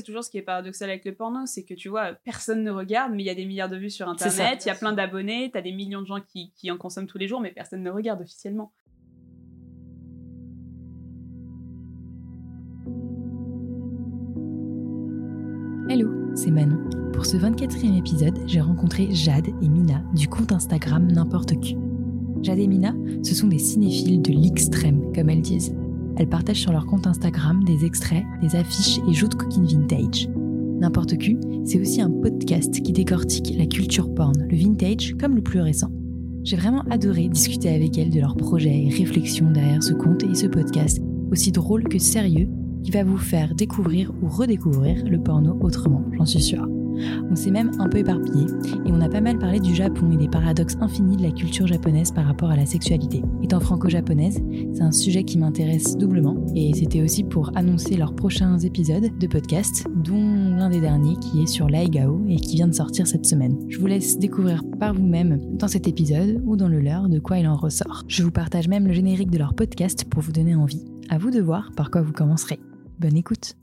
[0.00, 2.70] c'est toujours ce qui est paradoxal avec le porno, c'est que tu vois, personne ne
[2.70, 4.94] regarde, mais il y a des milliards de vues sur Internet, il y a plein
[4.94, 7.82] d'abonnés, t'as des millions de gens qui, qui en consomment tous les jours, mais personne
[7.82, 8.72] ne regarde officiellement.
[15.90, 16.88] Hello, c'est Manon.
[17.12, 21.76] Pour ce 24e épisode, j'ai rencontré Jade et Mina du compte Instagram N'importe qui.
[22.40, 25.74] Jade et Mina, ce sont des cinéphiles de l'extrême, comme elles disent.
[26.16, 30.28] Elles partagent sur leur compte Instagram des extraits, des affiches et jouent de coquines vintage.
[30.80, 35.42] N'importe qui, c'est aussi un podcast qui décortique la culture porn, le vintage comme le
[35.42, 35.90] plus récent.
[36.42, 40.34] J'ai vraiment adoré discuter avec elles de leurs projets et réflexions derrière ce compte et
[40.34, 41.00] ce podcast,
[41.30, 42.48] aussi drôle que sérieux,
[42.82, 46.66] qui va vous faire découvrir ou redécouvrir le porno autrement, j'en suis sûre.
[47.30, 48.46] On s'est même un peu éparpillé
[48.86, 51.66] et on a pas mal parlé du Japon et des paradoxes infinis de la culture
[51.66, 53.22] japonaise par rapport à la sexualité.
[53.42, 54.42] Étant franco-japonaise,
[54.72, 59.26] c'est un sujet qui m'intéresse doublement et c'était aussi pour annoncer leurs prochains épisodes de
[59.26, 63.26] podcast, dont l'un des derniers qui est sur l'Aigao et qui vient de sortir cette
[63.26, 63.56] semaine.
[63.68, 67.38] Je vous laisse découvrir par vous-même dans cet épisode ou dans le leur de quoi
[67.38, 68.04] il en ressort.
[68.08, 70.84] Je vous partage même le générique de leur podcast pour vous donner envie.
[71.08, 72.60] À vous de voir par quoi vous commencerez.
[72.98, 73.56] Bonne écoute.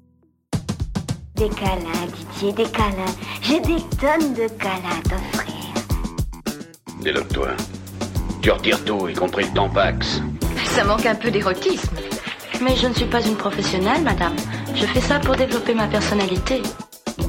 [1.38, 3.16] Des câlins, Didier, des câlins.
[3.42, 5.54] J'ai des tonnes de câlins à t'offrir.
[7.02, 7.50] Déloque-toi.
[8.42, 10.22] Tu retires tout, y compris le tampax.
[10.76, 11.96] Ça manque un peu d'érotisme.
[12.62, 14.36] Mais je ne suis pas une professionnelle, madame.
[14.74, 16.64] Je fais ça pour développer ma personnalité.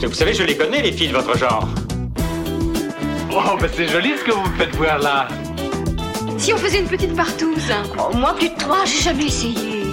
[0.01, 1.69] Vous savez, je les connais, les filles de votre genre.
[3.31, 5.29] Oh, bah c'est joli ce que vous me faites voir là.
[6.39, 9.88] Si on faisait une petite partouze Oh, moi, plus de trois, j'ai jamais essayé.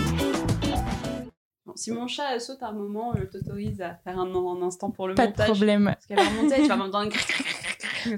[1.76, 5.08] Si mon chat saute à un moment, je t'autorise à faire un, un instant pour
[5.08, 5.48] le Pas de montage.
[5.50, 5.86] problème.
[5.86, 7.12] Parce qu'elle va remonter, tu vas m'entendre.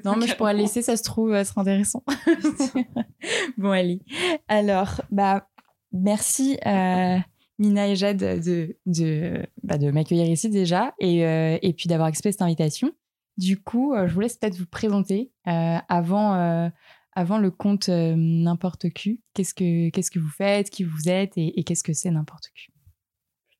[0.05, 2.03] Non, mais je pourrais laisser, ça se trouve, ça sera intéressant.
[3.57, 4.01] bon, allez.
[4.47, 5.47] Alors, bah,
[5.91, 7.17] merci euh,
[7.57, 12.07] Mina et Jade de, de, bah, de m'accueillir ici déjà et, euh, et puis d'avoir
[12.09, 12.91] accepté cette invitation.
[13.37, 16.69] Du coup, euh, je vous laisse peut-être vous présenter euh, avant, euh,
[17.13, 19.21] avant le compte N'importe Q.
[19.33, 22.49] Qu'est-ce que, qu'est-ce que vous faites, qui vous êtes et, et qu'est-ce que c'est N'importe
[22.53, 22.71] Q?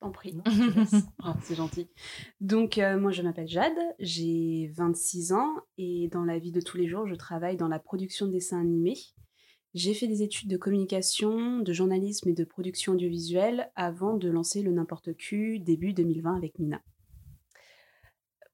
[0.00, 0.38] T'en prie.
[1.22, 1.88] Ah, c'est gentil.
[2.40, 6.76] Donc, euh, moi, je m'appelle Jade, j'ai 26 ans et dans la vie de tous
[6.76, 8.96] les jours, je travaille dans la production de dessins animés.
[9.74, 14.62] J'ai fait des études de communication, de journalisme et de production audiovisuelle avant de lancer
[14.62, 16.80] le N'importe Q début 2020 avec Mina.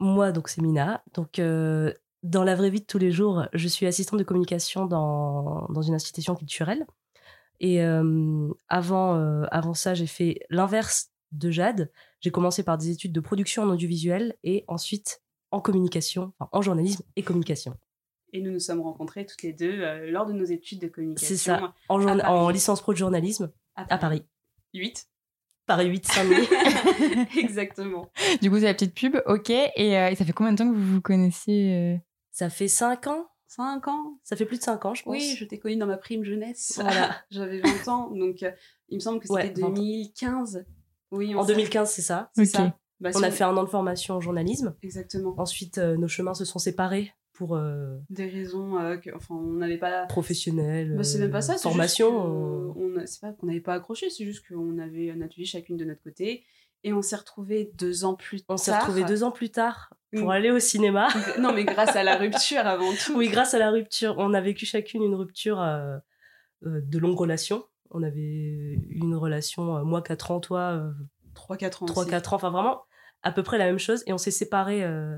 [0.00, 1.02] Moi, donc c'est Mina.
[1.14, 4.86] Donc, euh, dans la vraie vie de tous les jours, je suis assistante de communication
[4.86, 6.84] dans, dans une institution culturelle.
[7.60, 11.90] Et euh, avant, euh, avant ça, j'ai fait l'inverse de Jade.
[12.20, 16.62] J'ai commencé par des études de production en audiovisuel et ensuite en communication, enfin, en
[16.62, 17.76] journalisme et communication.
[18.32, 21.28] Et nous nous sommes rencontrés toutes les deux euh, lors de nos études de communication.
[21.28, 22.36] C'est ça, en, journa- Paris.
[22.38, 24.24] en licence pro de journalisme à Paris.
[24.74, 25.06] 8.
[25.66, 27.28] Paris 8, Saint-Denis.
[27.38, 28.10] Exactement.
[28.42, 29.50] Du coup, c'est la petite pub, ok.
[29.50, 31.96] Et, euh, et ça fait combien de temps que vous vous connaissez euh?
[32.32, 35.12] Ça fait 5 ans 5 ans Ça fait plus de 5 ans, je pense.
[35.12, 36.72] Oui, je t'ai connue dans ma prime jeunesse.
[36.82, 37.16] Voilà.
[37.30, 38.50] J'avais 20 ans, donc euh,
[38.88, 39.70] il me semble que c'était Ouais, 20 ans.
[39.70, 40.64] 2015.
[41.10, 42.30] Oui, En s'est- 2015, c'est ça.
[42.44, 42.76] Ça?
[43.00, 44.74] Bah, On si a fait un an de formation en journalisme.
[44.82, 45.34] Exactement.
[45.38, 49.54] Ensuite, euh, nos chemins se sont séparés pour euh, Des raisons euh, que, enfin, on
[49.54, 50.06] n'avait pas.
[50.06, 50.94] professionnels.
[50.96, 51.54] Bah, c'est même pas ça.
[51.54, 52.72] euh, c'est Formation.
[52.76, 55.84] euh, C'est pas qu'on n'avait pas accroché, c'est juste qu'on avait notre vie chacune de
[55.84, 56.44] notre côté.
[56.84, 58.54] Et on s'est retrouvés deux ans plus tard.
[58.54, 60.30] On s'est retrouvés deux ans plus tard pour Mm.
[60.30, 61.08] aller au cinéma.
[61.40, 63.14] Non, mais grâce à la rupture avant tout.
[63.16, 64.14] oui, grâce à la rupture.
[64.18, 65.58] On a vécu chacune une rupture
[66.62, 67.64] de longue relation.
[67.96, 70.90] On avait eu une relation, euh, moi 4 ans, toi euh,
[71.34, 71.86] 3-4 ans.
[71.86, 72.36] 3-4 ans.
[72.36, 72.82] Enfin, vraiment,
[73.22, 74.02] à peu près la même chose.
[74.06, 75.16] Et on s'est séparés euh,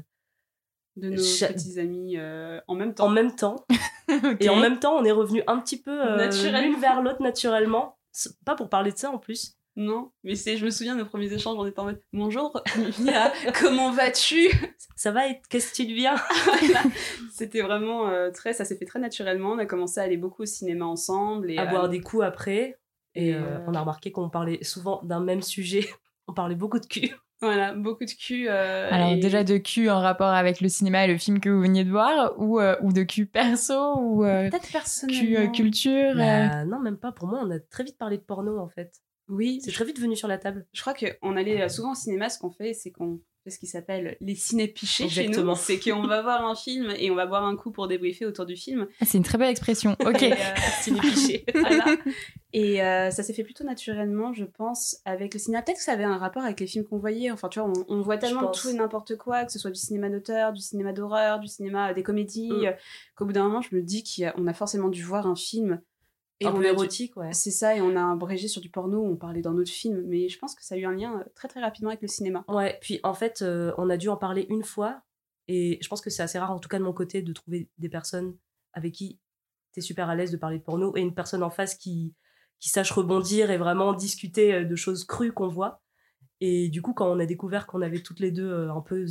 [0.96, 3.06] De nos Cha- petits amis euh, en même temps.
[3.06, 3.66] en même temps.
[4.40, 6.16] Et en même temps, on est revenus un petit peu euh,
[6.62, 7.98] l'une vers l'autre naturellement.
[8.44, 9.56] Pas pour parler de ça en plus.
[9.78, 12.58] Non, mais c'est, je me souviens de nos premiers échanges, on était en mode Bonjour,
[13.00, 14.48] Mia, comment vas-tu?
[14.96, 16.14] Ça va être qu'est-ce que tu deviens?
[16.60, 16.82] Voilà.
[17.30, 19.50] C'était vraiment euh, très, ça s'est fait très naturellement.
[19.50, 22.24] On a commencé à aller beaucoup au cinéma ensemble et À euh, boire des coups
[22.24, 22.78] après.
[23.14, 25.86] Et et, euh, euh, on a remarqué qu'on parlait souvent d'un même sujet.
[26.28, 27.14] On parlait beaucoup de cul.
[27.40, 28.48] Voilà, beaucoup de cul.
[28.48, 31.48] euh, Alors et- déjà de cul en rapport avec le cinéma et le film que
[31.50, 34.66] vous veniez de voir ou, euh, ou de cul perso ou euh, peut-être
[35.06, 37.12] cul euh, culture euh, Bah, non, même pas.
[37.12, 38.90] Pour moi, on a très vite parlé de porno en fait.
[39.28, 40.66] Oui, C'est très vite venu sur la table.
[40.72, 42.28] je crois qu'on allait euh, souvent au cinéma.
[42.28, 45.28] Ce qu'on fait, c'est qu'on fait ce qui s'appelle les ciné-pichés chez nous.
[45.28, 45.54] Exactement.
[45.54, 48.44] C'est qu'on va voir un film et on va boire un coup pour débriefer autour
[48.46, 48.86] du film.
[49.00, 49.96] ah, C'est une très belle expression.
[50.04, 50.22] Ok.
[50.22, 50.36] Et, euh,
[50.82, 51.44] Ciné-piché.
[51.54, 51.96] Voilà.
[52.52, 55.62] Et euh, ça s'est fait plutôt naturellement, je pense, avec le cinéma.
[55.62, 57.30] Peut-être que ça avait un rapport avec les films qu'on voyait.
[57.30, 59.80] Enfin, tu vois, on, on voit tellement tout et n'importe quoi, que ce soit du
[59.80, 62.74] cinéma d'auteur, du cinéma d'horreur, du cinéma euh, des comédies, Mm.
[63.16, 65.36] qu'au bout d'un moment, je me dis qu'on a, on a forcément dû voir un
[65.36, 65.80] film
[66.40, 67.32] Et un on peu érotique, ouais.
[67.32, 70.28] C'est ça, et on a abrégé sur du porno, on parlait dans notre film, mais
[70.28, 72.44] je pense que ça a eu un lien euh, très très rapidement avec le cinéma.
[72.48, 75.00] Ouais, puis en fait, euh, on a dû en parler une fois,
[75.48, 77.70] et je pense que c'est assez rare, en tout cas de mon côté, de trouver
[77.78, 78.36] des personnes
[78.74, 79.18] avec qui
[79.72, 82.14] t'es super à l'aise de parler de porno, et une personne en face qui,
[82.60, 85.80] qui sache rebondir et vraiment discuter euh, de choses crues qu'on voit.
[86.42, 89.06] Et du coup, quand on a découvert qu'on avait toutes les deux un peu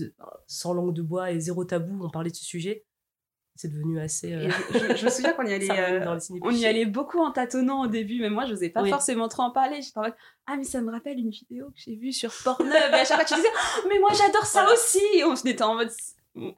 [0.46, 2.86] sans langue de bois et zéro tabou, on parlait de ce sujet,
[3.56, 4.34] c'est devenu assez...
[4.34, 4.50] euh,
[4.96, 8.20] je, me souviens qu'on y allait, euh, on y allait beaucoup en tâtonnant au début,
[8.22, 8.90] mais moi je n'osais pas Oui.
[8.90, 9.82] forcément trop en parler.
[9.82, 10.16] J'étais en mode
[10.46, 13.16] Ah, mais ça me rappelle une vidéo que j'ai vue sur Pornhub, et à chaque
[13.18, 14.74] fois tu disais Oh, Mais moi j'adore ça Voilà.
[14.74, 15.90] aussi Et on était en mode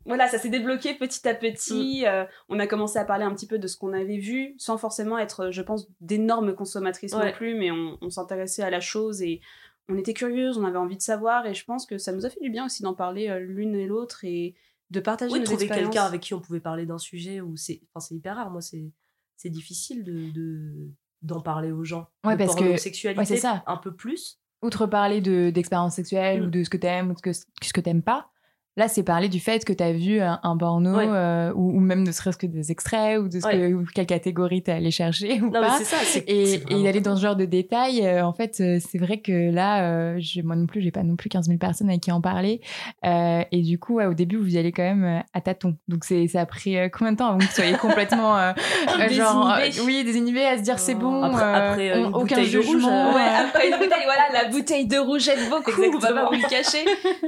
[0.07, 2.01] voilà, ça s'est débloqué petit à petit.
[2.03, 2.07] Mm.
[2.07, 4.77] euh, on a commencé à parler un petit peu de ce qu'on avait vu, sans
[4.79, 9.21] forcément être, je pense, d'énormes consommatrices non plus, mais on, on s'intéressait à la chose
[9.21, 9.39] et
[9.88, 12.29] on était curieuses, on avait envie de savoir, et je pense que ça nous a
[12.31, 14.55] fait du bien aussi d'en parler euh, l'une et l'autre et
[14.89, 17.81] de partager Oui, nos trouver quelqu'un avec qui on pouvait parler d'un sujet où c'est
[17.94, 18.92] enfin c'est hyper rare moi c'est
[19.36, 20.92] c'est difficile de de-
[21.22, 23.63] d'en parler aux gens Ouais, de parce que- pornosexualité ouais, c'est ça.
[23.68, 26.45] un peu plus Outre parler de- d'expériences sexuelles Mm.
[26.45, 27.34] ou de ce que t'aimes ou de ce que,
[27.66, 28.30] ce que t'aimes pas,
[28.77, 31.06] là, c'est parler du fait que t'as vu un, un porno Ouais.
[31.09, 34.06] euh, ou, ou même ne serait-ce que des extraits ou de ce que, ou quelle
[34.06, 35.77] catégorie t'es allé chercher ou non pas.
[35.79, 35.97] ça
[36.27, 39.51] Et, et d'aller dans ce genre de détails, euh, en fait, euh, c'est vrai que
[39.51, 39.83] là,
[40.13, 42.62] euh, moi non plus, j'ai pas non plus 15 000 personnes avec qui en parler.
[43.06, 45.75] Euh, et du coup, ouais, au début, vous y allez quand même euh, à tâtons.
[45.88, 48.53] Donc, ça a pris euh, combien de temps avant que vous soyez complètement, euh,
[49.00, 52.19] euh, genre, euh, oui, désinhibés à se dire c'est bon, Après- euh, après, euh, aucun
[52.38, 55.71] bouteille de rouge, euh, euh, après une bouteille, voilà, la bouteille de rouge aide beaucoup,
[55.94, 56.85] on va pas vous le cacher.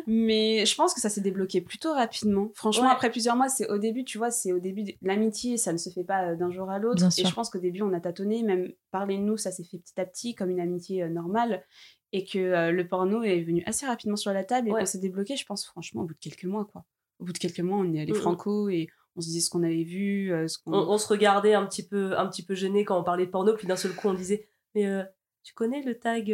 [0.07, 2.51] Mais je pense que ça s'est débloqué plutôt rapidement.
[2.55, 2.91] Franchement, Ouais.
[2.91, 5.77] après plusieurs mois, c'est au début, tu vois, c'est au début, de- l'amitié, ça ne
[5.77, 7.03] se fait pas euh, d'un jour à l'autre.
[7.05, 7.27] Et sûr.
[7.27, 9.99] je pense qu'au début, on a tâtonné, même parler de nous, ça s'est fait petit
[9.99, 11.63] à petit, comme une amitié euh, normale.
[12.11, 14.79] Et que euh, le porno est venu assez rapidement sur la table et Ouais.
[14.81, 16.83] qu'on s'est débloqué, je pense, franchement, au bout de quelques mois, quoi.
[17.19, 18.19] Au bout de quelques mois, on est allé Mhm.
[18.19, 20.73] franco et on se disait ce qu'on avait vu, euh, ce qu'on.
[20.73, 23.31] on, on se regardait un petit peu un petit peu gêné quand on parlait de
[23.31, 24.85] porno puis d'un seul coup on disait mais
[25.43, 26.31] tu connais le tag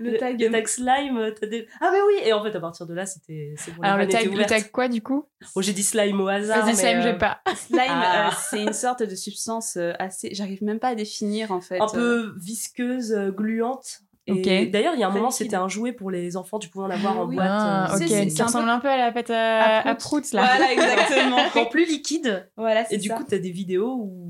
[0.00, 2.86] euh, Le tag- le tag slime des- ah mais oui et en fait à partir
[2.86, 5.24] de là c'était bon, Alors, le tag, le tag quoi, du coup?
[5.54, 7.40] Bon j'ai dit slime au hasard Vas-y, mais, Slime, euh, j'ai pas.
[7.56, 8.28] Slime, Ah.
[8.28, 10.30] euh, c'est une sorte de substance euh, assez.
[10.32, 11.80] J'arrive même pas à définir en fait.
[11.80, 14.00] un peu visqueuse, euh, gluante.
[14.30, 14.70] Et Ok.
[14.70, 16.58] D'ailleurs, il y a un moment, c'était un jouet pour les enfants.
[16.58, 17.36] Tu pouvais en avoir en Oui.
[17.36, 17.48] boîte.
[17.50, 20.20] Ah, euh, ça ressemble un peu à la pâte à, à à Prout.
[20.20, 20.44] Prout, là.
[20.44, 21.38] Voilà, exactement.
[21.62, 22.46] en plus liquide.
[22.58, 24.27] voilà, Et du coup, tu as des vidéos où,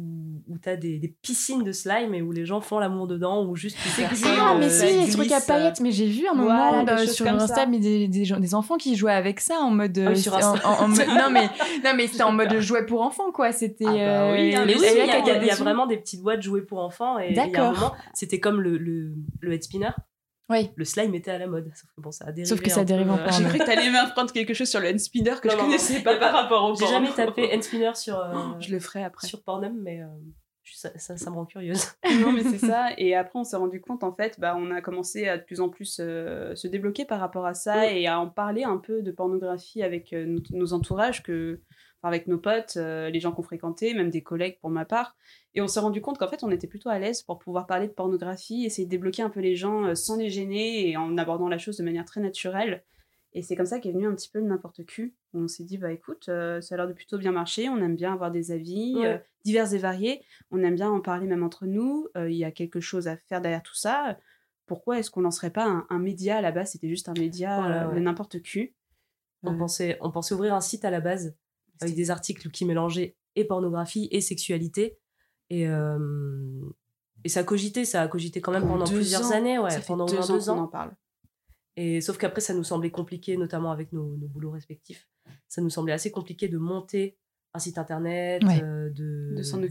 [0.58, 3.44] où tu as des, des piscines de slime et où les gens font l'amour dedans
[3.46, 6.06] ou juste personne, Ah, mais euh, si, les glisse, trucs à euh, paillettes, mais j'ai
[6.06, 9.12] vu un moment Voilà, euh, sur Insta mais des, des, gens- des enfants qui jouaient
[9.12, 9.99] avec ça en mode.
[10.05, 10.69] Ah oui, sur en- Insta.
[10.69, 11.46] en- en mode- non, mais,
[11.84, 13.52] non, mais c'était en mode jouet pour enfants, quoi.
[13.52, 13.84] C'était.
[13.87, 16.43] Ah bah oui, euh, mais oui, il y, a- y y vraiment des petites boîtes
[16.43, 17.19] jouées pour enfants.
[17.19, 17.72] Et il y a un D'accord.
[17.72, 19.90] moment, c'était comme le, le, le head spinner.
[20.50, 20.70] Oui.
[20.76, 21.70] Le slime était à la mode.
[21.75, 22.46] Sauf que bon, ça a dérivé.
[22.49, 23.32] Sauf que ça dérive en porno.
[23.32, 25.64] J'ai cru que t'allais m'apprendre quelque chose sur le hand spinner que Non, je non,
[25.66, 26.05] connaissais non.
[26.05, 29.26] pas par rapport au J'ai jamais tapé hand spinner sur, euh, Je le ferai après.
[29.26, 30.06] sur Pornhub, mais euh,
[30.75, 31.82] ça, ça, ça me rend curieuse.
[32.20, 32.88] non, mais c'est ça.
[32.99, 35.61] Et après, on s'est rendu compte, en fait, bah, on a commencé à de plus
[35.61, 38.03] en plus euh, se débloquer par rapport à ça Oui.
[38.03, 41.61] et à en parler un peu de pornographie avec euh, nos, nos entourages, que,
[42.00, 45.17] enfin, avec nos potes, euh, les gens qu'on fréquentait, même des collègues pour ma part.
[45.55, 47.88] Et on s'est rendu compte qu'en fait, on était plutôt à l'aise pour pouvoir parler
[47.88, 51.49] de pornographie, essayer de débloquer un peu les gens sans les gêner et en abordant
[51.49, 52.85] la chose de manière très naturelle.
[53.38, 55.14] Et c'est comme ça qu'est venu un petit peu le n'importe qui.
[55.32, 57.94] On s'est dit, bah écoute, euh, ça a l'air de plutôt bien marcher, on aime
[57.94, 59.06] bien avoir des avis Ouais.
[59.06, 62.44] euh, divers et variés, on aime bien en parler même entre nous, euh, il y
[62.44, 64.19] a quelque chose à faire derrière tout ça.
[64.67, 66.73] Pourquoi est-ce qu'on lancerait pas un, un média à la base?
[66.73, 67.94] C'était juste un média Voilà, ouais.
[67.94, 68.73] de n'importe qui.
[69.44, 71.36] On, pensait, on pensait ouvrir un site à la base
[71.81, 74.98] avec des articles qui mélangeaient et pornographie et sexualité.
[75.51, 75.62] Et,
[77.24, 79.31] et ça a cogité, ça a cogité quand même pendant deux plusieurs ans.
[79.31, 80.91] années, ouais, ça fait pendant au deux ans qu'on en parle.
[81.81, 85.06] Et sauf qu'après, ça nous semblait compliqué, notamment avec nos, nos boulots respectifs.
[85.47, 87.17] Ça nous semblait assez compliqué de monter
[87.55, 88.61] un site internet, Ouais.
[88.63, 89.63] euh, de, De s'en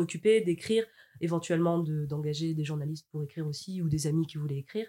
[0.00, 0.40] occuper.
[0.40, 0.84] d'écrire,
[1.20, 4.88] éventuellement de- d'engager des journalistes pour écrire aussi ou des amis qui voulaient écrire.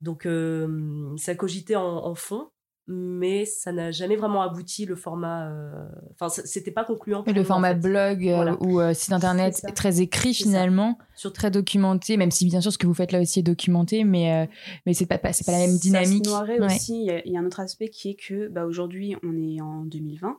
[0.00, 2.50] Donc euh, ça cogitait en, en fond,
[2.88, 5.48] mais ça n'a jamais vraiment abouti le format.
[5.50, 5.70] euh,
[6.14, 7.24] Enfin, c- c'était pas concluant.
[7.26, 7.80] Et le en format fait.
[7.80, 8.56] blog euh, Voilà.
[8.62, 9.72] ou euh, site internet C'est ça.
[9.72, 13.20] très écrit finalement, Sur- très documenté, même si bien sûr ce que vous faites là
[13.20, 14.46] aussi est documenté, mais, euh,
[14.86, 16.26] mais c'est pas, pas- c'est pas la même dynamique.
[16.26, 16.60] Ça se Ouais.
[16.64, 17.04] aussi.
[17.06, 19.82] Il y, y a un autre aspect qui est que bah, aujourd'hui, on est en
[19.84, 20.36] 2020.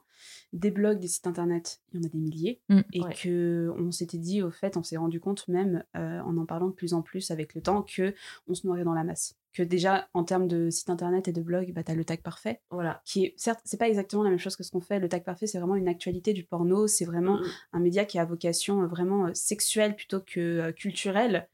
[0.54, 2.62] Des blogs, des sites internet, il y en a des milliers.
[2.70, 2.80] Mm.
[2.94, 3.14] Et Ouais.
[3.14, 6.68] que on s'était dit, au fait, on s'est rendu compte même euh, en en parlant
[6.68, 8.14] de plus en plus avec le temps que
[8.48, 9.36] on se noierait dans la masse.
[9.54, 12.22] Que déjà, en termes de site internet et de blog, bah, tu as le tag
[12.22, 12.62] parfait.
[12.70, 13.02] Voilà.
[13.06, 15.00] Qui est, certes, c'est pas exactement la même chose que ce qu'on fait.
[15.00, 16.88] Le tag parfait, c'est vraiment une actualité du porno.
[16.88, 17.44] C'est vraiment Mm.
[17.74, 21.50] un média qui a vocation euh, vraiment euh, sexuelle plutôt que culturelle.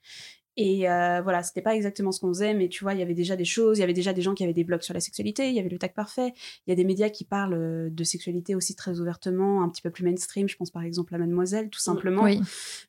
[0.55, 3.15] Et euh, voilà, c'était pas exactement ce qu'on faisait, mais tu vois, il y avait
[3.15, 4.99] déjà des choses, il y avait déjà des gens qui avaient des blogs sur la
[4.99, 6.33] sexualité, il y avait le tag parfait,
[6.67, 9.81] il y a des médias qui parlent euh, de sexualité aussi très ouvertement, un petit
[9.81, 12.23] peu plus mainstream, je pense par exemple à Mademoiselle, tout simplement.
[12.23, 12.39] Oui.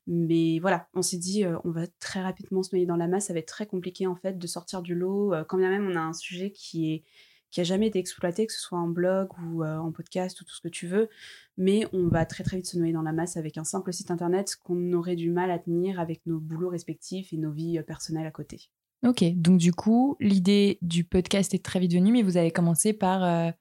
[0.05, 3.27] Mais voilà, on s'est dit, euh, on va très rapidement se noyer dans la masse,
[3.27, 5.87] ça va être très compliqué en fait de sortir du lot, euh, quand bien même
[5.87, 7.03] on a un sujet qui est
[7.51, 10.43] qui a jamais été exploité, que ce soit en blog ou euh, en podcast ou
[10.43, 11.09] tout ce que tu veux,
[11.57, 14.11] mais on va très très vite se noyer dans la masse avec un simple site
[14.11, 17.83] internet qu'on aurait du mal à tenir avec nos boulots respectifs et nos vies euh,
[17.83, 18.69] personnelles à côté.
[19.05, 22.91] Ok, donc du coup, l'idée du podcast est très vite venue, mais vous avez commencé
[22.91, 23.51] par, euh,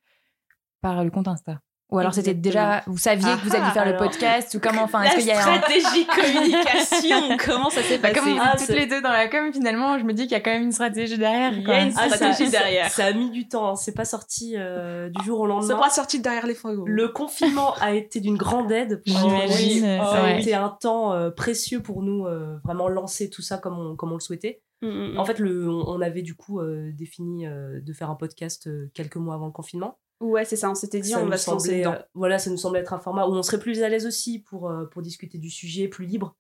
[0.81, 1.61] par le compte Insta.
[1.95, 5.03] Ou alors c'était déjà, vous saviez que vous alliez faire le podcast ou comment Enfin,
[5.05, 6.07] est-ce qu'il y a un- stratégie
[6.59, 9.53] communication, comment ça s'est Bah, passé comme Ah, toutes c'est- les deux dans la com,
[9.53, 11.53] finalement, je me dis qu'il y a quand même une stratégie derrière.
[11.53, 12.91] Il y a une Ah, ça- stratégie ça- derrière.
[12.91, 13.77] Ça, a mis du temps, hein.
[13.77, 15.69] c'est pas sorti euh, du jour au lendemain.
[15.69, 16.85] Ça pas sorti derrière les fragos.
[16.87, 19.03] Le confinement a été d'une grande aide.
[19.07, 20.41] J'imagine, Oh, ça a ouais.
[20.41, 24.11] été un temps euh, précieux pour nous, euh, vraiment lancer tout ça comme on, comme
[24.11, 24.63] on le souhaitait.
[24.83, 25.19] Mm, mm, mm.
[25.19, 28.67] En fait, le, on, on avait du coup euh, défini euh, de faire un podcast
[28.67, 29.99] euh, quelques mois avant le confinement.
[30.31, 31.93] Ouais, c'est ça, on s'était dit, Ça on va se lancer dedans.
[31.93, 34.41] euh, voilà, ça nous semblait être un format où on serait plus à l'aise aussi
[34.41, 36.37] pour, euh, pour discuter du sujet, plus libre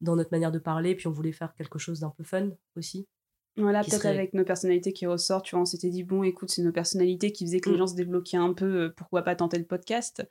[0.00, 0.94] dans notre manière de parler.
[0.94, 3.06] Puis on voulait faire quelque chose d'un peu fun aussi.
[3.56, 6.50] Voilà, peut-être serait- avec nos personnalités qui ressortent, tu vois, on s'était dit, bon, écoute,
[6.50, 7.78] c'est nos personnalités qui faisaient que les Mm.
[7.80, 10.22] gens se débloquaient un peu, euh, pourquoi pas tenter le podcast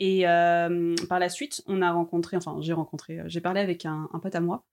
[0.00, 4.08] Et euh, par la suite, on a rencontré, enfin, j'ai rencontré, j'ai parlé avec un,
[4.12, 4.64] un pote à moi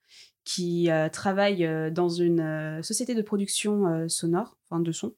[0.43, 5.13] qui euh, travaille dans une euh, société de production sonore, enfin de son.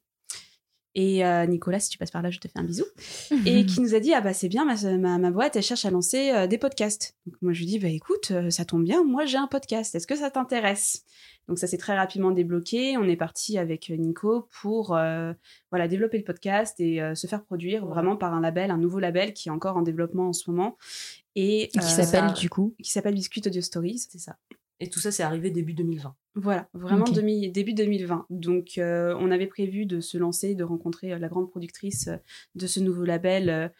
[0.94, 2.84] Et euh, Nicolas, si tu passes par là, je te fais un bisou.
[3.46, 5.84] et qui nous a dit ah bah c'est bien ma, ma, ma boîte elle cherche
[5.86, 7.16] à lancer euh, des podcasts.
[7.26, 9.94] Donc moi je lui dis bah écoute euh, ça tombe bien moi j'ai un podcast.
[9.94, 11.04] Est-ce que ça t'intéresse?
[11.48, 12.96] Donc ça s'est très rapidement débloqué.
[12.98, 18.16] On est parti avec Nico pour voilà développer le podcast et se faire produire vraiment
[18.16, 20.76] par un label un nouveau label qui est encore en développement en ce moment.
[21.34, 22.74] Et Qui s'appelle du coup?
[22.80, 24.36] qui s'appelle Biscuit Audio Stories C'est ça.
[24.82, 26.14] Et tout ça, c'est arrivé début 2020.
[26.34, 28.26] voilà, vraiment demi- début 2020.
[28.30, 32.16] Donc, euh, on avait prévu de se lancer, de rencontrer euh, la grande productrice euh,
[32.54, 33.72] de ce nouveau label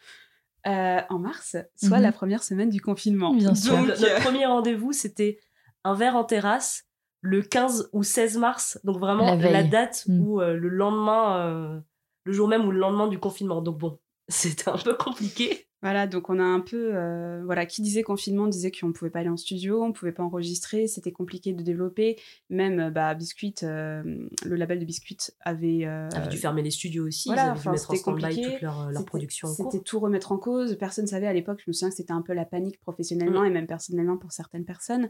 [0.65, 2.03] euh, en mars, soit Mhm.
[2.03, 3.33] la première semaine du confinement.
[3.33, 3.75] Bien sûr.
[3.75, 5.39] Donc, notre premier rendez-vous, c'était
[5.83, 6.85] un verre en terrasse
[7.21, 8.79] le 15 ou 16 mars.
[8.83, 10.21] Donc vraiment La date Mm.
[10.21, 11.79] où euh, le lendemain, euh,
[12.25, 13.61] le jour même ou le lendemain du confinement.
[13.61, 15.67] Donc bon, c'était un peu compliqué.
[15.83, 19.19] Voilà, donc on a un peu, euh, voilà, qui disait confinement disait qu'on pouvait pas
[19.19, 22.17] aller en studio, on pouvait pas enregistrer, c'était compliqué de développer.
[22.49, 24.01] Même, euh, bah, Biscuit, euh,
[24.45, 27.27] le label de Biscuit avait, euh, dû fermer les studios aussi.
[27.29, 29.49] voilà, ils avaient dû mettre en stand-by toute leur, leur C'était- production
[29.85, 30.77] tout remettre en cause.
[30.79, 31.59] Personne savait à l'époque.
[31.65, 33.45] Je me souviens que c'était un peu la panique professionnellement Mm.
[33.47, 35.09] et même personnellement pour certaines personnes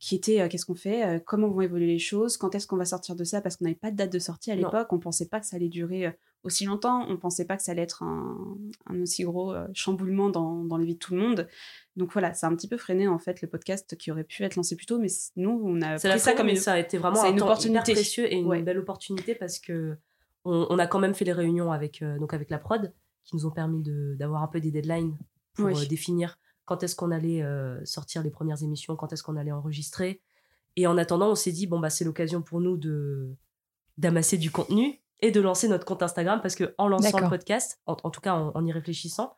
[0.00, 2.76] qui étaient euh, qu'est-ce qu'on fait Euh, Comment vont évoluer les choses Quand est-ce qu'on
[2.78, 4.88] va sortir de ça Parce qu'on n'avait pas de date de sortie à l'époque.
[4.92, 6.10] On pensait pas que ça allait durer euh,
[6.42, 7.04] aussi longtemps.
[7.08, 10.78] On pensait pas que ça allait être un, un aussi gros euh, chamboulement dans, dans
[10.78, 11.46] les vies de tout le monde.
[11.96, 14.42] Donc voilà, ça a un petit peu freiné en fait le podcast qui aurait pu
[14.42, 14.98] être lancé plus tôt.
[14.98, 17.30] Mais nous, on a C'est pris la ça comme une ça a été vraiment un
[17.30, 17.92] une temps opportunité.
[17.92, 18.62] précieux et une Ouais.
[18.62, 19.96] belle opportunité parce que
[20.46, 22.90] on, on a quand même fait les réunions avec donc avec la prod
[23.24, 25.14] qui nous ont permis de d'avoir un peu des deadlines
[25.52, 25.86] pour Oui.
[25.88, 26.38] définir
[26.70, 30.22] quand est-ce qu'on allait euh, sortir les premières émissions, quand est-ce qu'on allait enregistrer.
[30.76, 33.34] Et en attendant, on s'est dit bon bah c'est l'occasion pour nous de
[33.98, 37.80] d'amasser du contenu et de lancer notre compte Instagram parce que en lançant le podcast,
[37.86, 39.34] en, en tout cas en, en y réfléchissant,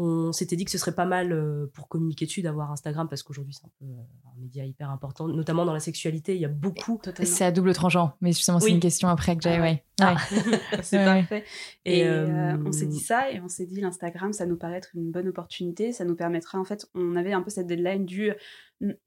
[0.00, 3.24] on s'était dit que ce serait pas mal euh, pour communiquer dessus d'avoir Instagram parce
[3.24, 6.36] qu'aujourd'hui c'est un peu euh, un média hyper important, notamment dans la sexualité.
[6.36, 7.00] Il y a beaucoup.
[7.24, 8.72] C'est à double tranchant, mais justement, c'est Oui.
[8.74, 9.56] une question après que j'avais.
[9.56, 9.82] Ah ouais.
[10.00, 10.14] Ah.
[10.14, 10.60] Ouais.
[10.82, 11.44] c'est Ouais, parfait.
[11.84, 14.56] Et, Et, euh, euh, on s'est dit ça et on s'est dit l'Instagram, ça nous
[14.56, 15.90] paraît être une bonne opportunité.
[15.92, 18.32] Ça nous permettra, en fait, on avait un peu cette deadline du.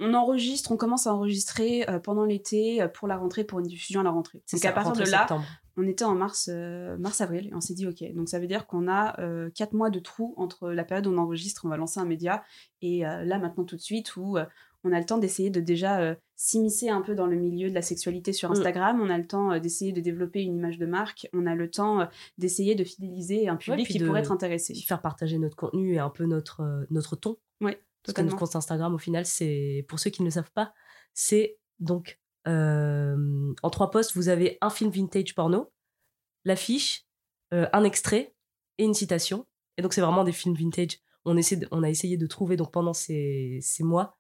[0.01, 4.03] On enregistre, on commence à enregistrer pendant l'été pour la rentrée, pour une diffusion à
[4.03, 4.43] la rentrée.
[4.45, 5.45] C'est à partir de là, septembre.
[5.77, 8.03] On était en mars, euh, mars-avril et on s'est dit ok.
[8.13, 11.11] Donc ça veut dire qu'on a euh, quatre mois de trou entre la période où
[11.11, 12.43] on enregistre, on va lancer un média
[12.81, 14.37] et euh, là maintenant tout de suite où
[14.83, 17.83] on a le temps d'essayer de déjà s'immiscer un peu dans le milieu de la
[17.83, 18.53] sexualité sur Mm.
[18.53, 18.99] Instagram.
[19.01, 21.27] On a le temps d'essayer de développer une image de marque.
[21.33, 22.07] On a le temps
[22.39, 24.73] d'essayer de fidéliser un public qui de- pourrait être intéressé.
[24.73, 27.37] faire partager notre contenu et un peu notre, notre ton.
[27.61, 27.73] Oui,
[28.03, 30.73] Parce que notre compte Instagram, au final, c'est, pour ceux qui ne le savent pas,
[31.13, 33.15] c'est donc euh,
[33.63, 35.71] en trois posts, vous avez un film vintage porno,
[36.45, 37.05] l'affiche,
[37.53, 38.33] euh, un extrait
[38.77, 39.45] et une citation.
[39.77, 41.00] Et donc, c'est vraiment des films vintage.
[41.25, 44.17] On, essaie de- on a essayé de trouver, donc pendant ces, ces mois,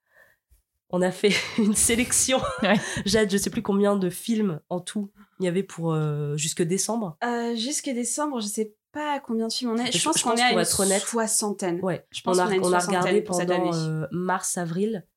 [0.89, 2.39] on a fait une sélection.
[2.61, 2.75] Ouais.
[3.05, 6.61] Jade, je sais plus combien de films en tout il y avait pour euh, jusque
[6.61, 7.17] décembre.
[7.23, 9.91] Euh, Jusqu'à décembre, je sais pas combien de films on est.
[9.91, 11.01] Je, Je- pense qu'on est à pour une être honnête.
[11.01, 11.79] soixantaine.
[11.81, 15.07] Ouais, Je pense on a, qu'on a on a regardé pendant euh, mars, avril,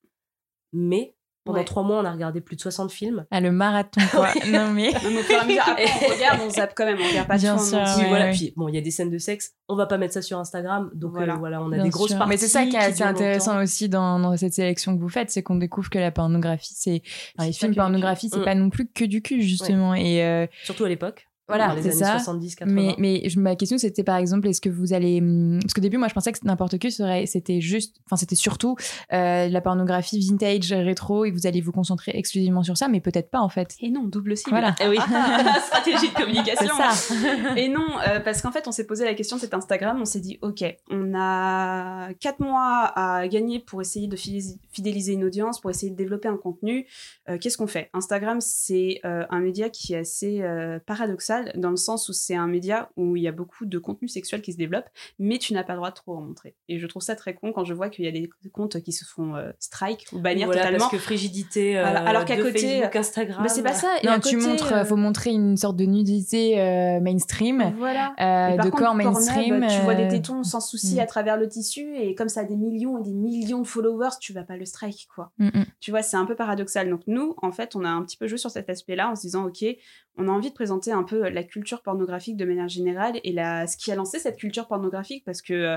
[0.73, 1.15] mai.
[1.45, 1.65] Pendant Ouais.
[1.65, 3.27] trois mois, on a regardé plus de 60 films.
[3.31, 4.29] Ah, le marathon, quoi.
[4.49, 4.91] non, mais.
[4.93, 7.29] Même au fur et à mesure, après, on regarde, on zappe quand même, on regarde
[7.29, 8.25] pas Bien tout sûr, ouais, voilà.
[8.27, 8.31] ouais.
[8.33, 9.53] Puis bon, il y a des scènes de sexe.
[9.69, 11.35] On va pas mettre ça sur Instagram, donc euh, Voilà.
[11.37, 12.19] voilà, on a Bien des grosses sûr.
[12.19, 12.31] parties.
[12.31, 13.63] Mais c'est ça qui est assez intéressant longtemps.
[13.65, 17.03] aussi dans, dans cette sélection que vous faites, c'est qu'on découvre que la pornographie, c'est.
[17.39, 18.45] enfin, les films pornographie, c'est cul.
[18.45, 19.95] pas non plus que du cul, justement.
[19.95, 20.25] Et.
[20.25, 21.27] euh, Surtout à l'époque.
[21.47, 22.19] Voilà, dans les c'est années ça.
[22.19, 22.75] 70, 80.
[22.75, 25.21] Mais, mais je- ma question, c'était par exemple, est-ce que vous allez.
[25.21, 27.27] hum, Parce qu'au début, moi, je pensais que n'importe qui serait.
[27.27, 27.97] C'était juste.
[28.07, 28.77] Enfin, c'était surtout
[29.13, 33.31] euh, la pornographie vintage, rétro, et vous allez vous concentrer exclusivement sur ça, mais peut-être
[33.31, 33.75] pas, en fait.
[33.81, 34.51] Et non, double cible.
[34.51, 34.75] Voilà.
[34.81, 34.97] Eh oui.
[35.67, 36.75] Stratégie de communication.
[36.77, 36.91] Ça.
[37.57, 40.05] Et non, euh, parce qu'en fait, on s'est posé la question de cet Instagram, on
[40.05, 45.61] s'est dit, ok, on a quatre mois à gagner pour essayer de fidéliser- une audience,
[45.61, 46.87] pour essayer de développer un contenu.
[47.29, 47.91] Euh, Qu'est-ce qu'on fait?
[47.93, 50.79] Instagram, c'est euh, un média qui est assez euh,
[51.35, 54.09] paradoxal, dans le sens où c'est un média où il y a beaucoup de contenu
[54.09, 54.87] sexuel qui se développe,
[55.19, 56.55] mais tu n'as pas le droit de trop en montrer.
[56.69, 58.93] Et je trouve ça très con quand je vois qu'il y a des comptes qui
[58.93, 60.79] se font euh, strike ou bannir Voilà, totalement.
[60.81, 61.79] parce que frigidité.
[61.79, 63.41] euh, Voilà, alors qu'à côté, Facebook, Instagram.
[63.43, 63.89] Mais c'est pas ça.
[64.03, 64.73] et non, à tu côté, montres.
[64.73, 68.15] euh, faut montrer une sorte de nudité euh, mainstream, Voilà.
[68.21, 69.67] euh, de contre, corps Pornhub, mainstream.
[69.69, 71.01] tu vois des euh, tétons sans souci mm.
[71.01, 74.11] à travers le tissu et comme ça a des millions et des millions de followers,
[74.21, 75.33] tu vas pas le strike quoi.
[75.39, 75.65] mm, mm.
[75.81, 76.89] Tu vois, c'est un peu paradoxal.
[76.91, 79.23] Donc nous, en fait, on a un petit peu joué sur cet aspect-là en se
[79.23, 79.65] disant OK,
[80.17, 83.67] on a envie de présenter un peu la culture pornographique de manière générale et la
[83.67, 85.77] ce qui a lancé cette culture pornographique parce que euh,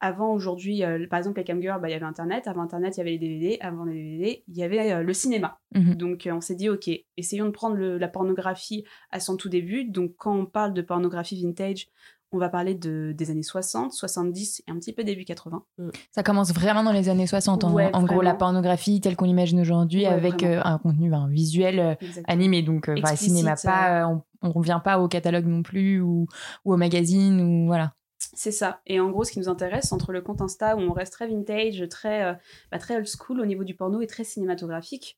[0.00, 2.98] avant aujourd'hui, euh, par exemple les camgirls, bah, il y avait internet, avant internet, il
[2.98, 5.58] y avait les DVD, avant les DVD, il y avait euh, le cinéma.
[5.74, 5.94] Mhm.
[5.96, 9.48] Donc euh, on s'est dit OK, essayons de prendre le- la pornographie à son tout
[9.48, 9.84] début.
[9.84, 11.88] Donc quand on parle de pornographie vintage,
[12.30, 15.64] on va parler de, des années 60, 70 et un petit peu début 80.
[16.10, 17.64] Ça commence vraiment dans les années 60.
[17.64, 21.08] En, Ouais, en gros, la pornographie telle qu'on l'imagine aujourd'hui, Ouais, avec euh, un contenu
[21.10, 22.24] ben, visuel euh, Exactement.
[22.28, 22.62] animé.
[22.62, 24.06] Donc, euh, Explicite, cinéma, pas, euh,
[24.42, 26.26] on, on revient pas au catalogue non plus ou,
[26.64, 27.40] ou au magazine.
[27.40, 27.94] ou voilà.
[28.34, 28.80] C'est ça.
[28.86, 31.28] Et en gros, ce qui nous intéresse, entre le compte Insta où on reste très
[31.28, 32.38] vintage, très,
[32.70, 35.16] bah, très old school au niveau du porno et très cinématographique,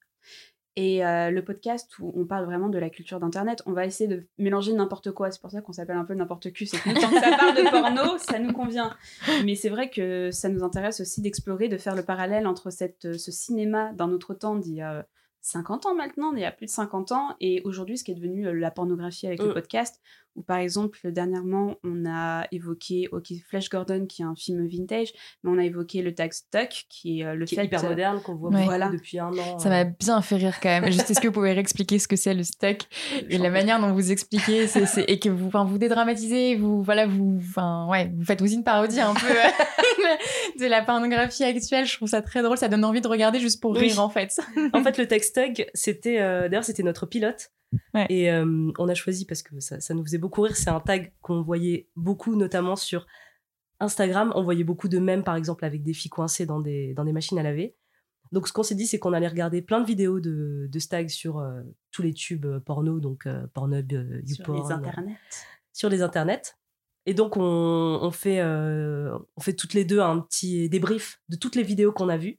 [0.76, 4.08] et euh, le podcast où on parle vraiment de la culture d'Internet, on va essayer
[4.08, 5.30] de mélanger n'importe quoi.
[5.30, 6.66] C'est pour ça qu'on s'appelle un peu n'importe qui.
[6.66, 8.94] C'est que tant que ça parle de porno, ça nous convient.
[9.44, 13.04] Mais c'est vrai que ça nous intéresse aussi d'explorer, de faire le parallèle entre cette,
[13.04, 15.06] euh, ce cinéma d'un autre temps d'il y a
[15.42, 18.14] 50 ans maintenant, il y a plus de 50 ans, et aujourd'hui, ce qui est
[18.14, 19.54] devenu euh, la pornographie avec le Mm.
[19.54, 20.00] podcast,
[20.36, 25.08] où par exemple, dernièrement, on a évoqué OK, Flash Gordon, qui est un film vintage,
[25.42, 27.84] mais on a évoqué le tag Stuck, qui est euh, le qui fait est hyper
[27.84, 28.64] euh, moderne, qu'on voit Ouais.
[28.64, 28.88] Voilà.
[28.88, 29.58] depuis un an.
[29.58, 30.86] Ça m'a bien fait rire quand même.
[30.92, 32.78] Juste, est-ce que vous pouvez réexpliquer ce que c'est le stock
[33.28, 34.66] et la manière dont vous expliquez
[35.08, 38.64] et que vous, enfin, vous dédramatisez, vous, voilà, vous, enfin, ouais, vous faites aussi une
[38.64, 39.26] parodie un peu
[40.60, 41.86] de la pornographie actuelle.
[41.86, 42.56] Je trouve ça très drôle.
[42.56, 43.78] Ça donne envie de regarder juste pour Oui.
[43.80, 44.36] rire en fait.
[44.72, 47.50] en fait, le textog, c'était euh, d'ailleurs c'était notre pilote.
[47.94, 48.06] Ouais.
[48.08, 50.56] Et euh, on a choisi parce que ça, ça nous faisait beaucoup rire.
[50.56, 53.06] C'est un tag qu'on voyait beaucoup, notamment sur
[53.78, 54.32] Instagram.
[54.34, 57.12] On voyait beaucoup de mèmes, par exemple, avec des filles coincées dans des, dans des
[57.12, 57.76] machines à laver.
[58.32, 61.08] Donc, ce qu'on s'est dit, c'est qu'on allait regarder plein de vidéos de, de stag
[61.08, 65.18] sur euh, tous les tubes euh, porno, donc euh, Pornhub, euh, sur YouPorn, les internets.
[65.72, 66.56] sur les internets.
[67.06, 71.36] Et donc, on, on fait, euh, on fait toutes les deux un petit débrief de
[71.36, 72.38] toutes les vidéos qu'on a vues.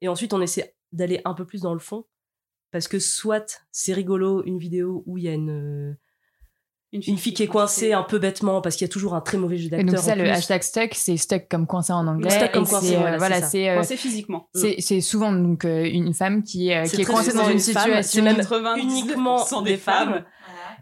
[0.00, 2.06] Et ensuite, on essaie d'aller un peu plus dans le fond.
[2.72, 5.96] Parce que soit c'est rigolo, une vidéo où il y a une,
[6.92, 9.38] une fille qui est coincée un peu bêtement, parce qu'il y a toujours un très
[9.38, 9.94] mauvais jeu Et d'acteur.
[9.94, 10.30] donc ça, le plus.
[10.30, 12.30] hashtag stuck, c'est stuck comme coincé en anglais.
[12.30, 14.48] Stuck comme Et coincé, c'est, euh, voilà, voilà, c'est euh, Coincé physiquement.
[14.54, 17.44] c'est, c'est souvent donc euh, une femme qui est, euh, C'est qui est coincée dans
[17.46, 18.02] une une femme, situation.
[18.02, 20.12] c'est même 99% uniquement des des femmes.
[20.14, 20.24] femmes.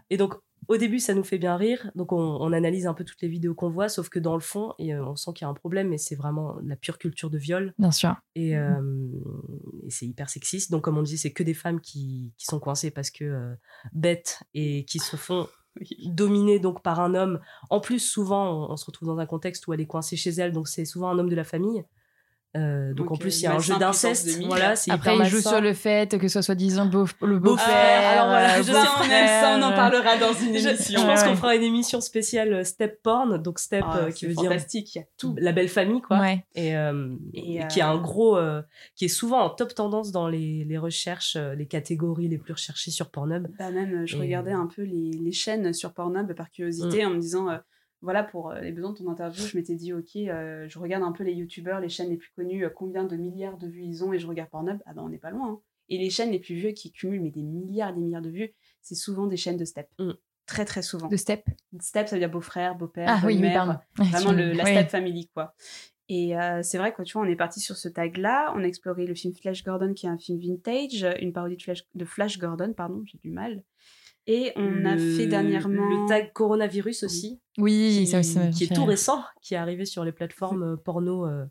[0.09, 0.33] Et donc,
[0.69, 1.89] au début, ça nous fait bien rire.
[1.95, 4.39] Donc, on, on analyse un peu toutes les vidéos qu'on voit, sauf que dans le
[4.39, 6.99] fond, et, euh, on sent qu'il y a un problème, mais c'est vraiment la pure
[6.99, 7.73] culture de viol.
[7.79, 8.15] Bien sûr.
[8.35, 8.79] Et, euh,
[9.83, 10.69] et c'est hyper sexiste.
[10.69, 13.55] Donc, comme on dit, c'est que des femmes qui, qui sont coincées parce que euh,
[13.93, 15.47] bêtes et qui se font
[16.05, 17.39] dominer donc par un homme.
[17.71, 20.29] En plus, souvent, on, on se retrouve dans un contexte où elle est coincée chez
[20.29, 21.83] elle, donc c'est souvent un homme de la famille.
[22.57, 24.25] Euh, donc, Donc, en plus, il y a un jeu d'inceste.
[24.25, 24.47] 2000.
[24.47, 27.39] Voilà, c'est Après, il joue sur le fait que ce soit soi-disant beau, le Ah,
[27.39, 28.09] beau-père.
[28.09, 30.67] alors voilà, euh, je- Ça, on aime ça, on en parlera dans une Je, je
[30.69, 31.05] émission.
[31.05, 34.25] pense Ouais, qu'on fera une émission spéciale euh, Step Porn, donc Step Ah, euh, qui
[34.25, 35.35] veut dire fantastique, il y a tout.
[35.37, 36.19] la belle famille, quoi.
[36.19, 36.43] Ouais.
[36.55, 38.63] Et, euh, Et, et qui a un gros, euh,
[38.95, 42.53] qui est souvent en top tendance dans les, les recherches, euh, les catégories les plus
[42.53, 43.45] recherchées sur Pornhub.
[43.59, 47.07] Bah même, je Et- regardais un peu les, les chaînes sur Pornhub par curiosité Mm.
[47.07, 47.57] en me disant, euh,
[48.01, 51.03] voilà, pour euh, les besoins de ton interview, je m'étais dit, ok, euh, je regarde
[51.03, 53.83] un peu les youtubeurs, les chaînes les plus connues, euh, combien de milliards de vues
[53.83, 55.49] ils ont, et je regarde Pornhub, ah bah on n'est pas loin.
[55.53, 55.59] hein.
[55.89, 58.29] Et les chaînes les plus vieux qui cumulent mais des milliards et des milliards de
[58.29, 59.87] vues, c'est souvent des chaînes de step.
[59.99, 60.11] Mm.
[60.45, 61.07] Très très souvent.
[61.07, 61.43] De step?
[61.79, 63.75] Step, ça veut dire beau-frère, beau-père, Ah oui, pardon.
[63.95, 64.71] vraiment le, la Oui.
[64.71, 65.53] step family quoi.
[66.07, 68.67] Et euh, c'est vrai que tu vois, on est parti sur ce tag-là, on a
[68.67, 72.05] exploré le film Flash Gordon qui est un film vintage, une parodie de Flash, de
[72.05, 73.63] Flash Gordon, pardon, j'ai du mal.
[74.31, 75.89] Et on a fait dernièrement.
[75.89, 77.39] le tag coronavirus aussi.
[77.57, 80.77] Oui, qui, ça aussi, qui est tout récent, qui est arrivé sur les plateformes euh,
[80.77, 81.45] porno euh,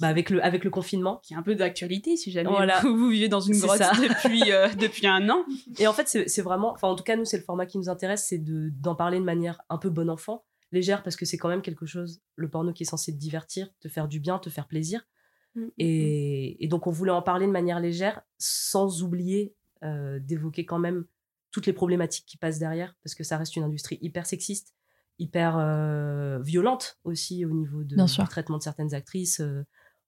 [0.00, 1.20] bah, avec, le, avec le confinement.
[1.22, 2.80] Qui est un peu d'actualité si jamais Voilà.
[2.80, 3.92] vous, vous vivez dans une C'est grotte ça.
[4.00, 5.44] depuis, euh, depuis un an.
[5.78, 7.76] Et en fait, c'est c'est vraiment, enfin en tout cas nous, c'est le format qui
[7.76, 10.42] nous intéresse, c'est de- d'en parler de manière un peu bon enfant,
[10.72, 13.68] légère, parce que c'est quand même quelque chose, le porno qui est censé te divertir,
[13.80, 15.06] te faire du bien, te faire plaisir.
[15.54, 20.64] Mm, Et, et donc on voulait en parler de manière légère, sans oublier euh, d'évoquer
[20.64, 21.04] quand même
[21.52, 24.74] toutes les problématiques qui passent derrière, parce que ça reste une industrie hyper sexiste,
[25.20, 29.38] hyper euh, violente aussi au niveau de, du traitement de certaines actrices.
[29.40, 29.64] euh,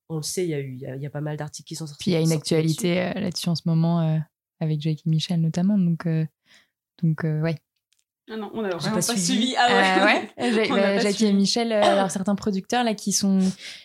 [0.09, 1.37] on le sait, il y, a eu- il y a, il y a pas mal
[1.37, 2.03] d'articles qui sont sortis.
[2.03, 2.55] Puis il y a une là-dessus.
[2.55, 4.19] actualité euh, là-dessus en ce moment euh,
[4.61, 5.79] avec Jackie Michel notamment.
[5.79, 6.09] Donc,
[7.03, 7.57] donc ouais.
[8.31, 9.23] Ah non, on a J'ai vraiment pas pas, suivi.
[9.23, 9.55] suivi.
[9.59, 9.67] Ah
[10.05, 10.31] ouais.
[10.41, 10.69] Euh, ouais.
[10.69, 11.35] Bah, Jackie et suivi.
[11.35, 13.39] Michel, euh, alors certains producteurs là qui sont,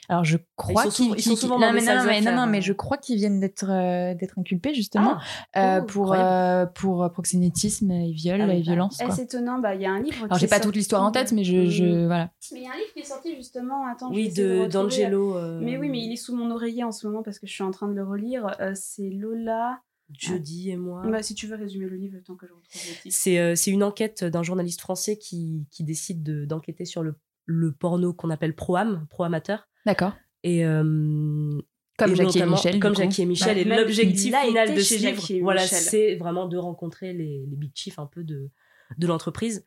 [0.07, 1.91] alors je crois sont qu'ils, souvent- ils sont qu'ils- souvent non, dans mais des non,
[1.93, 5.17] sales mais, non, non, affaires, mais je crois qu'ils viennent d'être euh, d'être inculpés justement
[5.53, 8.97] Ah, euh, oh, pour euh, pour euh, proxénétisme et viol Ah oui, et violence.
[9.05, 10.23] Eh, c'est étonnant, bah, il y a un livre.
[10.23, 12.31] Alors j'ai pas toute l'histoire en tête, mais je, je voilà.
[12.53, 13.85] Mais il y a un livre qui est sorti justement.
[13.91, 15.35] Attends, je vais Oui, de d'Angelo.
[15.37, 17.51] euh, Mais oui, mais il est sous mon oreiller en ce moment parce que je
[17.53, 18.55] suis en train de le relire.
[18.61, 19.79] Euh, c'est Lola.
[20.17, 21.03] Jeudi et moi.
[21.07, 23.15] Bah, si tu veux résumer le livre, temps que je retrouve le titre.
[23.17, 27.15] C'est euh, c'est une enquête d'un journaliste français qui, qui décide de- d'enquêter sur le,
[27.45, 29.67] le porno qu'on appelle pro-am, pro-amateur.
[29.85, 30.13] D'accord.
[30.43, 31.59] Et, euh,
[31.97, 33.01] Comme et Jackie et Michel, Comme coup.
[33.01, 33.55] Jackie et Michel.
[33.57, 35.79] Ouais, et l'objectif final de chez ce livre, voilà, Michel.
[35.79, 38.49] c'est vraiment de rencontrer les, les big chiefs un peu de,
[38.97, 39.65] de l'entreprise.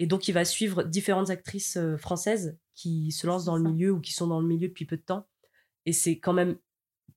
[0.00, 3.92] Et donc, il va suivre différentes actrices euh, françaises qui se lancent dans le milieu
[3.92, 5.26] ou qui sont dans le milieu depuis peu de temps.
[5.86, 6.56] Et c'est quand même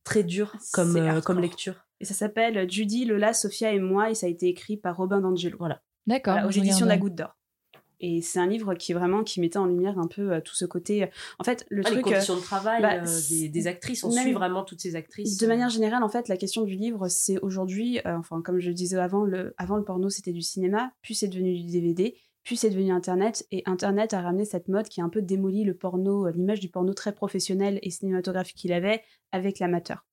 [0.04, 1.76] très dur comme, euh, comme lecture.
[2.02, 5.22] Et ça s'appelle Judy, Lola, Sophia et moi, et ça a été écrit par Robin
[5.22, 5.56] D'Angelo.
[5.60, 5.82] Voilà.
[6.08, 6.34] D'accord.
[6.34, 6.98] Voilà, aux éditions de la.
[6.98, 7.38] Goutte d'Or.
[8.04, 10.66] Et c'est un livre qui vraiment qui mettait en lumière un peu euh, tout ce
[10.66, 11.08] côté.
[11.38, 12.08] En fait, le Ah, les truc.
[12.08, 14.04] euh, conditions de travail bah, euh, des, des actrices.
[14.04, 15.38] On même- suit vraiment toutes ces actrices.
[15.38, 18.70] De manière générale, en fait, la question du livre, c'est aujourd'hui, euh, enfin, comme je
[18.70, 22.18] le disais avant, le, avant le porno, c'était du cinéma, puis c'est devenu du DVD,
[22.42, 25.64] puis c'est devenu Internet, et Internet a ramené cette mode qui a un peu démoli
[25.64, 30.04] le porno, euh, l'image du porno très professionnel et cinématographique qu'il avait avec l'amateur.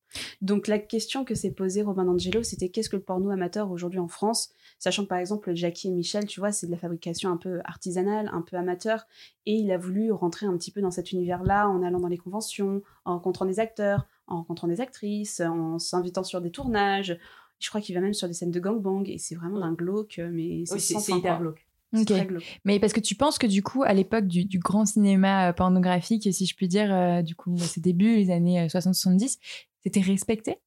[0.40, 3.98] Donc la question que s'est posée Robin D'Angelo, c'était qu'est-ce que le porno amateur aujourd'hui
[3.98, 7.30] en France, sachant que par exemple Jackie et Michel, tu vois, c'est de la fabrication
[7.30, 9.06] un peu artisanale, un peu amateur,
[9.46, 12.18] et il a voulu rentrer un petit peu dans cet univers-là en allant dans les
[12.18, 17.18] conventions, en rencontrant des acteurs, en rencontrant des actrices, en s'invitant sur des tournages.
[17.58, 20.20] Je crois qu'il va même sur des scènes de gangbang, et c'est vraiment d'un glauque,
[20.32, 21.36] mais c'est Oui, hyper quoi.
[21.40, 21.64] glauque.
[21.94, 22.06] C'est Ok.
[22.08, 22.60] très glauque.
[22.66, 25.52] Mais parce que tu penses que du coup, à l'époque du, du grand cinéma euh,
[25.54, 29.38] pornographique, si je puis dire, euh, du coup, ses débuts, les années euh, 60-70,
[29.82, 30.58] c'était respecté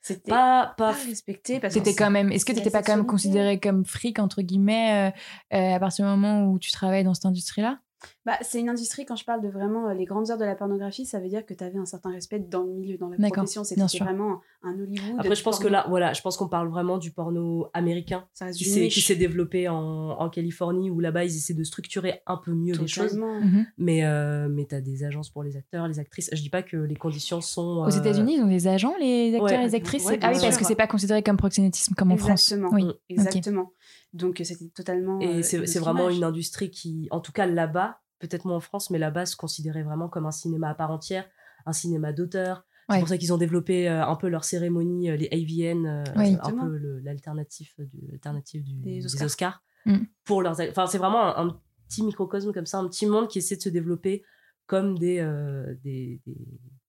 [0.00, 3.60] C'était Pas, respecté parce que quand même, est-ce que c'est t'étais pas quand même considéré
[3.60, 7.26] comme fric entre guillemets euh, euh, à partir du moment où tu travailles dans cette
[7.26, 7.80] industrie-là?
[8.28, 10.54] Bah, c'est une industrie, quand je parle de vraiment euh, les grandes heures de la
[10.54, 13.16] pornographie, ça veut dire que tu avais un certain respect dans le milieu, dans la
[13.16, 13.64] profession.
[13.64, 15.14] C'était vraiment un Hollywood.
[15.18, 15.78] Après, je pense que porno.
[15.78, 18.92] là, voilà, je pense qu'on parle vraiment du porno américain ça qui s'est niche.
[18.92, 22.74] qui s'est développé en, en Californie où là-bas ils essaient de structurer un peu mieux
[22.74, 23.14] les choses.
[23.16, 23.64] Mhm.
[23.78, 26.28] Mais euh, mais t'as des agences pour les acteurs, les actrices.
[26.30, 29.34] Je dis pas que les conditions sont Aux euh, États-unis, ils ont des agents, les
[29.36, 30.04] acteurs ouais, et les actrices?
[30.04, 32.52] Ouais, Ah oui, parce que c'est pas considéré comme proxénétisme comme en France.
[32.52, 32.74] Exactement.
[32.74, 32.92] Oui.
[33.08, 33.72] Exactement.
[34.12, 35.18] Donc c'était totalement.
[35.20, 38.90] Et euh, c'est vraiment une industrie qui, en tout cas là-bas, peut-être moins en France,
[38.90, 41.28] mais là-bas se considérait vraiment comme un cinéma à part entière,
[41.66, 42.64] un cinéma d'auteur.
[42.90, 46.04] C'est pour ça qu'ils ont développé euh, un peu leur cérémonie, euh, les AVN, euh,
[46.42, 49.62] un peu l'alternative du, Des des Oscars.
[49.84, 49.98] Mm.
[50.24, 53.38] Pour leurs, enfin, c'est vraiment un, un petit microcosme comme ça, un petit monde qui
[53.38, 54.24] essaie de se développer
[54.66, 56.36] comme des, euh, des, des,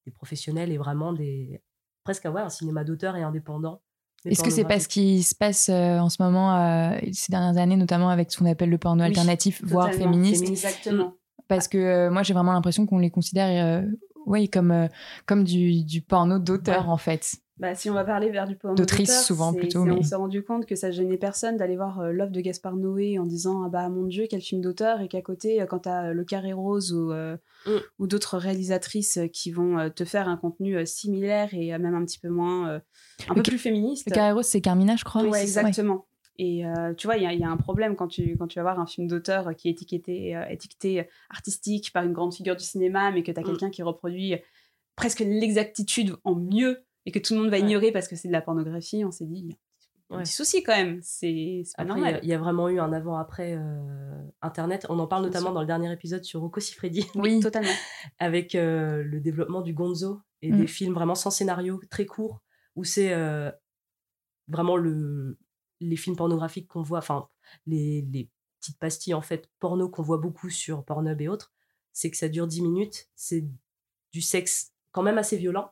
[0.05, 1.61] des professionnels et vraiment des
[2.03, 3.81] presque avoir un cinéma d'auteur et indépendant.
[4.25, 7.61] Est-ce que c'est pas ce qui se passe euh, en ce moment, euh, ces dernières
[7.61, 10.47] années, notamment avec ce qu'on appelle le porno Oui, alternatif, voire féministe?
[10.47, 11.15] Exactement.
[11.49, 13.85] Parce que euh, moi, j'ai vraiment l'impression qu'on les considère euh,
[14.25, 14.87] ouais, comme, euh,
[15.25, 16.91] comme du, du porno d'auteur, Ouais.
[16.91, 17.35] en fait.
[17.57, 20.15] Bah, si on va parler vers du porno D'autrice, d'auteur, souvent, plutôt, mais- On s'est
[20.15, 23.63] rendu compte que ça gênait personne d'aller voir euh, l'œuvre de Gaspard Noé en disant
[23.65, 26.23] ah bah mon dieu quel film d'auteur et qu'à côté euh, quand t'as euh, Le
[26.23, 27.35] Carré Rose ou, euh,
[27.65, 27.71] Mm.
[27.99, 31.93] ou d'autres réalisatrices qui vont euh, te faire un contenu euh, similaire et euh, même
[31.95, 32.79] un petit peu moins euh,
[33.27, 34.07] un Le peu plus féministe.
[34.09, 35.23] Le carré rose, c'est Carmina, je crois.
[35.23, 36.05] Ouais, exactement.
[36.41, 38.47] Et euh, tu vois, il y, a- il y a un problème quand tu, quand
[38.47, 42.33] tu vas voir un film d'auteur qui est étiqueté, euh, étiqueté artistique par une grande
[42.33, 43.45] figure du cinéma, mais que tu as Mm.
[43.45, 44.35] quelqu'un qui reproduit
[44.95, 47.63] presque l'exactitude en mieux et que tout le monde va Ouais.
[47.63, 49.55] ignorer parce que c'est de la pornographie, on s'est dit, il y a
[50.15, 50.23] un Ouais.
[50.23, 50.99] petit souci quand même.
[51.03, 52.19] C'est pas Après, il y a- normal.
[52.23, 54.85] il y, a vraiment eu un avant-après euh, Internet.
[54.89, 55.53] On en parle Bien notamment sûr.
[55.55, 57.39] dans le dernier épisode sur Rocco Siffredi, Oui.
[57.51, 57.69] Totalement.
[58.17, 60.57] avec euh, le développement du gonzo et Mm.
[60.57, 62.39] des films vraiment sans scénario, très courts,
[62.77, 63.13] où c'est
[64.47, 65.37] vraiment le,
[65.79, 67.29] les films pornographiques qu'on voit, enfin,
[67.65, 71.53] les, les petites pastilles en fait porno qu'on voit beaucoup sur Pornhub et autres,
[71.93, 73.45] c'est que ça dure 10 minutes, c'est
[74.11, 75.71] du sexe quand même assez violent,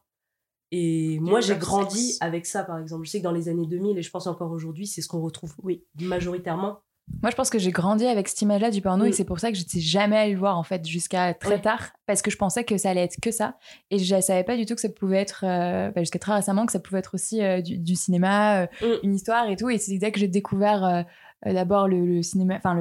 [0.72, 3.06] Et moi, j'ai grandi avec ça, par exemple.
[3.06, 5.22] Je sais que dans les années 2000, et je pense encore aujourd'hui, c'est ce qu'on
[5.22, 6.82] retrouve oui, majoritairement.
[7.24, 9.08] Moi, je pense que j'ai grandi avec cette image-là du porno Mm.
[9.08, 11.90] et c'est pour ça que j'étais jamais allée le voir en fait jusqu'à très tard
[12.06, 13.56] parce que je pensais que ça allait être que ça
[13.92, 16.66] et je savais pas du tout que ça pouvait être euh, bah, jusqu'à très récemment
[16.66, 18.86] que ça pouvait être aussi euh, du, du cinéma, euh, Mm.
[19.04, 19.70] une histoire et tout.
[19.70, 21.02] Et c'est dès que j'ai découvert euh,
[21.46, 22.76] d'abord le, le cinéma, enfin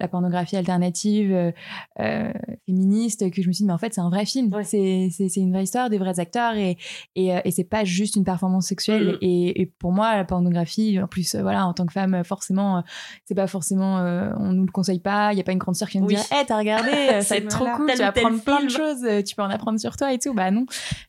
[0.00, 1.52] la pornographie alternative euh,
[2.00, 2.32] euh,
[2.66, 4.64] féministe que je me suis dit mais en fait c'est un vrai film, Ouais.
[4.64, 6.78] c'est c'est c'est une vraie histoire, des vrais acteurs et
[7.14, 9.12] et, euh, et c'est pas juste une performance sexuelle.
[9.12, 9.18] Mm.
[9.22, 12.24] Et, et pour moi la pornographie, en plus euh, voilà en tant que femme euh,
[12.24, 12.80] forcément euh,
[13.24, 15.76] c'est pas forcément euh, on nous le conseille pas il y a pas une grande
[15.76, 16.14] sœur qui nous Oui.
[16.14, 18.64] dire hey t'as regardé euh, ça va être trop voilà, cool tu vas apprendre plein
[18.64, 20.64] de choses euh, tu peux en apprendre sur toi et tout bah non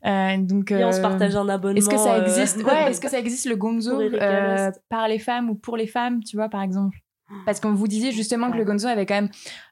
[0.05, 1.77] Euh, donc Et on se euh, partage un abonnement.
[1.77, 2.63] est-ce que ça euh, existe?
[2.63, 6.23] Ouais est-ce que ça existe le gonzo euh, par les femmes ou pour les femmes
[6.23, 6.88] tu vois par exemple?
[7.45, 9.29] Parce qu'on vous disait justement que le gonzo avait quand même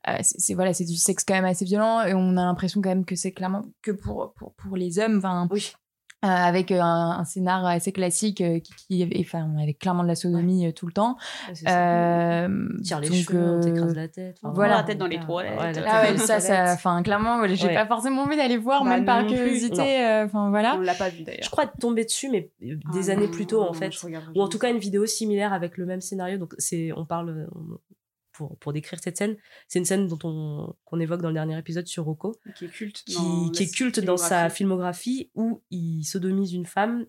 [0.07, 2.81] euh, c'est c'est- voilà c'est du sexe quand même assez violent et on a l'impression
[2.81, 5.73] quand même que c'est clairement que pour pour pour les hommes enfin Oui.
[6.25, 10.01] Euh, avec euh, un, un scénar assez classique euh, qui, qui est- enfin avec clairement
[10.03, 11.15] de la sodomie euh, tout le temps
[11.53, 12.43] ça.
[12.45, 14.37] euh, Tire les donc, cheveux, on euh, t'écrase la tête.
[14.41, 14.77] Enfin, voilà.
[14.77, 15.59] La tête dans les toilettes.
[15.59, 17.73] ouais, ah ouais, ça, ça, enfin, clairement, j'ai Ouais.
[17.75, 20.75] pas forcément envie d'aller voir, Bah même par curiosité, euh, enfin voilà.
[20.77, 21.51] On l'a pas vu Je d'ailleurs.
[21.51, 23.91] crois être tombée dessus, mais des Ah années non, plus tôt, en non, fait.
[23.91, 26.37] je regarderai Ou en tout cas, une vidéo similaire avec le même scénario.
[26.39, 27.77] Donc, c'est, on parle, on-
[28.37, 29.35] pour, pour décrire cette scène,
[29.67, 32.69] c'est une scène dont on, qu'on évoque dans le dernier épisode sur Rocco, qui est
[32.69, 33.03] culte.
[33.05, 35.31] qui, dans qui la est culte dans sa filmographie.
[35.35, 37.05] où il sodomise une femme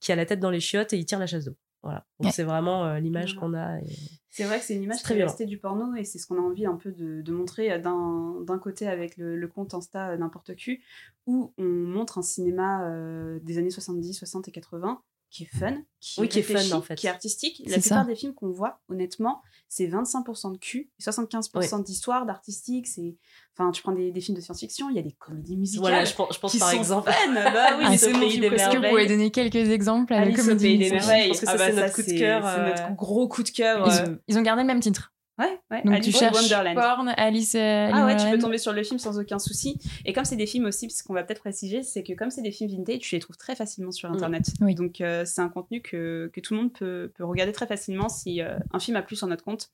[0.00, 1.54] qui a la tête dans les chiottes et il tire la chasse d'eau.
[1.84, 2.06] Voilà.
[2.20, 2.32] Donc, Ouais.
[2.32, 3.78] c'est vraiment euh, l'image qu'on a.
[3.80, 3.84] et-
[4.30, 5.30] C'est vrai que c'est une image très très violent.
[5.30, 7.78] restée du porno et c'est ce qu'on a envie un peu de, de montrer euh,
[7.78, 10.78] d'un d'un côté avec le, le compte Insta euh, n'importe qui
[11.26, 15.76] où on montre un cinéma euh, des années 70, 60 et 80 qui est fun,
[15.98, 16.94] qui, Oui, qui est fun, réfléchi, en fait.
[16.94, 17.62] qui est artistique.
[17.66, 18.04] La plupart ça.
[18.04, 19.40] des films qu'on voit, honnêtement,
[19.74, 22.86] c'est 25% de cul, et 75% d'histoire, d'artistique.
[22.86, 23.16] C'est,
[23.56, 25.80] enfin, tu prends des, des films de science-fiction, il y a des comédies musicales.
[25.80, 27.10] Voilà, je pense, je pense qui par sont exemple.
[27.10, 27.32] fun.
[27.32, 30.46] Bah oui, Ah, c'est mon film Est-ce que vous pouvez donner quelques exemples à Alice
[30.46, 31.22] au pays des musicale merveilles.
[31.22, 33.28] Je pense que Ah ça, bah c'est notre coup de cœur, C'est euh, notre gros
[33.28, 33.86] coup de cœur.
[33.88, 35.11] Ils, euh, ils ont gardé le même titre.
[35.38, 35.82] Ouais, ouais.
[35.82, 36.74] Donc Alice tu cherches Wonderland.
[36.76, 37.54] porn, Alice.
[37.54, 39.78] euh, Ah ouais, tu peux tomber sur le film sans aucun souci.
[40.04, 42.42] Et comme c'est des films aussi, parce qu'on va peut-être préciser, c'est que comme c'est
[42.42, 44.10] des films vintage, tu les trouves très facilement sur.
[44.10, 44.44] Internet.
[44.60, 44.74] Oui.
[44.74, 48.08] Donc euh, c'est un contenu que, que tout le monde peut, peut regarder très facilement
[48.10, 49.70] si euh, un film a plu sur notre compte.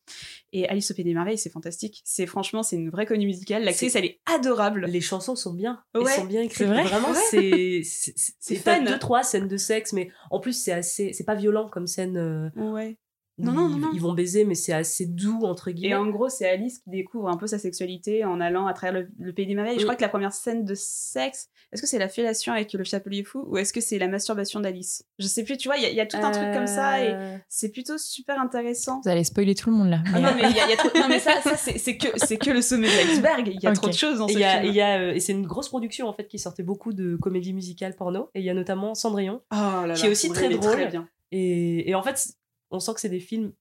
[0.52, 2.02] Et Alice au Pays des Merveilles, c'est fantastique.
[2.04, 3.64] C'est franchement, c'est une vraie comédie musicale.
[3.64, 4.86] L'actrice, elle est adorable.
[4.88, 5.82] Les chansons sont bien.
[5.94, 6.58] Ouais, Elles sont bien écrites.
[6.58, 7.82] c'est vrai Vraiment, c'est.
[7.84, 8.82] C'est fun.
[8.84, 11.12] deux, trois scènes de sexe, mais en plus, c'est assez.
[11.12, 12.16] C'est pas violent comme scène.
[12.16, 12.96] euh, Ouais.
[13.38, 13.90] Non, non, ils, non, non.
[13.94, 15.90] ils vont baiser, mais c'est assez doux, entre guillemets.
[15.92, 19.02] Et en gros, c'est Alice qui découvre un peu sa sexualité en allant à travers
[19.02, 19.74] le, le pays des merveilles.
[19.76, 19.84] Je Mm.
[19.84, 23.22] crois que la première scène de sexe, est-ce que c'est la fellation avec le chapelier
[23.24, 25.04] fou ou est-ce que c'est la masturbation d'Alice?
[25.18, 26.66] Je sais plus, tu vois, il y, a- il y a tout un truc comme
[26.66, 29.00] ça et Euh, c'est plutôt super intéressant.
[29.04, 30.02] Vous allez spoiler tout le monde là.
[30.14, 31.96] Ah non, mais, il y a, il y a trop- non, mais ça, ça c'est
[31.96, 33.48] que, le sommet de l'iceberg.
[33.54, 34.64] Il y a trop de choses dans Et ce a- film.
[34.64, 37.16] il y a, euh, et c'est une grosse production en fait qui sortait beaucoup de
[37.16, 38.30] comédies musicales porno.
[38.34, 39.42] Et il y a notamment Cendrillon.
[39.52, 40.88] Oh là là, qui est aussi très drôle.
[40.88, 41.08] bien.
[41.30, 42.26] Et, et en fait,
[42.70, 43.52] on sent que c'est des films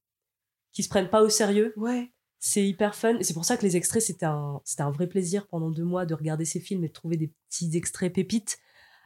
[0.73, 1.73] qui se prennent pas au sérieux.
[1.77, 2.11] Ouais.
[2.39, 3.17] C'est hyper fun.
[3.17, 5.83] Et c'est pour ça que les extraits, c'était un, c'était un vrai plaisir pendant deux
[5.83, 8.59] mois de regarder ces films et de trouver des petits extraits pépites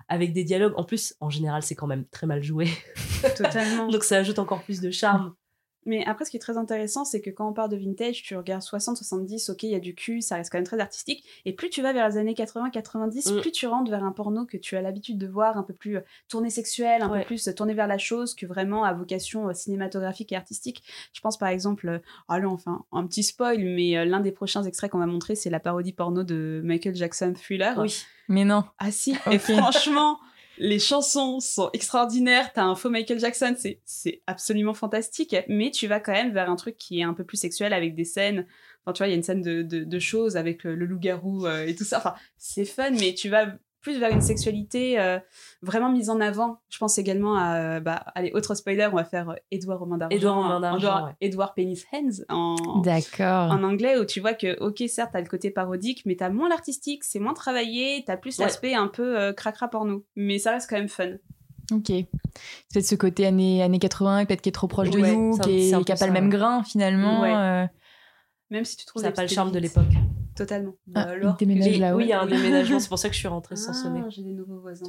[0.10, 0.74] avec des dialogues.
[0.76, 2.68] En plus, en général, c'est quand même très mal joué.
[3.38, 3.88] Totalement.
[3.92, 5.34] Donc ça ajoute encore plus de charme.
[5.86, 8.36] Mais après, ce qui est très intéressant, c'est que quand on parle de vintage, tu
[8.36, 11.24] regardes 60, 70, ok, il y a du cul, ça reste quand même très artistique.
[11.46, 13.42] Et plus tu vas vers les années 80, 90, Mm.
[13.42, 15.98] plus tu rentres vers un porno que tu as l'habitude de voir, un peu plus
[15.98, 17.20] euh, tourné sexuel, un Ouais.
[17.22, 20.84] peu plus euh, tourné vers la chose, que vraiment à vocation euh, cinématographique et artistique.
[21.14, 25.00] Je pense par exemple, allez, enfin, un petit spoil, mais l'un des prochains extraits qu'on
[25.00, 27.78] va montrer, c'est la parodie porno de Michael Jackson Thriller.
[27.80, 28.04] Oui.
[28.28, 28.64] mais non.
[28.78, 30.20] Ah si, et franchement,
[30.62, 32.54] les chansons sont extraordinaires.
[32.54, 35.36] T'as un faux Michael Jackson, c'est, absolument fantastique.
[35.48, 37.96] Mais tu vas quand même vers un truc qui est un peu plus sexuel avec
[37.96, 38.46] des scènes.
[38.88, 41.66] Tu vois, il y a une scène de, de, choses avec le, le loup-garou euh,
[41.66, 41.98] et tout ça.
[41.98, 43.48] Enfin, c'est fun, mais tu vas
[43.82, 45.20] plus vers une sexualité euh,
[45.62, 46.60] vraiment mise en avant.
[46.70, 49.98] Je pense également à, euh, bah, allez, autre spoiler, on va faire euh, Edouard Romain
[49.98, 50.16] d'Argent.
[50.16, 51.12] Édouard Romain d'Argent, Edouard- ouais.
[51.22, 53.52] Edouard Penis Hands en, D'accord.
[53.52, 56.48] en anglais où tu vois que, ok, certes, t'as le côté parodique, mais t'as moins
[56.50, 58.46] l'artistique, c'est moins travaillé, t'as plus Ouais.
[58.46, 60.06] l'aspect un peu euh, cracra porno.
[60.16, 61.14] Mais ça reste quand même fun.
[61.74, 61.88] Ok.
[61.88, 62.06] C'est
[62.74, 65.72] peut-être ce côté années, années 80, peut-être qui est trop proche de Ouais, nous, qui
[65.72, 67.22] n'a pas ça, le même grain finalement.
[67.22, 67.34] Ouais.
[67.34, 67.66] euh,
[68.50, 69.86] Même si tu trouves Ça n'a pas le charme de l'époque.
[70.36, 70.76] Totalement.
[70.88, 73.10] Ah, Bah il alors déménage là, oui, il y a un déménagement, c'est pour ça
[73.10, 74.02] que je suis rentrée sans Ah, sonner.
[74.10, 74.86] j'ai des nouveaux voisins.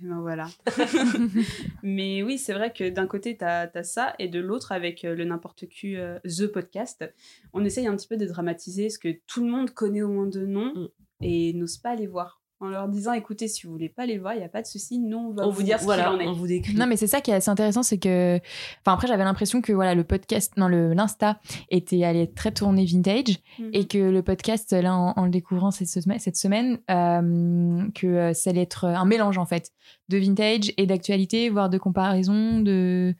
[0.00, 0.48] Et ben voilà.
[1.82, 5.14] Mais oui, c'est vrai que d'un côté, t'as as ça, et de l'autre, avec euh,
[5.14, 7.04] le n'importe qui euh, The Podcast,
[7.52, 10.26] on essaye un petit peu de dramatiser ce que tout le monde connaît au moins
[10.26, 10.88] de nom Mm.
[11.22, 12.42] et n'ose pas aller voir.
[12.60, 14.66] En leur disant écoutez, si vous voulez pas les voir, il y a pas de
[14.66, 16.26] souci, nous on va On vous, vous- dire ce voilà, qu'il en est.
[16.28, 16.74] on vous décrit.
[16.74, 18.36] Non, mais c'est ça qui est assez intéressant, c'est que.
[18.80, 21.38] Enfin, après, j'avais l'impression que voilà, le podcast, non, le l'Insta
[21.70, 23.70] était allé très tourné vintage Mhm.
[23.72, 28.06] et que le podcast, là, en, en le découvrant cette semaine, cette semaine euh, que
[28.06, 29.70] euh, ça allait être un mélange, en fait,
[30.08, 33.14] de vintage et d'actualité, voire de comparaison, de.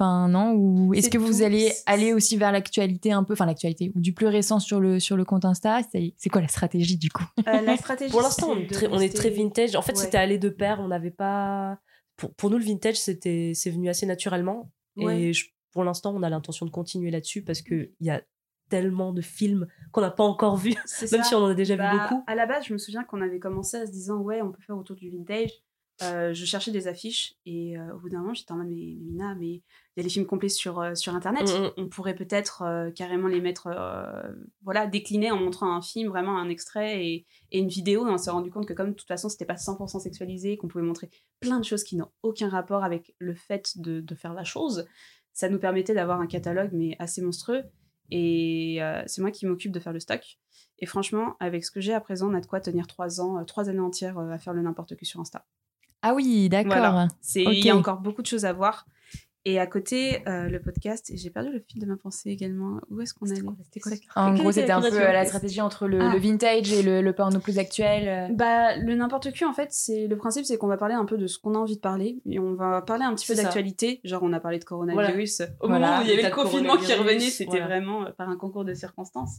[0.00, 1.44] Enfin, non, ou est-ce que vous tout.
[1.44, 4.98] allez aller aussi vers l'actualité un peu, enfin, l'actualité, ou du plus récent sur le,
[4.98, 5.80] sur le compte Insta
[6.16, 7.24] C'est quoi la stratégie, du coup?
[7.46, 8.10] Euh, la stratégie.
[8.10, 9.76] Pour l'instant, on, est très- on est très rester- vintage.
[9.76, 10.04] En fait, Ouais.
[10.04, 10.80] c'était aller de pair.
[10.80, 11.78] On n'avait pas.
[12.16, 14.70] Pour, pour nous, le vintage, c'était, c'est venu assez naturellement.
[14.96, 15.20] Ouais.
[15.20, 18.22] Et je- pour l'instant, on a l'intention de continuer là-dessus parce qu'il y a
[18.70, 20.70] tellement de films qu'on n'a pas encore vus,
[21.12, 21.22] même ça.
[21.24, 22.24] si on en a déjà Bah, vu beaucoup.
[22.26, 24.62] À la base, je me souviens qu'on avait commencé à se disant ouais, on peut
[24.62, 25.50] faire autour du vintage.
[26.02, 28.96] Euh, je cherchais des affiches et euh, au bout d'un moment, j'étais en mode mais,
[28.96, 29.62] mais Mina, mais il
[29.96, 31.48] y a les films complets sur, euh, sur internet.
[31.48, 31.70] Mm, mm.
[31.76, 33.68] On pourrait peut-être carrément les mettre,
[34.62, 38.06] voilà, déclinés en montrant un film, vraiment un extrait et, et une vidéo.
[38.06, 40.68] Et on s'est rendu compte que comme de toute façon, c'était pas 100% sexualisé, qu'on
[40.68, 41.10] pouvait montrer
[41.40, 44.86] plein de choses qui n'ont aucun rapport avec le fait de, de faire la chose,
[45.32, 47.64] ça nous permettait d'avoir un catalogue mais assez monstrueux.
[48.10, 50.38] Et euh, c'est moi qui m'occupe de faire le stock.
[50.78, 53.38] Et franchement, avec ce que j'ai à présent, on a de quoi tenir trois ans,
[53.38, 55.46] euh, trois années entières euh, à faire le n'importe que sur Insta.
[56.02, 56.72] Ah oui, d'accord.
[56.72, 57.08] Voilà.
[57.20, 57.42] C'est.
[57.42, 58.86] Il y a encore beaucoup de choses à voir.
[59.46, 62.78] Et à côté, euh, le podcast, et j'ai perdu le fil de ma pensée également.
[62.90, 65.86] Où est-ce qu'on quoi la En gros, était c'était un peu euh, la stratégie entre
[65.88, 66.12] le, Ah.
[66.12, 68.06] le vintage et le, le porno plus actuel.
[68.30, 68.34] euh.
[68.34, 71.16] Bah, le n'importe qui, en fait, c'est le principe, c'est qu'on va parler un peu
[71.16, 74.00] de ce qu'on a envie de parler, et on va parler un petit peu d'actualité.
[74.04, 75.40] Genre, on a parlé de coronavirus.
[75.60, 75.86] Au Voilà.
[75.86, 77.66] moment où il y avait le confinement qui revenait, c'était voilà.
[77.66, 79.38] vraiment par un concours de circonstances.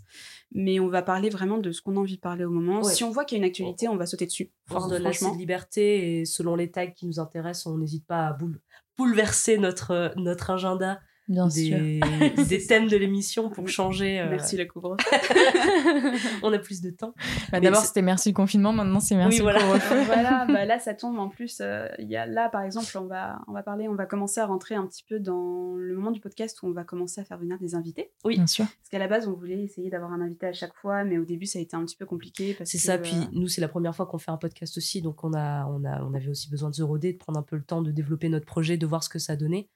[0.51, 2.81] Mais on va parler vraiment de ce qu'on a envie de parler au moment.
[2.81, 2.91] Ouais.
[2.91, 4.49] Si on voit qu'il y a une actualité, on va sauter dessus.
[4.67, 5.31] Force de franchement.
[5.31, 8.59] la liberté et selon les tags qui nous intéressent, on n'hésite pas à boule-
[8.97, 11.77] bouleverser notre, euh, notre agenda Bien sûr.
[11.79, 11.99] des,
[12.49, 14.19] des thèmes de l'émission pour changer.
[14.19, 14.97] euh, Merci la couvre.
[16.43, 17.13] on a plus de temps.
[17.51, 20.03] Bah, D'abord, c'était merci le confinement, maintenant c'est merci Oui, le voilà.
[20.05, 21.59] voilà, bah là ça tombe en plus.
[21.61, 24.39] euh, Il y a là par exemple, on va on va parler, on va commencer
[24.41, 27.23] à rentrer un petit peu dans le moment du podcast où on va commencer à
[27.23, 28.11] faire venir des invités.
[28.25, 28.35] Oui.
[28.35, 28.65] Bien sûr.
[28.65, 31.25] Parce qu'à la base on voulait essayer d'avoir un invité à chaque fois, mais au
[31.25, 33.67] début ça a été un petit peu compliqué C'est ça, euh, puis nous, c'est la
[33.67, 36.49] première fois qu'on fait un podcast aussi, donc on, a, on, a, on avait aussi
[36.49, 38.85] besoin de se roder, de prendre un peu le temps de développer notre projet, de
[38.85, 39.69] voir ce que ça donnait.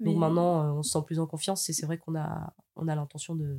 [0.00, 2.88] Donc maintenant, euh, on se sent plus en confiance et c'est vrai qu'on a, on
[2.88, 3.56] a l'intention de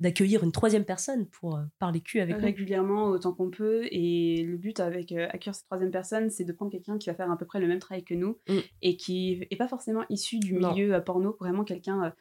[0.00, 2.42] d'accueillir une troisième personne pour euh, parler cul avec nous.
[2.42, 6.52] régulièrement autant qu'on peut et le but avec euh, accueillir cette troisième personne c'est de
[6.52, 8.58] prendre quelqu'un qui va faire à peu près le même travail que nous Mm.
[8.80, 12.12] et qui est pas forcément issu du milieu porno vraiment quelqu'un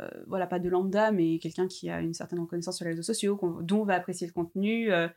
[0.00, 3.02] euh, voilà pas de lambda mais quelqu'un qui a une certaine reconnaissance sur les réseaux
[3.02, 5.08] sociaux dont on va apprécier le contenu euh,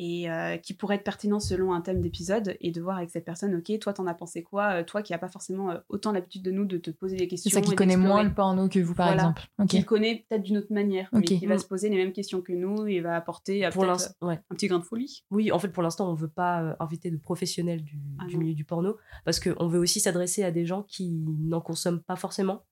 [0.00, 3.24] et euh, qui pourrait être pertinent selon un thème d'épisode et de voir avec cette
[3.24, 6.12] personne ok toi t'en as pensé quoi Euh, toi qui a pas forcément euh, autant
[6.12, 8.68] l'habitude de nous de te poser des questions C'est ça qui connaît moins le porno
[8.68, 9.22] que vous, par Voilà.
[9.22, 9.42] exemple.
[9.58, 9.66] Ok.
[9.68, 11.20] qui le connaît peut-être d'une autre manière, Ok.
[11.30, 11.58] mais qui va Mm.
[11.58, 14.40] se poser les mêmes questions que nous et va apporter Pour peut-être, l'instant, ouais.
[14.50, 15.24] un petit grain de folie.
[15.30, 18.54] Oui, en fait, pour l'instant, on veut pas inviter de professionnels du, Ah du milieu
[18.54, 22.64] du porno parce qu'on veut aussi s'adresser à des gens qui n'en consomment pas forcément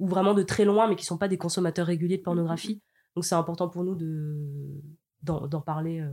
[0.00, 2.82] ou vraiment de très loin, mais qui sont pas des consommateurs réguliers de Mm, pornographie.
[3.16, 4.82] Donc, c'est important pour nous de
[5.22, 6.10] d'en d'en parler euh,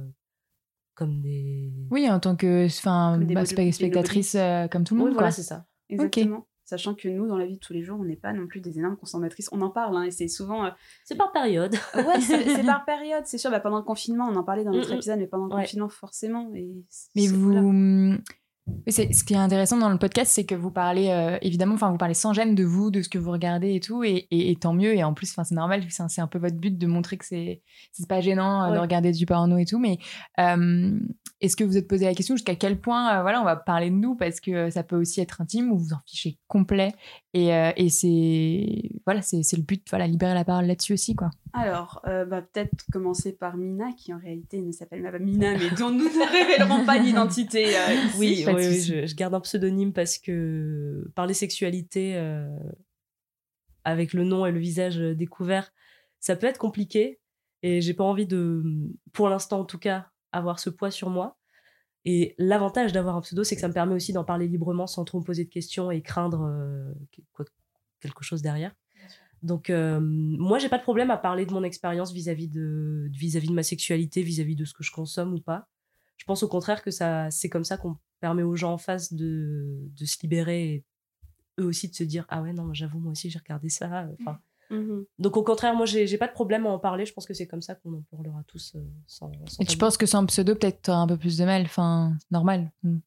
[0.95, 1.71] comme des.
[1.91, 5.13] Oui, en tant que enfin, bah, spectatrice euh, comme tout le Oui, monde.
[5.13, 5.35] voilà, quoi.
[5.35, 5.65] c'est ça.
[5.89, 6.45] Exactement.
[6.63, 8.61] Sachant que nous, dans la vie de tous les jours, on n'est pas non plus
[8.61, 9.49] des énormes consommatrices.
[9.51, 10.63] On en parle, hein, et c'est souvent.
[10.65, 10.69] euh,
[11.03, 11.75] C'est par période.
[11.95, 13.51] Ouais, c'est par période, c'est sûr.
[13.51, 15.63] Bah, pendant le confinement, on en parlait dans notre épisode, mais pendant le Ouais.
[15.63, 16.49] confinement, forcément.
[16.55, 16.71] Et
[17.15, 17.51] Mais vous.
[17.51, 17.61] voilà.
[18.67, 21.73] Oui, c'est- ce qui est intéressant dans le podcast, c'est que vous parlez euh, évidemment,
[21.73, 24.27] enfin vous parlez sans gêne de vous, de ce que vous regardez et tout, et,
[24.29, 24.95] et- et tant mieux.
[24.95, 27.61] Et en plus, c'est normal, c'est un, peu votre but de montrer que c'est
[28.07, 29.79] pas gênant euh, de regarder du porno et tout.
[29.79, 29.97] Mais
[30.39, 30.99] euh,
[31.41, 33.89] est-ce que vous êtes posé la question jusqu'à quel point, euh, voilà, on va parler
[33.89, 36.93] de nous parce que ça peut aussi être intime ou vous en fichez complet.
[37.33, 41.29] Et, euh, et c'est voilà, c'est le but, voilà, libérer la parole là-dessus aussi, quoi.
[41.53, 45.69] Alors, euh, bah, peut-être commencer par Mina, qui en réalité ne s'appelle pas Mina, mais
[45.77, 47.95] dont nous ne révélerons pas l'identité euh.
[48.17, 52.49] Oui, je, je garde un pseudonyme parce que parler sexualité euh,
[53.85, 55.71] avec le nom et le visage découvert,
[56.19, 57.19] ça peut être compliqué.
[57.63, 58.63] Et j'ai pas envie de,
[59.13, 61.37] pour l'instant en tout cas, avoir ce poids sur moi.
[62.05, 65.05] Et l'avantage d'avoir un pseudo, c'est que ça me permet aussi d'en parler librement sans
[65.05, 66.93] trop me poser de questions et craindre euh,
[67.31, 67.45] quoi-
[67.99, 68.73] quelque chose derrière.
[69.43, 73.47] Donc, euh, moi, j'ai pas de problème à parler de mon expérience vis-à-vis de, vis-à-vis
[73.49, 75.67] de ma sexualité, vis-à-vis de ce que je consomme ou pas.
[76.17, 79.13] Je pense au contraire que ça, c'est comme ça qu'on permet aux gens en face
[79.13, 80.85] de, de se libérer et
[81.59, 84.07] eux aussi de se dire Ah ouais, non, j'avoue, moi aussi, j'ai regardé ça.
[84.19, 84.39] Enfin,
[84.71, 85.05] Mhm.
[85.19, 87.05] donc, au contraire, moi, j'ai pas de problème à en parler.
[87.05, 89.77] Je pense que c'est comme ça qu'on en parlera tous euh, sans, sans Et tu
[89.77, 92.71] penses que sans pseudo, peut-être un peu plus de mal, enfin normal.
[92.83, 92.97] Mm.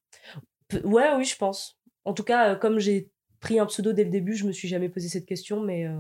[0.68, 1.79] Pe- Ouais, oui, je pense.
[2.05, 4.68] En tout cas, euh, comme j'ai pris un pseudo dès le début, je me suis
[4.68, 5.94] jamais posé cette question, mais euh,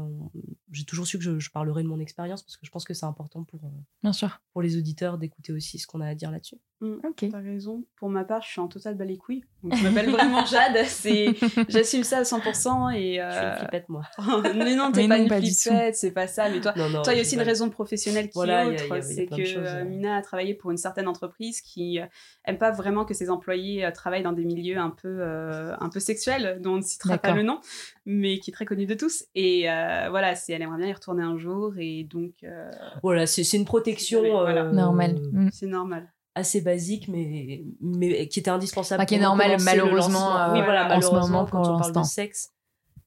[0.72, 2.94] j'ai toujours su que je, je parlerai de mon expérience parce que je pense que
[2.94, 3.68] c'est important pour, euh,
[4.02, 4.40] Bien sûr.
[4.52, 6.56] pour les auditeurs d'écouter aussi ce qu'on a à dire là-dessus.
[6.84, 7.24] Mm, Ok.
[7.30, 7.84] T'as raison.
[7.96, 8.96] Pour ma part, je suis en total.
[8.96, 10.84] Donc, je m'appelle vraiment Jade.
[10.86, 11.34] C'est,
[11.68, 12.96] j'assume ça à 100% et.
[12.96, 14.02] Je suis une euh, flippette, moi.
[14.54, 16.48] mais non, t'es pas non, une pas flippette, c'est pas ça.
[16.50, 18.90] Mais toi, Non, non, toi, il y a aussi une raison professionnelle qui Voilà, est
[18.90, 19.02] autre.
[19.02, 19.84] C'est que choses, euh, ouais.
[19.84, 22.06] Mina a travaillé pour une certaine entreprise qui euh,
[22.44, 25.88] aime pas vraiment que ses employés euh, travaillent dans des milieux un peu, euh, un
[25.88, 27.60] peu sexuels, dont on ne citera pas le nom,
[28.04, 29.24] mais qui est très connu de tous.
[29.34, 32.70] Et euh, voilà, c'est, elle aimerait bien y retourner un jour et donc euh,
[33.02, 34.64] Voilà, c'est une protection Ouais, voilà.
[34.64, 35.16] euh, Normal.
[35.32, 35.48] Mm.
[35.52, 36.10] c'est normal.
[36.34, 39.00] Assez basique, mais, mais qui était indispensable.
[39.00, 41.92] Enfin, qui est normal, malheureusement, euh, oui, voilà, en ce malheureusement, moment, quand on parle
[41.92, 42.54] de sexe,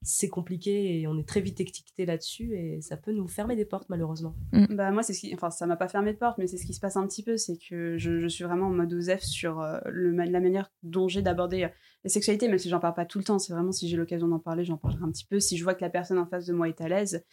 [0.04, 3.66] c'est compliqué et on est très vite étiqueté là-dessus et ça peut nous fermer des
[3.66, 4.36] portes, malheureusement.
[4.70, 6.66] Bah moi c'est ce qui, enfin ça m'a pas fermé de porte, mais c'est ce
[6.66, 9.22] qui se passe un petit peu, c'est que je, je suis vraiment en mode OSEF
[9.22, 11.70] sur euh, le, la manière dont j'ai d'aborder euh,
[12.04, 13.40] la sexualité, même si j'en parle pas tout le temps.
[13.40, 15.40] C'est vraiment si j'ai l'occasion d'en parler, j'en parlerai un petit peu.
[15.40, 17.26] Si je vois que la personne en face de moi est à l'aise,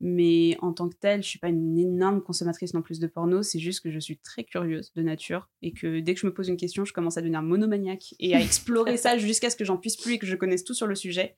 [0.00, 3.42] mais en tant que telle, je suis pas une énorme consommatrice non plus de porno.
[3.42, 6.34] C'est juste que je suis très curieuse de nature et que dès que je me
[6.34, 9.64] pose une question, je commence à devenir monomaniaque et à explorer ça jusqu'à ce que
[9.64, 11.36] j'en puisse plus et que je connaisse tout sur le sujet.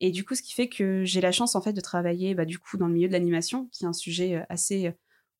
[0.00, 2.44] Et du coup, ce qui fait que j'ai la chance en fait de travailler bah,
[2.44, 4.92] du coup dans le milieu de l'animation, qui est un sujet euh, assez euh,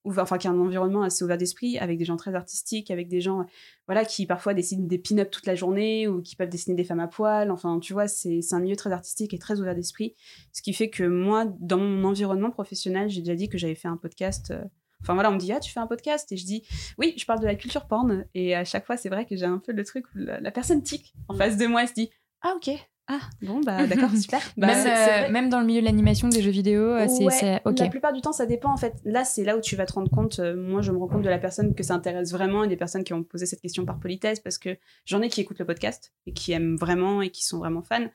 [0.04, 3.08] ouvert, enfin qui est un environnement assez ouvert d'esprit, avec des gens très artistiques, avec
[3.08, 3.46] des gens
[3.86, 7.00] voilà qui parfois dessinent des pin-up toute la journée ou qui peuvent dessiner des femmes
[7.00, 7.50] à poil.
[7.50, 10.14] Enfin, tu vois, c'est un milieu très artistique et très ouvert d'esprit,
[10.52, 13.88] ce qui fait que moi, dans mon environnement professionnel, j'ai déjà dit que j'avais fait
[13.88, 14.50] un podcast.
[14.50, 14.62] euh,
[15.04, 16.30] Enfin voilà, on me dit ah tu fais un podcast?
[16.30, 16.62] Et je dis
[16.96, 19.46] oui je parle de la culture porn et à chaque fois c'est vrai que j'ai
[19.46, 21.94] un peu le truc où la, la personne tic en face de moi elle se
[21.94, 22.10] dit
[22.42, 22.70] ah ok
[23.12, 26.40] ah bon bah d'accord super Bah, même, euh, même dans le milieu de l'animation, des
[26.40, 27.78] jeux vidéo, euh, c'est Ouais, ok.
[27.78, 28.94] La plupart du temps, ça dépend en fait.
[29.04, 30.38] Là, c'est là où tu vas te rendre compte.
[30.38, 32.76] euh, moi, je me rends compte de la personne que ça intéresse vraiment et des
[32.76, 34.70] personnes qui ont posé cette question par politesse parce que
[35.04, 38.06] j'en ai qui écoutent le podcast et qui aiment vraiment et qui sont vraiment fans.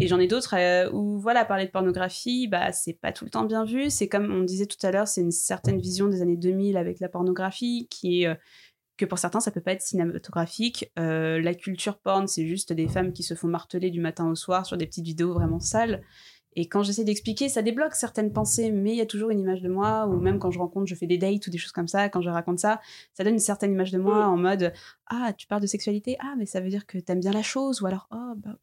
[0.00, 3.30] Et j'en ai d'autres euh, où, voilà, parler de pornographie, bah, c'est pas tout le
[3.30, 3.88] temps bien vu.
[3.90, 7.00] C'est comme on disait tout à l'heure, c'est une certaine vision des années 2000 avec
[7.00, 8.36] la pornographie qui est.
[8.92, 10.92] euh, que pour certains, ça peut pas être cinématographique.
[10.98, 14.34] Euh, la culture porn, c'est juste des femmes qui se font marteler du matin au
[14.34, 16.02] soir sur des petites vidéos vraiment sales.
[16.54, 19.62] Et quand j'essaie d'expliquer, ça débloque certaines pensées, mais il y a toujours une image
[19.62, 21.88] de moi, ou même quand je rencontre, je fais des dates ou des choses comme
[21.88, 22.78] ça, quand je raconte ça,
[23.14, 24.72] ça donne une certaine image de moi en mode
[25.06, 27.80] Ah, tu parles de sexualité Ah, mais ça veut dire que t'aimes bien la chose,
[27.80, 28.58] ou alors Oh, bah.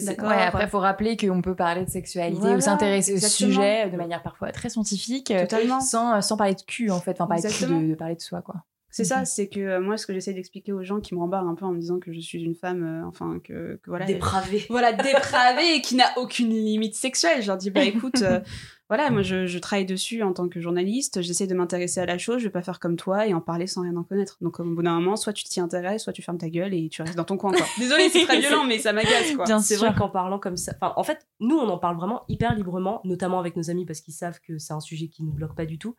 [0.00, 0.28] D'accord.
[0.28, 3.90] Ouais, après, il faut rappeler qu'on peut parler de sexualité Voilà, ou s'intéresser au sujet
[3.90, 5.80] de manière parfois très scientifique, euh, Totalement.
[5.80, 7.80] sans, sans parler de cul en fait, enfin parler de, cul, Exactement.
[7.82, 8.54] de, de parler de soi quoi.
[8.94, 11.48] C'est ça, c'est que euh, moi, ce que j'essaie d'expliquer aux gens qui me rembarrent
[11.48, 14.04] un peu en me disant que je suis une femme, euh, enfin, que, que voilà.
[14.04, 14.64] Dépravé.
[14.70, 17.42] voilà, dépravée et qui n'a aucune limite sexuelle.
[17.42, 18.38] Je leur dis, bah écoute, euh,
[18.88, 22.18] voilà, moi je, je travaille dessus en tant que journaliste, j'essaie de m'intéresser à la
[22.18, 24.36] chose, je vais pas faire comme toi et en parler sans rien en connaître.
[24.40, 26.88] Donc au bout d'un moment, soit tu t'y intéresses, soit tu fermes ta gueule et
[26.88, 27.50] tu restes dans ton coin.
[27.50, 27.66] Quoi.
[27.80, 29.44] Désolée, c'est très violent, mais ça m'agace quoi.
[29.44, 32.22] Bien C'est vrai qu'en parlant comme ça, enfin, en fait, nous, on en parle vraiment
[32.28, 35.32] hyper librement, notamment avec nos amis parce qu'ils savent que c'est un sujet qui nous
[35.32, 35.96] bloque pas du tout.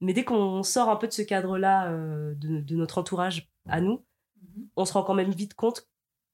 [0.00, 3.80] Mais dès qu'on sort un peu de ce cadre-là, euh, de, de notre entourage à
[3.80, 4.04] nous,
[4.76, 5.88] on se rend quand même vite compte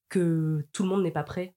[0.08, 1.54] que tout le monde n'est pas prêt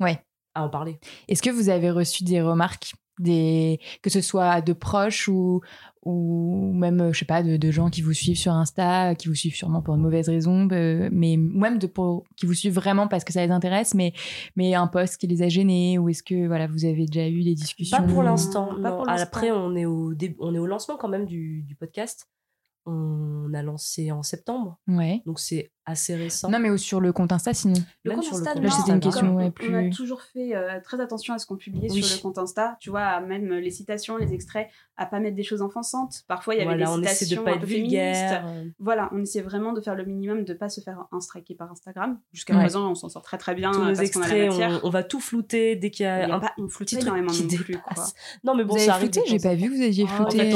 [0.00, 0.24] Ouais.
[0.54, 0.98] à en parler.
[1.28, 3.80] Est-ce que vous avez reçu des remarques, des...
[4.02, 5.60] que ce soit de proches ou,
[6.04, 9.28] ou même, euh, je sais pas, de, de gens qui vous suivent sur Insta, qui
[9.28, 12.54] vous suivent sûrement pour une mauvaise raison, euh, mais ou même de, pour, qui vous
[12.54, 14.12] suivent vraiment parce que ça les intéresse, mais,
[14.56, 17.42] mais un post qui les a gênés ou est-ce que voilà, vous avez déjà eu
[17.44, 18.72] des discussions Pas pour l'instant.
[18.76, 19.04] L'instant.
[19.06, 22.26] Après, on est, au on est au lancement quand même du, du podcast.
[22.84, 25.22] On a lancé en septembre, Ouais.
[25.24, 26.48] donc c'est assez récent.
[26.50, 27.74] Non, mais sur le compte Insta sinon.
[28.04, 30.22] Le Même compte sur le Insta, c'était une question, ouais, On- plus- On a toujours
[30.22, 32.02] fait euh, très attention à ce qu'on publiait Oui.
[32.02, 32.76] sur le compte Insta.
[32.80, 36.22] Tu vois, même les citations, les extraits, à pas mettre des choses offensantes.
[36.28, 38.14] Parfois, il y avait voilà, des on essaie de citations pas un être peu vulgaire.
[38.44, 38.44] féministes.
[38.46, 41.70] euh, Voilà, on essaie vraiment de faire le minimum de pas se faire instriquer par
[41.72, 42.18] Instagram.
[42.32, 42.60] Jusqu'à Ouais.
[42.60, 44.48] présent, on s'en sort très très bien Tous euh, nos parce qu'on a la extraits,
[44.60, 44.80] matière.
[44.84, 46.94] on, on va tout flouter dès qu'il y a y a un pas, on petit
[46.96, 47.78] truc énormément qui non plus.
[47.78, 48.04] Quoi.
[48.44, 49.22] Non, mais bon, vous ça avez arrive.
[49.26, 50.54] J'ai pas vu, vous aviez Ah, flouté.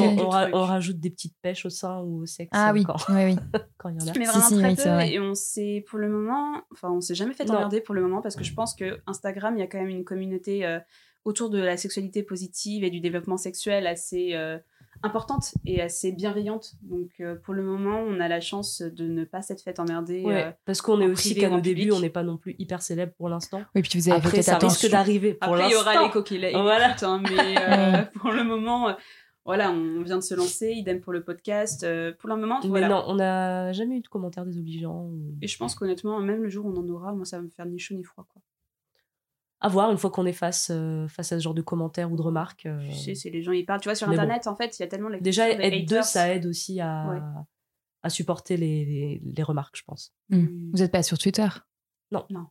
[0.52, 3.24] on, rajoute des petites pêches au sein ou au sexe Ah euh, oui, quand, oui,
[3.24, 3.36] oui.
[3.78, 4.12] quand il y en a.
[4.18, 5.15] Mais Si, vraiment si, très peu.
[5.16, 8.20] Et on s'est, pour le moment, enfin, on s'est jamais fait emmerder pour le moment
[8.20, 10.78] parce que je pense que Instagram, il y a quand même une communauté euh,
[11.24, 14.58] autour de la sexualité positive et du développement sexuel assez euh,
[15.02, 16.74] importante et assez bienveillante.
[16.82, 20.22] Donc, euh, pour le moment, on a la chance de ne pas s'être fait emmerder.
[20.22, 22.82] Ouais, euh, parce qu'on est aussi qu'à nos débuts, on n'est pas non plus hyper
[22.82, 23.62] célèbre pour l'instant.
[23.74, 25.94] Oui, puis vous avez fait Après, peut-être ça risque d'arriver pour Après, il y aura
[25.94, 26.06] l'instant.
[26.06, 26.94] les coquilles, Voilà.
[27.02, 28.92] hein, mais euh, pour le moment, euh,
[29.46, 30.72] voilà, on vient de se lancer.
[30.72, 31.82] Idem pour le podcast.
[31.84, 32.88] Euh, pour le moment, Mais voilà.
[32.88, 35.04] non, on n'a jamais eu de commentaires désobligeants.
[35.06, 37.42] ou- Et je pense qu'honnêtement, même le jour où on en aura, moi, ça va
[37.44, 38.26] me faire ni chaud ni froid.
[38.28, 38.42] Quoi.
[39.60, 42.16] À voir une fois qu'on est face, euh, face à ce genre de commentaires ou
[42.16, 42.66] de remarques.
[42.66, 43.80] euh, Tu sais, c'est les gens, ils parlent.
[43.80, 44.22] Tu vois, sur Mais bon.
[44.22, 47.08] Internet, en fait, il y a tellement la Déjà, être deux, ça aide aussi à,
[47.08, 47.20] Ouais.
[48.02, 50.12] à supporter les, les, les remarques, je pense.
[50.28, 50.70] Hmm.
[50.72, 51.48] Vous n'êtes pas sur Twitter?
[52.12, 52.24] Non.
[52.30, 52.46] Non.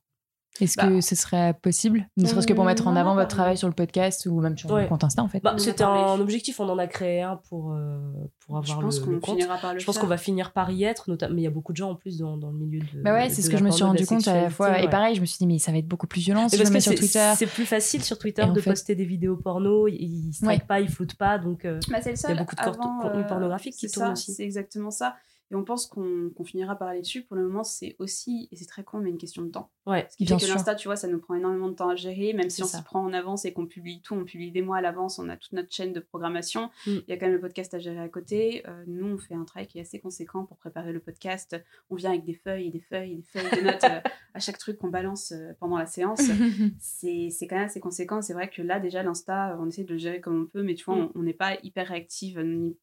[0.62, 3.28] Est-ce Bah, que ce serait possible Ne serait-ce que pour mettre en a avant votre
[3.30, 4.84] travail sur le podcast ou même sur Ouais.
[4.84, 5.41] le compte Insta en fait?
[5.43, 7.99] Bah, C'était un objectif, on en a créé un pour, euh,
[8.45, 9.45] pour Je avoir pense le, le compte.
[9.62, 11.51] par le Je pense qu'on va finir par y être, notamment, mais il y a
[11.51, 13.01] beaucoup de gens en plus dans, dans le milieu de.
[13.01, 14.80] Bah ouais, c'est ce que je me suis rendu compte à la fois.
[14.82, 16.64] Et pareil, je me suis dit, mais ça va être beaucoup plus violent si je
[16.64, 17.34] mets que sur c'est- Twitter.
[17.36, 20.47] c'est plus facile sur Twitter Et en de fait- poster des vidéos porno, ils strikent
[20.62, 20.66] Ouais.
[20.68, 22.62] pas, ils floutent pas, donc euh, Bah, il y a beaucoup de
[23.01, 24.34] contenu euh, pornographique qui tourne aussi.
[24.34, 25.16] C'est exactement ça.
[25.51, 27.21] Et on pense qu'on finira par aller dessus.
[27.23, 29.69] Pour le moment, c'est aussi, et c'est très con, mais une question de temps.
[29.85, 31.89] Ouais, Ce qui Bien fait que l'Insta, tu vois, ça nous prend énormément de temps
[31.89, 34.51] à gérer, même si on s'y prend en avance et qu'on publie tout, on publie
[34.51, 36.71] des mois à l'avance, on a toute notre chaîne de programmation.
[36.87, 36.91] Mm.
[36.91, 38.63] Il y a quand même le podcast à gérer à côté.
[38.67, 41.55] Euh, nous, on fait un travail qui est assez conséquent pour préparer le podcast.
[41.91, 43.99] On vient avec des feuilles et des feuilles et des feuilles de notes euh,
[44.33, 46.21] à chaque truc qu'on balance euh, pendant la séance.
[46.79, 48.21] C'est quand même assez conséquent.
[48.21, 50.73] C'est vrai que là, déjà, l'Insta, on essaie de le gérer comme on peut, mais
[50.75, 51.11] tu vois, Mm.
[51.15, 52.77] on- n'est pas hyper réactive, ni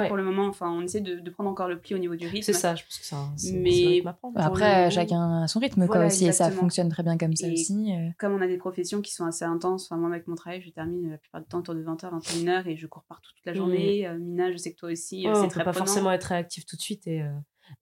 [0.00, 0.08] Ouais.
[0.08, 0.46] pour le moment.
[0.46, 2.42] Enfin, on essaie de, de prendre encore le pli au niveau du rythme.
[2.42, 3.04] c'est ça, je pense que
[3.36, 4.02] c'est- Mais-
[4.36, 7.46] Après, le- chacun a son rythme quoi aussi et ça fonctionne très bien comme ça
[7.48, 7.92] Et- aussi.
[7.92, 8.10] euh.
[8.18, 10.70] comme on a des professions qui sont assez intenses, enfin moi avec mon travail, je
[10.70, 13.52] termine la plupart du temps autour de 20h, 21h et je cours partout toute la
[13.52, 13.58] Mhm.
[13.58, 14.06] journée.
[14.06, 15.84] Euh, Mina, je sais que toi aussi, euh, Ouais, c'est on très pas prenant.
[15.86, 17.30] forcément être réactif tout de suite et, euh,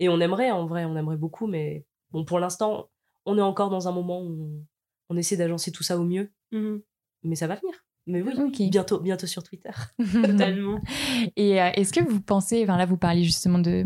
[0.01, 2.89] et on aimerait en vrai, on aimerait beaucoup, mais bon, pour l'instant,
[3.27, 4.67] on est encore dans un moment où on,
[5.11, 6.81] on essaie d'agencer tout ça au mieux, Mhm.
[7.25, 7.75] mais ça va venir.
[8.07, 9.71] Mais oui, bientôt, bientôt sur Twitter.
[10.13, 10.81] Totalement.
[11.37, 13.85] Et euh, est-ce que vous pensez, enfin là vous parliez justement de,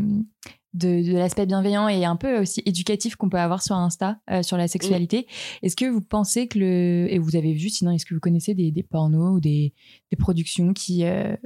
[0.75, 4.43] de, de l'aspect bienveillant et un peu aussi éducatif qu'on peut avoir sur Insta, euh,
[4.43, 5.27] sur la sexualité,
[5.62, 7.07] est-ce que vous pensez que le...
[7.11, 9.73] Et vous avez vu, sinon est-ce que vous connaissez des, des pornos ou des,
[10.11, 11.37] des productions qui, euh,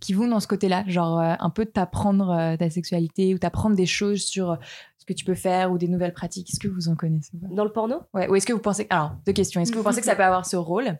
[0.00, 3.76] qui vont dans ce côté-là, genre euh, un peu t'apprendre euh, ta sexualité ou t'apprendre
[3.76, 4.58] des choses sur
[4.98, 6.50] ce que tu peux faire ou des nouvelles pratiques?
[6.50, 8.00] Est-ce que vous en connaissez Dans le porno?
[8.14, 8.86] Ouais, ou est-ce que vous pensez...
[8.90, 9.60] Alors, deux questions.
[9.60, 10.98] Est-ce que vous pensez que ça peut avoir ce rôle?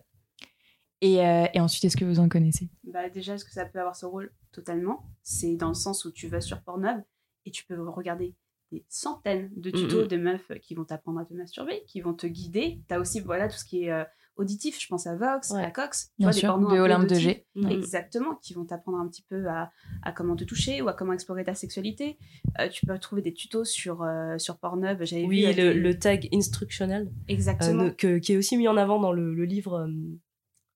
[1.01, 2.69] Et, euh, et ensuite, est-ce que vous en connaissez?
[2.83, 4.31] Bah déjà, est-ce que ça peut avoir ce rôle?
[4.51, 5.03] Totalement.
[5.23, 7.01] C'est dans le sens où tu vas sur Pornhub
[7.45, 8.35] et tu peux regarder
[8.71, 12.25] des centaines de tutos de meufs qui vont t'apprendre à te masturber, qui vont te
[12.27, 12.81] guider.
[12.87, 14.03] T'as aussi voilà tout ce qui est euh,
[14.37, 14.79] auditif.
[14.81, 15.63] Je pense à Vox, Ouais.
[15.65, 17.15] à Cox, tu Bien vois, des sûr, pornos de Olympe de.
[17.15, 17.45] G.
[17.55, 17.69] Mhm.
[17.69, 19.71] Exactement, qui vont t'apprendre un petit peu à,
[20.03, 22.17] à comment te toucher ou à comment explorer ta sexualité.
[22.59, 25.03] Euh, tu peux trouver des tutos sur, euh, sur Pornhub.
[25.03, 27.89] J'avais Oui, vu le, des- le tag instructional, euh, Exactement.
[27.91, 29.91] que- qui est aussi mis en avant dans le, le livre euh,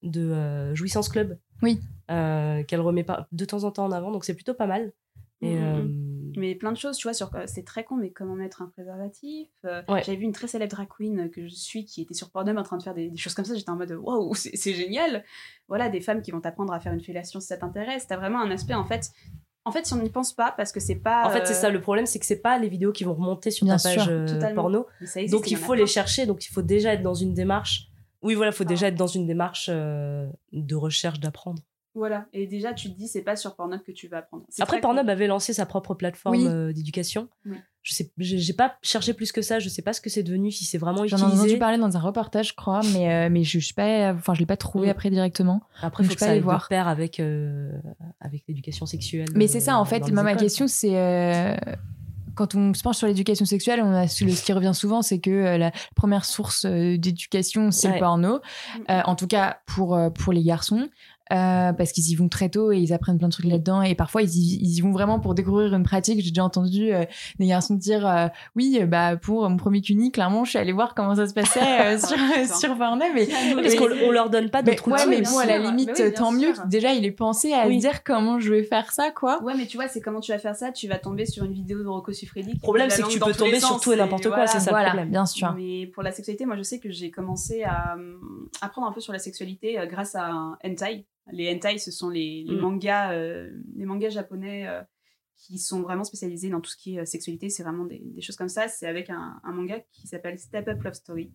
[0.04, 1.38] de euh, Jouissance Club.
[1.62, 1.80] Oui.
[2.12, 4.94] Euh, Qu'elle remet pas de temps en temps en avant, donc c'est plutôt pas mal.
[5.42, 5.64] Et, Mhm.
[5.64, 8.68] euh, Mais plein de choses, tu vois, sur c'est très con, mais comment mettre un
[8.68, 9.48] préservatif.
[9.64, 10.04] Ouais.
[10.04, 12.64] J'avais vu une très célèbre drag queen que je suis qui était sur Pornhub en
[12.64, 13.56] train de faire des, des choses comme ça.
[13.56, 15.24] J'étais en mode waouh, c'est c'est génial.
[15.70, 18.06] Voilà, des femmes qui vont t'apprendre à faire une fellation si ça t'intéresse.
[18.08, 19.12] T'as vraiment un aspect en fait.
[19.68, 21.26] En fait, si on n'y pense pas, parce que c'est pas.
[21.26, 23.50] En fait, c'est ça le problème, c'est que c'est pas les vidéos qui vont remonter
[23.50, 24.86] sur Bien ta page sûr, euh, porno.
[25.32, 27.88] Donc il faut les chercher, donc il faut déjà être dans une démarche.
[28.26, 28.70] Oui, voilà, il faut Ah.
[28.70, 31.62] déjà être dans une démarche euh, de recherche d'apprendre.
[31.98, 34.44] Voilà, et déjà tu te dis, c'est pas sur Pornhub que tu vas apprendre.
[34.60, 34.82] Après.
[34.82, 36.46] Pornhub avait lancé sa propre plateforme Oui.
[36.46, 37.30] euh, d'éducation.
[37.46, 37.56] Oui.
[37.84, 39.60] Je sais, j'ai pas cherché plus que ça.
[39.60, 41.58] Je sais pas ce que c'est devenu, si c'est vraiment J'en ai entendu utilisé.
[41.58, 44.40] parler dans un reportage, je crois, mais, euh, mais je, je suis pas, enfin, je
[44.40, 44.90] l'ai pas trouvé Mm.
[44.90, 45.62] après directement.
[45.82, 46.68] Après, faut je que ça aller voir.
[46.68, 47.72] pair avec euh,
[48.20, 49.28] avec l'éducation sexuelle.
[49.36, 51.56] Mais euh, c'est ça, en fait, moi, ma question, c'est euh,
[52.36, 55.30] quand on se penche sur l'éducation sexuelle, on a ce qui revient souvent, c'est que
[55.30, 58.36] euh, la première source euh, d'éducation, c'est le porno.
[58.38, 58.80] Mm.
[58.90, 60.90] Euh, en tout cas, pour, pour les garçons.
[61.32, 63.96] Euh, parce qu'ils y vont très tôt et ils apprennent plein de trucs là-dedans et
[63.96, 67.04] parfois ils y, ils y vont vraiment pour découvrir une pratique j'ai déjà entendu euh,
[67.40, 70.94] des garçons dire euh, oui bah pour mon premier cuni clairement je suis allée voir
[70.94, 71.98] comment ça se passait euh,
[72.48, 75.10] sur, sur Pornhub mais Parce qu'on on leur donne pas d'autres ouais, outils.
[75.10, 76.54] mais bon, à la limite, oui, tant mieux.
[76.68, 77.78] Déjà, il est pensé à Oui.
[77.80, 79.42] dire comment je vais faire ça, quoi.
[79.44, 80.72] Ouais, mais tu vois, c'est comment tu vas faire ça.
[80.72, 82.54] Tu vas tomber sur une vidéo de Rocco Siffredi.
[82.54, 84.86] Le problème, c'est que tu peux tomber sur tout et n'importe quoi, c'est ça le
[84.86, 85.10] problème.
[85.10, 85.54] bien sûr.
[85.56, 88.14] Mais pour la sexualité, moi je sais que j'ai commencé à euh,
[88.62, 91.06] apprendre un peu sur la sexualité grâce à un hentai.
[91.32, 92.60] Les hentai, ce sont les, les Mm.
[92.62, 94.82] mangas, euh, les mangas japonais euh,
[95.38, 97.50] qui sont vraiment spécialisés dans tout ce qui est euh, sexualité.
[97.50, 98.68] C'est vraiment des, des choses comme ça.
[98.68, 101.34] C'est avec un, un manga qui s'appelle Step Up Love Story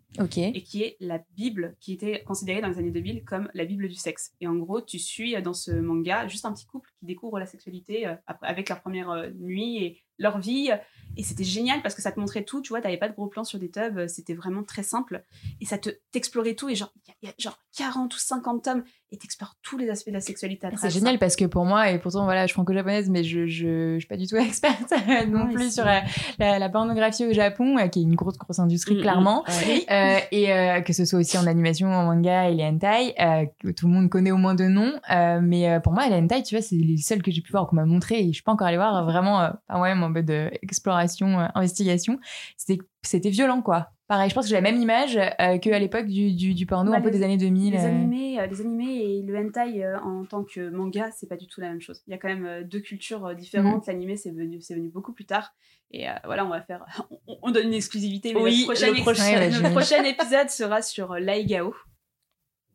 [0.54, 3.88] et qui est la Bible, qui était considérée dans les années 2000 comme la Bible
[3.88, 4.32] du sexe.
[4.40, 7.46] Et en gros, tu suis dans ce manga juste un petit couple qui découvre la
[7.46, 8.06] sexualité
[8.42, 10.70] avec leur première nuit et leur vie.
[11.16, 13.26] Et c'était génial parce que ça te montrait tout, tu vois, t'avais pas de gros
[13.28, 15.24] plans sur des tubs, c'était vraiment très simple.
[15.60, 16.68] Et ça te t'explorait tout.
[16.68, 19.90] Et genre, il y y, a genre 40 ou 50 tomes et t'explores tous les
[19.90, 22.46] aspects de la sexualité à C'est génial parce que pour moi, et pourtant, voilà, je
[22.48, 24.92] suis franco-japonaise, mais je, je, je suis pas du tout experte
[25.28, 26.02] non Ouais, plus c'est- sur la,
[26.38, 29.44] la- la pornographie au Japon, euh, qui est une grosse, grosse industrie, Mm, clairement.
[29.46, 29.84] mm, ouais.
[29.90, 33.46] Euh, et euh, que ce soit aussi en animation, en manga et les hentai, euh,
[33.62, 34.92] que tout le monde connaît au moins de nom.
[35.10, 37.50] Euh, mais euh, pour moi, les hentai, tu vois, c'est les seuls que j'ai pu
[37.52, 39.78] voir, qu'on m'a montré, et je suis pas encore allée voir, euh, vraiment, euh, par
[39.78, 42.18] moi-même, en mode euh, exploration, euh, investigation.
[42.56, 43.88] C'était c'était violent, quoi.
[44.10, 46.90] Pareil, je pense que j'ai la même image euh, qu'à l'époque du, du, du porno,
[46.90, 47.72] Bah, un peu les- des années 2000.
[47.74, 47.86] Les euh.
[47.86, 51.46] animés, euh, les animés et le hentai euh, en tant que manga, c'est pas du
[51.46, 52.02] tout la même chose.
[52.08, 53.86] Il y a quand même euh, deux cultures différentes.
[53.86, 55.52] L'animé, c'est venu, c'est venu beaucoup plus tard.
[55.92, 56.84] Et euh, voilà, on va faire.
[57.10, 60.02] On, on On donne une exclusivité, mais Oui, le, prochain, le prochain- Ouais, le prochain
[60.02, 61.72] épisode sera sur l'Aigao,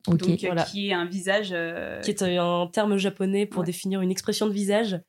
[0.07, 0.17] Ok.
[0.19, 0.63] donc, voilà.
[0.63, 1.49] qui est un visage.
[1.51, 3.65] euh, qui est un terme japonais pour Ouais.
[3.65, 5.01] définir une expression de visage.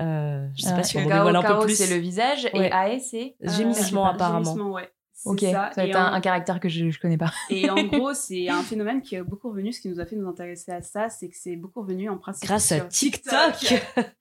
[0.00, 1.76] Euh, je sais Ah, pas si on Kao, dévoile un peu plus.
[1.76, 2.68] c'est le visage Ouais.
[2.68, 4.44] et Ae, c'est euh, Gémissement, apparemment.
[4.44, 4.88] gémissement, ouais.
[5.24, 5.70] C'est Ok, ça.
[5.74, 7.32] ça être en- un, un caractère que je, je connais pas.
[7.50, 9.72] Et en gros, c'est un phénomène qui est beaucoup revenu.
[9.72, 12.18] Ce qui nous a fait nous intéresser à ça, c'est que c'est beaucoup revenu en
[12.18, 12.46] principe.
[12.46, 13.74] Grâce à TikTok.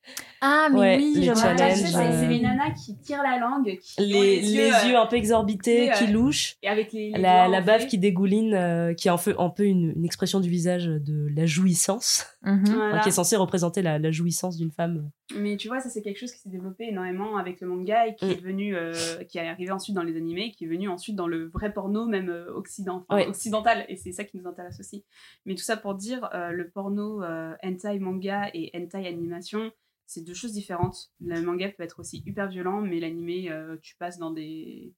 [0.45, 4.01] Ah, mais Ouais, oui, j'en ai c'est euh, les nanas qui tirent la langue, qui
[4.01, 6.56] les, les yeux, euh, un peu exorbités, tu sais, qui euh, louchent.
[6.62, 7.88] et avec les, les La, bave fait.
[7.88, 11.30] qui dégouline, euh, qui est un peu, un peu une, une expression du visage de
[11.34, 12.66] la jouissance, Mhm.
[12.66, 12.89] Voilà.
[12.95, 15.10] enfin, qui est censée représenter la, la jouissance d'une femme.
[15.39, 18.15] Mais tu vois, ça c'est quelque chose qui s'est développé énormément avec le manga et
[18.15, 18.30] qui Mm.
[18.32, 21.28] est venu, euh, qui est arrivé ensuite dans les animés, qui est venu ensuite dans
[21.28, 23.28] le vrai porno même euh, occident, Ouais.
[23.28, 23.86] occidental.
[23.88, 25.05] Et c'est ça qui nous intéresse aussi.
[25.45, 29.71] Mais tout ça pour dire, euh, le porno euh, hentai manga et hentai animation,
[30.05, 31.11] c'est deux choses différentes.
[31.21, 33.49] Le manga peut être aussi hyper violent, mais l'animé,
[33.82, 34.93] tu passes dans des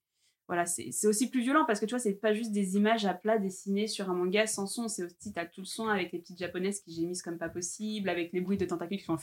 [0.47, 3.13] voilà, c'est aussi plus violent parce que tu vois, c'est pas juste des images à
[3.15, 6.19] plat dessinées sur un manga sans son, c'est aussi, t'as tout le son avec les
[6.19, 9.17] petites japonaises qui gémissent comme pas possible, avec les bruits de tentacules qui font.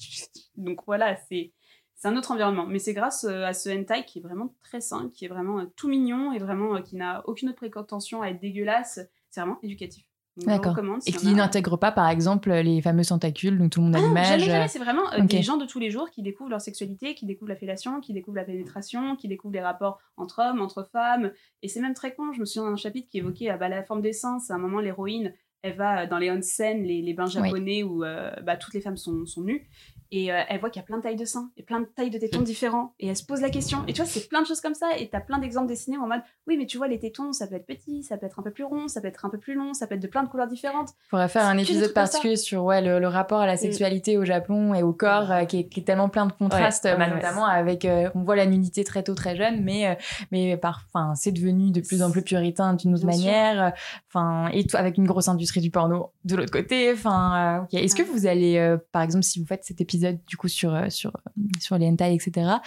[0.56, 1.52] Donc voilà, c'est
[1.98, 2.66] c'est un autre environnement.
[2.66, 5.58] Mais c'est grâce euh, à ce hentai qui est vraiment très sain, qui est vraiment
[5.58, 9.00] euh, tout mignon et vraiment euh, qui n'a aucune autre prétention à être dégueulasse.
[9.30, 10.07] C'est vraiment éducatif.
[10.46, 10.78] D'accord.
[11.06, 13.96] Et qui en a- n'intègre pas, par exemple, les fameux tentacules dont tout le monde
[13.96, 14.26] a ah l'image.
[14.28, 17.14] jamais, jamais, c'est vraiment euh, des gens de tous les jours qui découvrent leur sexualité,
[17.14, 20.88] qui découvrent la fellation, qui découvrent la pénétration, qui découvrent les rapports entre hommes, entre
[20.92, 21.32] femmes.
[21.62, 23.82] Et c'est même très con, je me souviens d'un chapitre qui évoquait euh, bah, la
[23.82, 24.38] forme des seins.
[24.38, 27.82] C'est à un moment, l'héroïne, elle va euh, dans les onsen, les, les bains japonais
[27.82, 29.66] où euh, bah, toutes les femmes sont, sont nues.
[30.10, 31.86] Et euh, elle voit qu'il y a plein de tailles de seins et plein de
[31.86, 32.94] tailles de tétons différents.
[32.98, 33.84] Et elle se pose la question.
[33.86, 34.86] Et tu vois, c'est plein de choses comme ça.
[34.98, 37.56] Et t'as plein d'exemples dessinés en mode oui, mais tu vois, les tétons, ça peut
[37.56, 39.54] être petit, ça peut être un peu plus rond, ça peut être un peu plus
[39.54, 40.90] long, ça peut être de plein de couleurs différentes.
[41.10, 44.72] faudrait faire un épisode particulier sur ouais, le, le rapport à la sexualité au Japon
[44.74, 47.10] et au corps euh, qui, est, qui est tellement plein de contrastes, Ouais, bah, ouais,
[47.10, 47.14] ouais.
[47.16, 49.94] notamment avec euh, on voit la nudité très tôt très jeune, mais euh,
[50.32, 53.72] mais par enfin c'est devenu de plus en plus puritain d'une autre Bien manière,
[54.10, 57.78] enfin et tout, avec une grosse industrie du porno de l'autre côté, enfin euh.
[57.78, 60.74] Est-ce que vous allez euh, par exemple si vous faites cet épisode du coup sur
[60.74, 61.12] euh, sur
[61.60, 62.58] sur les hentai etc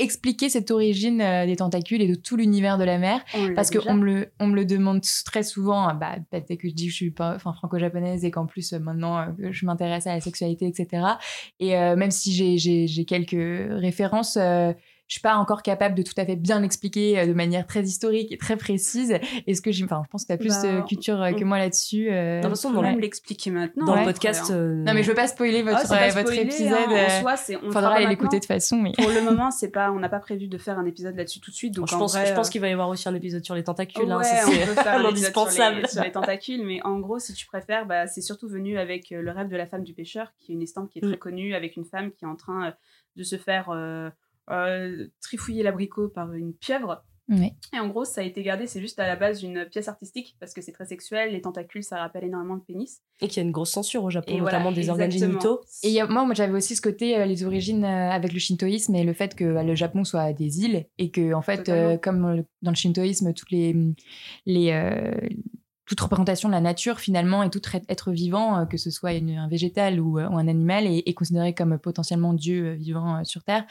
[0.00, 3.22] expliquer cette origine euh, des tentacules et de tout l'univers de la mer.
[3.54, 6.74] Parce qu'on me le on me le demande très souvent bah bah, dès que je
[6.74, 10.06] dis que je suis pas enfin franco-japonaise et qu'en plus euh, maintenant euh, je m'intéresse
[10.06, 11.04] à la sexualité etc
[11.58, 14.72] et euh, même si j'ai quelques références euh,
[15.10, 17.82] je suis pas encore capable de tout à fait bien l'expliquer euh, de manière très
[17.82, 19.18] historique et très précise.
[19.48, 21.42] Est-ce que j'ai, enfin, je pense que tu as plus Bah, de culture euh, que
[21.42, 22.12] moi là-dessus.
[22.12, 23.86] euh, De toute façon, On dans peut le- même l'expliquer maintenant.
[23.86, 24.52] Dans le podcast.
[24.52, 24.54] hein.
[24.54, 26.72] euh, Non, mais je veux pas spoiler votre, c'est pas euh, votre épisode.
[26.72, 27.56] hein, euh, En soi, c'est.
[27.56, 28.76] on faudra aller l'écouter de toute façon.
[28.76, 28.92] Mais...
[28.96, 31.50] Pour le moment, c'est pas, on n'a pas prévu de faire un épisode là-dessus tout
[31.50, 31.74] de suite.
[31.74, 33.44] Donc je en pense, vrai, je pense euh, qu'il va y avoir aussi un épisode
[33.44, 34.08] sur les tentacules.
[34.08, 35.80] hein, ouais, ça, on c'est épisode sur indispensable.
[35.82, 39.10] les, sur les tentacules, mais en gros, si tu préfères, bah, c'est surtout venu avec
[39.10, 41.10] euh, le rêve de la femme du pêcheur, qui est une estampe qui est très
[41.14, 41.16] Mm.
[41.16, 42.70] connue, avec une femme qui est en train euh,
[43.16, 44.08] de se faire euh,
[44.50, 47.04] euh, trifouiller l'abricot par une pieuvre.
[47.72, 50.34] Et en gros, ça a été gardé, c'est juste à la base d'une pièce artistique,
[50.40, 53.02] parce que c'est très sexuel, les tentacules, ça rappelle énormément le pénis.
[53.20, 55.60] Et qu'il y a une grosse censure au Japon, Et notamment voilà, des organes génitaux.
[55.84, 58.32] Et il y a- moi, moi j'avais aussi ce côté, euh, les origines euh, avec
[58.32, 61.40] le shintoïsme et le fait que bah, le Japon soit des îles et que, en
[61.40, 63.76] fait, euh, comme euh, dans le shintoïsme, toutes les,
[64.46, 65.12] les, euh,
[65.90, 69.36] toute représentation de la nature, finalement, et tout être- vivant, euh, que ce soit une-
[69.36, 73.24] un végétal ou, euh, ou un animal, est, est considéré comme potentiellement Dieu euh, vivant
[73.24, 73.64] sur Terre.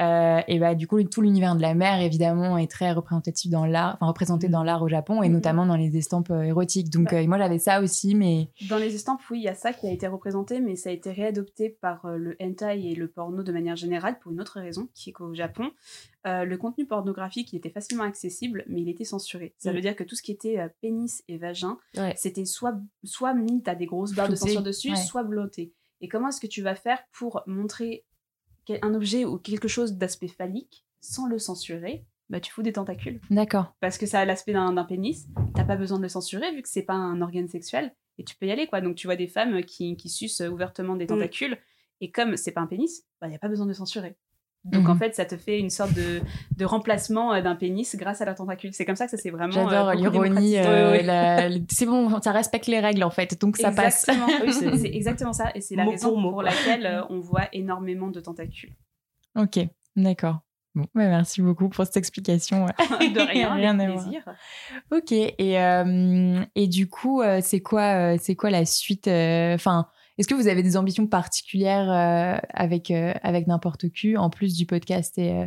[0.00, 3.64] Euh, et bah, du coup, tout l'univers de la mer, évidemment, est très représentatif dans
[3.64, 5.34] l'art, enfin, représenté dans l'art au Japon et Mhm.
[5.34, 6.90] notamment dans les estampes érotiques.
[6.90, 8.50] Donc, euh, moi, j'avais ça aussi, mais.
[8.68, 10.92] Dans les estampes, oui, il y a ça qui a été représenté, mais ça a
[10.92, 14.88] été réadopté par le hentai et le porno de manière générale pour une autre raison,
[14.94, 15.70] qui est qu'au Japon,
[16.26, 19.54] euh, le contenu pornographique il était facilement accessible, mais il était censuré.
[19.58, 19.74] Ça Mm.
[19.74, 22.14] veut dire que tout ce qui était euh, pénis et vagin, Ouais.
[22.16, 24.96] c'était soit, soit mis, t'as des grosses barres de censure dessus, ouais.
[24.96, 25.72] soit blotté.
[26.00, 28.04] Et comment est-ce que tu vas faire pour montrer
[28.82, 32.04] un objet ou quelque chose d'aspect phallique sans le censurer?
[32.30, 33.74] Bah, tu fous des tentacules D'accord.
[33.80, 35.26] parce que ça a l'aspect d'un pénis.
[35.54, 38.36] T'as pas besoin de le censurer vu que c'est pas un organe sexuel et tu
[38.36, 38.80] peux y aller quoi.
[38.80, 41.58] Donc tu vois des femmes qui, qui sucent ouvertement des tentacules
[42.00, 44.16] et comme c'est pas un pénis, bah y a pas besoin de censurer.
[44.64, 44.90] Donc Mhm.
[44.90, 46.20] en fait, ça te fait une sorte de,
[46.56, 48.72] de remplacement euh, d'un pénis grâce à la tentacule.
[48.72, 49.50] C'est comme ça que ça s'est vraiment.
[49.52, 50.56] J'adore euh, l'ironie.
[50.56, 54.08] euh, la- C'est bon, ça respecte les règles en fait, donc ça passe.
[54.08, 54.28] Exactement.
[54.44, 55.50] Oui, c'est- c'est exactement ça.
[55.56, 58.72] Et c'est la Mot raison pour laquelle on voit énormément de tentacules.
[59.36, 59.58] ok,
[59.96, 60.38] d'accord.
[60.74, 62.64] Bon, merci beaucoup pour cette explication.
[62.88, 64.02] de rien, Rien à voir.
[64.04, 64.22] plaisir.
[64.90, 69.88] Ok, et, euh, et du coup, c'est quoi, c'est quoi la suite euh, Enfin,
[70.18, 74.54] est-ce que vous avez des ambitions particulières euh, avec euh, avec n'importe qui en plus
[74.54, 75.46] du podcast et euh,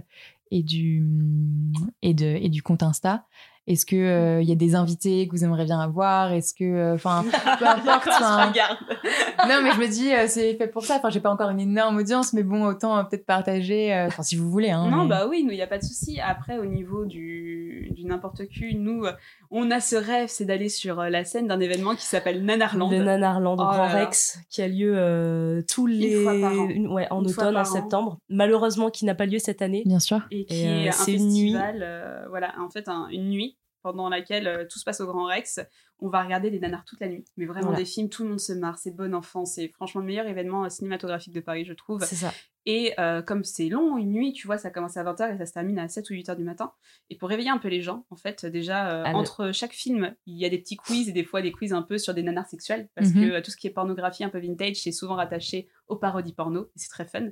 [0.51, 3.25] et du compte Insta?
[3.67, 6.31] Est-ce que euh, il y a des invités que vous aimeriez bien avoir?
[6.33, 7.23] Est-ce que, enfin,
[7.59, 8.07] peu importe.
[8.07, 8.51] enfin,
[9.49, 10.97] non, mais je me dis, euh, c'est fait pour ça.
[10.97, 13.93] Enfin, j'ai pas encore une énorme audience, mais bon, autant euh, peut-être partager.
[13.93, 14.69] euh, Enfin, si vous voulez.
[14.69, 16.19] Hein, Non, mais- bah oui, nous, il n'y a pas de souci.
[16.19, 19.11] Après, au niveau du, du n'importe qui, nous, euh,
[19.49, 22.91] on a ce rêve, c'est d'aller sur euh, la scène d'un événement qui s'appelle Nanarland.
[22.91, 23.87] Le Nanarland au Oh Grand.
[23.87, 26.69] Rex qui a lieu euh, tous les fois par an.
[26.69, 27.65] une- ouais, en Une automne, en an.
[27.65, 28.19] septembre.
[28.29, 29.81] Malheureusement, qui n'a pas lieu cette année.
[29.87, 30.19] Bien sûr.
[30.29, 31.51] Et qui Et, euh, est un c'est une nuit.
[31.53, 33.54] festival, euh, voilà, en fait, un- une nuit
[33.85, 35.59] pendant laquelle euh, tout se passe au Grand Rex.
[35.99, 37.23] On va regarder des nanars toute la nuit.
[37.37, 37.77] Mais vraiment Voilà.
[37.77, 39.45] des films, tout le monde se marre, c'est bon enfant.
[39.45, 42.03] C'est franchement le meilleur événement euh, cinématographique de Paris, je trouve.
[42.03, 42.33] C'est ça.
[42.65, 45.45] Et euh, comme c'est long, une nuit, tu vois, ça commence à 20h et ça
[45.45, 46.71] se termine à 7 ou 8h du matin.
[47.11, 50.15] Et pour réveiller un peu les gens, en fait, déjà, euh, Ah, entre chaque film,
[50.25, 52.23] il y a des petits quiz et des fois des quiz un peu sur des
[52.23, 52.89] nanars sexuels.
[52.95, 53.21] Parce Mhm.
[53.21, 56.33] que euh, tout ce qui est pornographie un peu vintage, c'est souvent rattaché aux parodies
[56.33, 56.63] porno.
[56.75, 57.27] Et c'est très fun.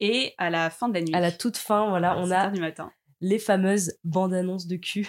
[0.00, 2.38] Et à la fin de la nuit, À la toute fin, voilà, on 7 heures
[2.42, 2.92] a du matin,
[3.22, 5.08] les fameuses bandes annonces de cul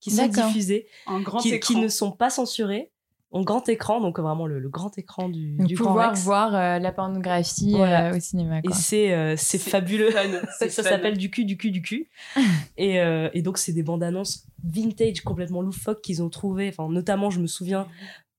[0.00, 1.74] qui sont diffusées, en grand qui, écran.
[1.74, 2.90] qui ne sont pas censurées,
[3.32, 6.22] en grand écran, donc vraiment le, le grand écran du, Donc, du Grand pouvoir Rex.
[6.24, 8.10] voir euh, la pornographie Voilà.
[8.12, 8.58] euh, au cinéma.
[8.58, 10.10] Et c'est euh, c'est fabuleux.
[10.10, 10.24] fun,
[10.58, 12.08] Ça, s'appelle du cul, du cul, du cul.
[12.76, 16.68] et, euh, et donc, c'est des bandes annonces vintage complètement loufoques qu'ils ont trouvées.
[16.70, 17.86] Enfin, notamment, je me souviens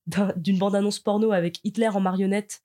[0.06, 2.62] d'un- d'une bande annonce porno avec Hitler en marionnette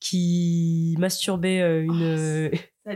[0.00, 2.50] qui masturbait euh, une,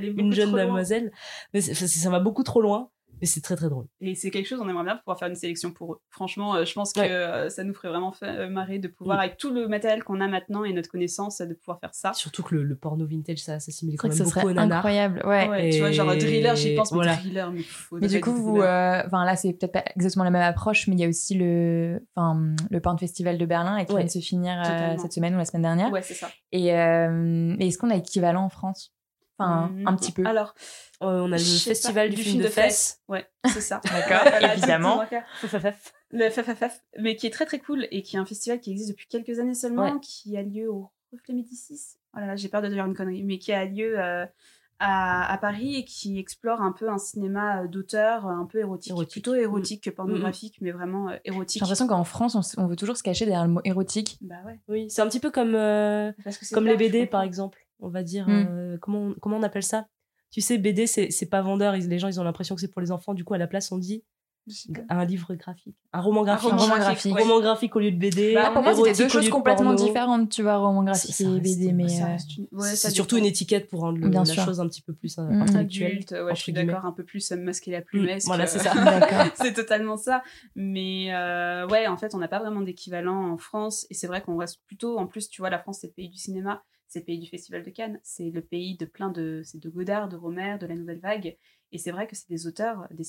[0.08, 1.12] beaucoup une jeune demoiselle.
[1.54, 2.90] Mais ça va beaucoup trop loin,
[3.22, 3.86] mais c'est très très drôle.
[4.00, 5.98] Et c'est quelque chose, on aimerait bien pouvoir faire une sélection pour eux.
[6.10, 7.10] Franchement, euh, je pense que Ouais.
[7.10, 9.20] euh, ça nous ferait vraiment fa- euh, marrer de pouvoir, Mm.
[9.20, 12.12] avec tout le matériel qu'on a maintenant et notre connaissance, de pouvoir faire ça.
[12.12, 14.78] Surtout que le, le porno vintage, ça s'assimile quand même beaucoup serait au nanar.
[14.78, 15.22] incroyable.
[15.24, 15.48] Ouais.
[15.48, 17.16] Ouais, Tu vois, genre thriller, j'y pense, mais voilà.
[17.16, 20.30] thriller, mais faut Mais du coup, vous, euh, enfin là, c'est peut-être pas exactement la
[20.30, 23.86] même approche, mais il y a aussi le, enfin, le Porn Festival de Berlin et
[23.86, 25.90] qui Ouais, vient de se finir euh, cette semaine ou la semaine dernière.
[25.92, 26.28] Ouais, c'est ça.
[26.50, 28.92] Et euh, et est-ce qu'on a équivalent en France?
[29.42, 29.88] Enfin, Mm.
[29.88, 30.24] un petit peu.
[30.26, 30.54] Alors,
[31.02, 33.00] Euh, on a le festival pas, du, film de fesses.
[33.08, 33.80] Ouais, c'est ça.
[33.84, 35.02] D'accord, évidemment.
[36.12, 38.90] le FFFF, mais qui est très très cool et qui est un festival qui existe
[38.90, 40.00] depuis quelques années seulement, Ouais.
[40.00, 41.96] qui a lieu au Reflet Médicis.
[42.16, 44.24] Oh là là, j'ai peur de dire une connerie, mais qui a lieu euh,
[44.78, 48.90] à, à Paris et qui explore un peu un cinéma euh, d'auteur, un peu érotique.
[48.90, 49.12] Érotique.
[49.12, 51.60] Plutôt érotique que pornographique, mais vraiment euh, J'ai érotique.
[51.62, 54.18] l'impression qu'en France, on, veut toujours se cacher derrière le mot érotique.
[54.20, 54.58] Bah ouais.
[54.68, 57.61] Oui, c'est un petit peu comme, euh, Parce que c'est comme les BD, par exemple.
[57.82, 58.46] On va dire, Mm.
[58.48, 59.86] euh, comment, on- comment on appelle ça?
[60.30, 61.76] Tu sais, BD, c'est pas vendeur.
[61.76, 63.12] ils- les gens, ils ont l'impression que c'est pour les enfants.
[63.12, 64.02] Du coup, à la place, on dit
[64.88, 65.76] un livre graphique.
[65.92, 66.50] Un roman graphique.
[66.50, 67.22] roman graphique, Un ouais.
[67.22, 68.34] roman graphique au lieu de BD.
[68.34, 69.86] Bah, Ah, pour moi, c'était deux choses complètement porno.
[69.86, 72.16] différentes, tu vois, roman graphique et BD, mais Ça euh,
[72.50, 74.42] ouais, c'est surtout une étiquette pour rendre Bien la sûr.
[74.44, 75.42] chose un petit peu plus euh, Mm.
[75.42, 75.92] intellectuelle.
[75.92, 78.26] adulte, ouais, je suis d'accord, un peu plus masqué la Mm, plumesque.
[78.26, 78.72] voilà, c'est ça.
[79.36, 80.24] c'est totalement ça.
[80.56, 83.86] Mais euh, ouais, en fait, on n'a pas vraiment d'équivalent en France.
[83.90, 84.98] Et c'est vrai qu'on reste plutôt.
[84.98, 86.62] En plus, tu vois, la France, c'est le pays du cinéma,
[86.92, 89.40] c'est le pays du Festival de Cannes, c'est le pays de plein de.
[89.44, 91.38] C'est de Godard, de Romer, de la Nouvelle Vague.
[91.74, 93.04] Et c'est vrai que c'est des auteurs des,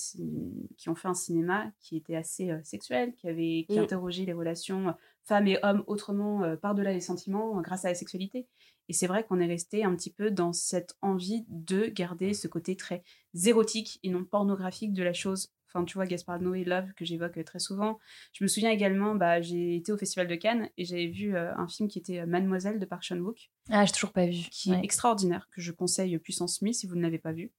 [0.77, 3.83] qui ont fait un cinéma qui était assez euh, sexuel, qui, avait, qui Mm.
[3.83, 4.93] interrogeait les relations euh,
[5.25, 8.47] femmes et hommes autrement, euh, par-delà les sentiments, grâce à la sexualité.
[8.87, 12.47] Et c'est vrai qu'on est resté un petit peu dans cette envie de garder ce
[12.47, 13.03] côté très
[13.45, 15.51] érotique et non pornographique de la chose.
[15.73, 17.97] Enfin, tu vois, Gaspard Noé, Love, que j'évoque euh, très souvent.
[18.33, 21.51] Je me souviens également, bah, j'ai été au Festival de Cannes et j'avais vu euh,
[21.55, 24.37] un film qui était euh, Mademoiselle de Park Chan-wook, Ah, j'ai toujours pas vu.
[24.51, 24.77] qui Ouais.
[24.79, 27.51] est extraordinaire, que je conseille puissance 1000 si vous ne l'avez pas vu,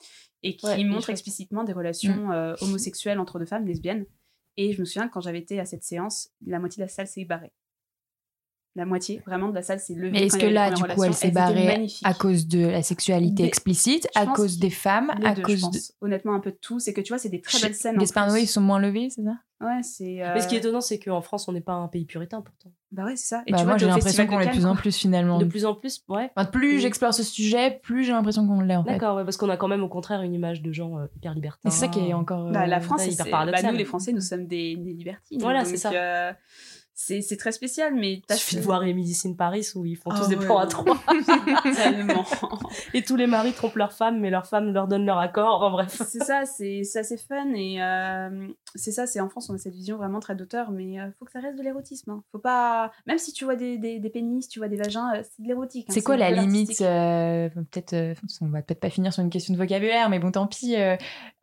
[0.44, 4.06] et qui Ouais, montre explicitement des relations euh, homosexuelles entre deux femmes lesbiennes.
[4.56, 7.08] Et je me souviens quand j'avais été à cette séance, la moitié de la salle
[7.08, 7.52] s'est barrée.
[8.76, 10.10] La moitié, vraiment, de la salle s'est levée.
[10.10, 13.42] Mais est-ce que là, les du coup, elle s'est barrée à cause de la sexualité
[13.44, 15.78] Des- explicite, je à cause des femmes, Les à deux, je cause de.
[15.78, 15.92] pense.
[16.00, 16.80] Honnêtement, un peu de tout.
[16.80, 17.96] C'est que tu vois, c'est des très belles scènes.
[17.96, 18.10] plus.
[18.26, 19.36] Noé, ils sont moins levés, c'est ça?
[19.60, 20.20] Ouais, c'est.
[20.34, 22.40] Mais ce qui est euh, étonnant, c'est qu'en France, on n'est pas un pays puritain
[22.40, 22.72] pourtant.
[22.90, 23.42] Bah ouais, c'est ça.
[23.46, 25.38] Et Bah, tu Moi, vois, j'ai l'impression qu'on l'est de plus en plus finalement.
[25.38, 26.30] De plus en plus, ouais.
[26.36, 28.90] Enfin, plus j'explore ce sujet, plus j'ai l'impression qu'on l'est en fait.
[28.90, 31.34] D'accord, ouais, parce qu'on a quand même au contraire une image de gens euh, hyper
[31.34, 31.70] libertins.
[31.70, 32.50] C'est ça qui est encore.
[32.50, 33.72] Bah, la euh, France, c'est hyper bah, paradoxal.
[33.72, 35.40] nous les Français, nous sommes des, des libertines.
[35.40, 35.90] Voilà, c'est ça.
[36.94, 39.96] C'est c'est très spécial, mais Il t'as suffit de voir Emily in Paris où ils
[39.96, 40.96] font Ah tous des ouais, plans à trois.
[41.74, 42.24] tellement.
[42.92, 45.62] Et tous les maris trompent leurs femmes, mais leurs femmes leur donnent leur accord.
[45.62, 46.02] Enfin bref.
[46.08, 49.58] c'est ça, c'est c'est assez fun et euh, c'est ça, c'est en France on a
[49.58, 52.10] cette vision vraiment très d'auteur, mais euh, faut que ça reste de l'érotisme.
[52.10, 52.22] hein.
[52.32, 55.22] Faut pas, même si tu vois des, des, des pénis, tu vois des vagins, euh,
[55.22, 55.86] c'est de l'érotique.
[55.88, 59.30] hein, C'est quoi la limite euh, Peut-être, euh, on va peut-être pas finir sur une
[59.30, 60.76] question de vocabulaire, mais bon, tant pis.
[60.76, 60.96] euh,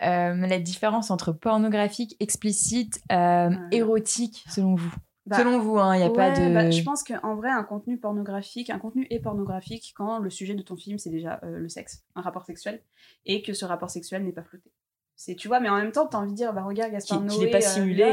[0.04, 4.94] euh, la différence entre pornographique, explicite, euh, érotique, selon vous?
[5.28, 6.54] Bah, Selon vous, hein, il n'y a pas Ouais, de.
[6.54, 10.56] bah, je pense qu'en vrai, un contenu pornographique, un contenu est pornographique quand le sujet
[10.56, 12.82] de ton film, c'est déjà euh, le sexe, un rapport sexuel,
[13.26, 14.72] et que ce rapport sexuel n'est pas flouté.
[15.16, 17.30] C'est, tu vois, mais en même temps, t'as envie de dire, bah regarde, Gaspard Noé.
[17.36, 18.04] qu'il n'est pas euh, simulé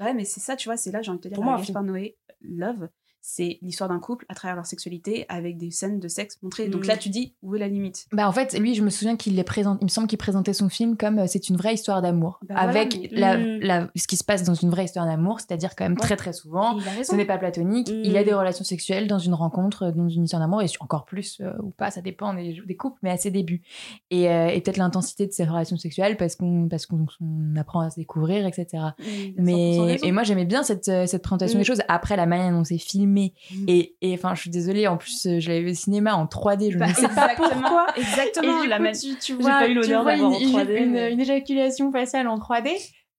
[0.00, 1.44] et- Ouais, mais c'est ça, tu vois, c'est là, j'ai envie de te dire, Pour
[1.44, 2.88] moi, bah, Gaspard Noé, Love,
[3.20, 6.68] c'est l'histoire d'un couple à travers leur sexualité avec des scènes de sexe montrées.
[6.68, 6.88] Donc Mm.
[6.88, 8.06] là, tu dis où est la limite?
[8.12, 9.78] Bah en fait, lui, je me souviens qu'il les présente.
[9.80, 12.54] Il me semble qu'il présentait son film comme euh, c'est une vraie histoire d'amour, Bah
[12.56, 13.58] voilà, avec mais- la, Mm.
[13.60, 15.98] la- ce qui se passe dans une vraie histoire d'amour, c'est-à-dire quand même Ouais.
[16.00, 16.78] très très souvent.
[16.78, 17.12] Et il a raison.
[17.12, 17.90] Ce n'est pas platonique.
[17.90, 18.00] Mm.
[18.04, 20.66] Il y a des relations sexuelles dans une rencontre, euh, dans une histoire d'amour, et
[20.80, 23.62] encore plus euh, ou pas, ça dépend des, des couples, mais à ses débuts.
[24.10, 27.80] Et, euh, et peut-être l'intensité de ces relations sexuelles parce qu'on parce qu'on on apprend
[27.80, 28.66] à se découvrir, etc.
[28.72, 31.60] Il a 100% Mais et moi j'aimais bien cette, euh, cette présentation Mm.
[31.62, 31.82] des choses.
[31.88, 33.07] Après la manière dont c'est filmé
[33.50, 33.64] Mm.
[33.68, 36.26] et et enfin je suis désolée en plus euh, je l'avais vu au cinéma en
[36.26, 37.86] 3D je Bah, ne sais pas exactement, pourquoi.
[37.96, 38.58] exactement.
[38.58, 39.16] Et du la coup, magie.
[39.20, 42.28] tu, tu vois, pas eu tu vois une, en 3D, une- mais- une éjaculation faciale
[42.28, 42.70] en 3D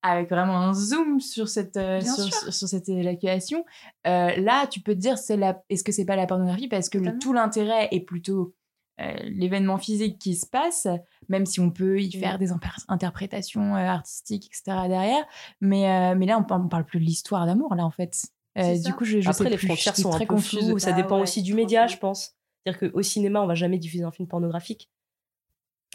[0.01, 2.33] avec vraiment un zoom sur cette euh, sur, sûr.
[2.33, 3.65] sur- sur cette éjaculation.
[4.07, 6.67] Euh, là tu peux te dire c'est la est-ce que c'est pas la pornographie?
[6.67, 8.53] Parce que le- tout l'intérêt est plutôt
[9.01, 10.85] euh, l'événement physique qui se passe,
[11.29, 12.19] même si on peut y Mm.
[12.19, 14.77] faire des imper- interprétations artistiques, etc.
[14.89, 15.23] derrière.
[15.61, 18.25] Mais, mais là, on parle, on parle plus de l'histoire d'amour, là, en fait.
[18.57, 20.67] Euh, du coup, je, je Après, sais les plus, frontières sont un très peu confuse.
[20.67, 20.79] floues.
[20.79, 22.35] Ça Bah dépend ouais, aussi du média, je pense.
[22.65, 24.89] C'est-à-dire qu'au cinéma, on va jamais diffuser un film pornographique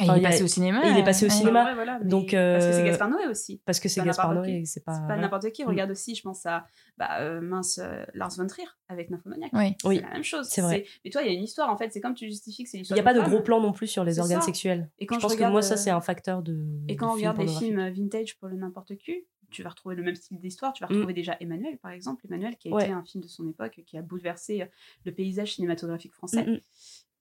[0.00, 0.84] Et Enfin, il il est a- passé au cinéma.
[0.86, 1.66] et il est passé au cinéma.
[1.66, 3.60] Ouais, voilà, mais Donc, Parce que c'est euh, Gaspard Noé aussi.
[3.64, 4.98] parce que c'est Gaspard Noé c'est pas.
[5.16, 5.62] N'importe qui.
[5.64, 5.68] Mm.
[5.68, 6.64] Regarde aussi, je pense à
[6.96, 9.50] bah, euh, mince euh, Lars von Trier avec Nymphomaniac.
[9.52, 9.74] Oui.
[9.80, 10.48] C'est Oui, la même chose.
[10.48, 10.84] c'est vrai.
[11.04, 11.92] Mais toi, il y a une histoire en fait.
[11.92, 12.96] C'est comme tu justifies que c'est Il l'histoire.
[12.96, 14.46] n'y a pas de gros plan non plus sur les organes ça.
[14.46, 14.90] sexuels.
[14.98, 16.66] Et quand je je pense que moi, ça, c'est un facteur de.
[16.88, 17.68] Et de quand on film regarde pornographique.
[17.68, 20.72] films vintage pour le n'importe qui, tu vas retrouver le même style d'histoire.
[20.72, 20.94] Tu vas Mm.
[20.94, 22.26] retrouver déjà Emmanuel, par exemple.
[22.26, 22.84] Emmanuel, qui a Ouais.
[22.84, 24.66] été un film de son époque, qui a bouleversé euh,
[25.04, 26.44] le paysage cinématographique français.
[26.44, 26.60] Mm, mm.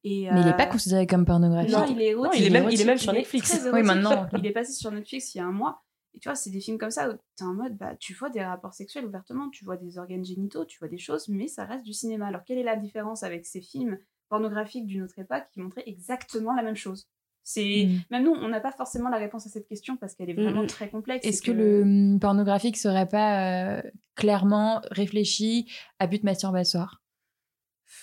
[0.05, 1.71] Mais il n'est euh, pas considéré comme pornographique.
[1.71, 3.69] Non, il est Non, il est même, il est érotique, même sur Il est Netflix.
[3.71, 4.27] Oui, maintenant.
[4.33, 5.81] Il est passé sur Netflix il y a un mois.
[6.15, 8.29] Et tu vois, c'est des films comme ça où t'es en mode, bah, tu vois
[8.29, 11.65] des rapports sexuels ouvertement, tu vois des organes génitaux, tu vois des choses, mais ça
[11.65, 12.27] reste du cinéma.
[12.27, 13.97] Alors, quelle est la différence avec ces films
[14.29, 17.07] pornographiques d'une autre époque qui montraient exactement la même chose?
[17.43, 17.99] C'est Mm.
[18.11, 20.61] même nous, on n'a pas forcément la réponse à cette question parce qu'elle est vraiment
[20.61, 20.67] Mm, mm.
[20.67, 21.25] très complexe.
[21.27, 23.81] Est-ce que le pornographique serait pas euh,
[24.15, 25.69] clairement réfléchi
[25.99, 27.01] à but masturbatoire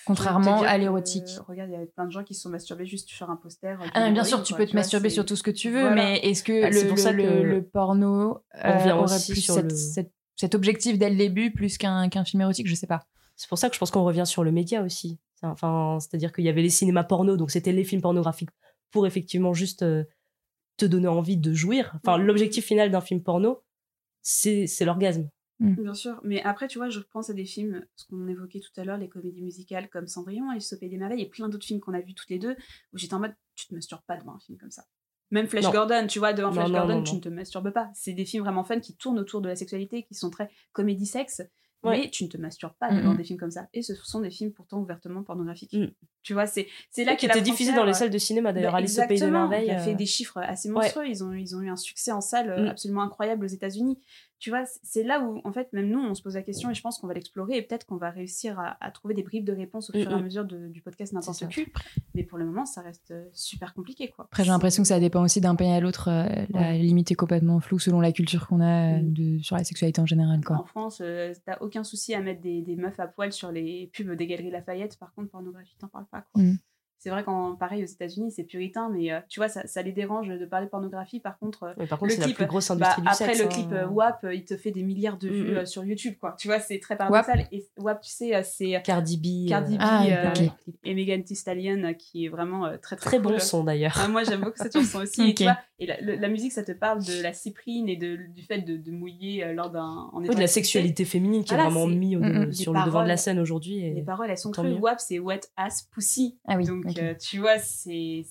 [0.05, 1.25] Contrairement à l'érotique.
[1.25, 3.35] que, Regarde, il y a plein de gens qui se sont masturbés juste sur un
[3.35, 3.77] poster.
[3.81, 5.81] euh, Ah, bien sûr, tu quoi, peux te masturber sur tout ce que tu veux,
[5.81, 5.95] Voilà.
[5.95, 9.19] mais est-ce que Bah, le, c'est pour ça que le porno on revient euh, aurait
[9.29, 12.67] plus sur cette- le- cette- cet objectif dès le début plus qu'un qu'un film érotique
[12.67, 13.05] Je sais pas.
[13.35, 15.19] C'est pour ça que je pense qu'on revient sur le média aussi.
[15.43, 18.49] Enfin, c'est-à-dire qu'il y avait les cinémas porno, donc c'était les films pornographiques
[18.91, 20.03] pour effectivement juste euh,
[20.77, 21.93] te donner envie de jouir.
[22.03, 23.63] Enfin, l'objectif final d'un film porno,
[24.21, 25.29] c'est l'orgasme.
[25.59, 28.71] Bien sûr, mais après, tu vois, je pense à des films, ce qu'on évoquait tout
[28.81, 31.67] à l'heure, les comédies musicales comme Cendrillon, Alice au Pays des Merveilles, et plein d'autres
[31.67, 32.55] films qu'on a vus toutes les deux,
[32.93, 34.85] où j'étais en mode, tu te masturbes pas devant un film comme ça.
[35.29, 35.71] Même Flash Non.
[35.71, 37.17] Gordon, tu vois, devant Non, Flash non, Gordon, non, tu non.
[37.17, 37.91] ne te masturbes pas.
[37.93, 41.43] C'est des films vraiment fun qui tournent autour de la sexualité, qui sont très comédie-sexe,
[41.83, 41.99] Ouais.
[42.01, 42.97] mais tu ne te masturbes pas Mhm.
[43.01, 43.67] devant des films comme ça.
[43.73, 45.73] Et ce sont des films pourtant ouvertement pornographiques.
[45.73, 45.91] Mhm.
[46.23, 48.73] Tu vois, c'est c'est là qui était diffusé dans les salles de cinéma d'ailleurs.
[48.73, 49.31] bah, Alice au Pays des.
[49.31, 49.65] Merveilles.
[49.67, 50.75] Il a fait euh, des chiffres assez ouais.
[50.75, 51.07] monstrueux.
[51.07, 52.67] Ils, ont, ils ont eu un succès en salle euh, Mm.
[52.67, 53.97] absolument incroyable aux États-Unis.
[54.41, 56.73] Tu vois, c'est là où, en fait, même nous, on se pose la question et
[56.73, 59.45] je pense qu'on va l'explorer et peut-être qu'on va réussir à, à trouver des bribes
[59.45, 60.23] de réponses au Mm, fur et à mm.
[60.23, 61.67] mesure de- du podcast N'importe qui.
[62.15, 64.25] Mais pour le moment, ça reste euh, super compliqué, quoi.
[64.25, 66.09] Après, j'ai l'impression que ça dépend aussi d'un pays à l'autre.
[66.09, 69.13] euh, La limite est complètement floue selon la culture qu'on a euh, Mm.
[69.13, 70.39] de, sur la sexualité en général.
[70.39, 70.65] En Quoi.
[70.67, 74.11] France, euh, t'as aucun souci à mettre des, des meufs à poil sur les pubs
[74.15, 74.97] des galeries Lafayette.
[74.97, 76.25] Par contre, pornographie, t'en parles pas.
[76.33, 76.41] Quoi.
[76.41, 76.57] Mm.
[77.03, 79.91] C'est vrai qu'en pareil aux États-Unis, c'est puritain, mais euh, tu vois, ça, ça les
[79.91, 81.19] dérange de parler pornographie.
[81.19, 83.07] Par contre, euh, ouais, par contre, le c'est la clip, plus grosse bah, industrie du
[83.07, 83.39] après sexe.
[83.39, 83.49] le hein.
[83.49, 85.57] clip euh, WAP, euh, il te fait des milliards de vues Mm, mm.
[85.57, 86.35] euh, sur YouTube, quoi.
[86.37, 87.47] Tu vois, c'est très paradoxal.
[87.51, 89.49] Et WAP, tu sais, c'est Cardi B.
[89.49, 90.51] Cardi B Ah, euh, ok.
[90.83, 93.31] et Megan Thee Stallion qui est vraiment euh, très très, Très cool.
[93.33, 93.95] bon son d'ailleurs.
[93.99, 95.21] Ah, moi j'aime beaucoup cette chanson aussi.
[95.23, 95.35] Et, Ok.
[95.37, 98.15] tu vois, et la, le- la musique ça te parle de la cyprine et de,
[98.15, 100.11] du fait de, de mouiller lors d'un.
[100.13, 102.53] Oui, de la sexualité féminine qui Voilà, est vraiment mise Mm, mm.
[102.53, 103.79] sur le devant de la scène aujourd'hui.
[103.83, 104.73] et- Les paroles elles sont crues.
[104.73, 106.37] WAP c'est wet ass pussy.
[106.47, 108.25] Ah oui, Donc euh, tu vois, c'est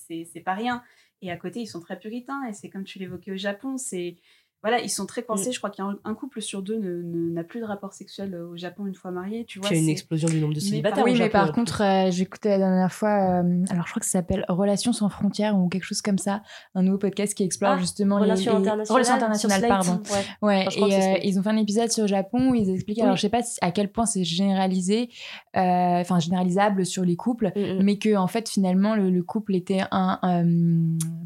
[0.44, 0.82] pas rien.
[1.22, 4.16] Et à côté ils sont très puritains et c'est comme tu l'évoquais au Japon, c'est
[4.62, 5.24] voilà, ils sont très Mm.
[5.24, 5.52] coincés.
[5.52, 8.48] Je crois qu'un un couple sur deux ne- ne- n'a plus de rapport sexuel euh,
[8.48, 9.44] au Japon une fois marié.
[9.44, 10.96] Tu vois, il y a une explosion du nombre de Mais célibataires.
[10.96, 13.90] par- au oui, mais Japon, par contre, euh, j'écoutais la dernière fois, euh, alors je
[13.92, 16.42] crois que ça s'appelle Relations sans frontières ou quelque chose comme ça,
[16.74, 18.94] un nouveau podcast qui explore Ah, justement Relations les, les- internationales.
[18.94, 20.02] relations internationales, pardon.
[20.42, 20.64] Ouais.
[20.68, 23.04] Enfin, et euh, ils ont fait un épisode sur le Japon où ils expliquent, Oui.
[23.04, 25.08] alors je sais pas si- à quel point c'est généralisé,
[25.56, 27.82] euh, enfin généralisable sur les couples, Mm, mm.
[27.82, 30.18] mais que en fait finalement le, le couple était un,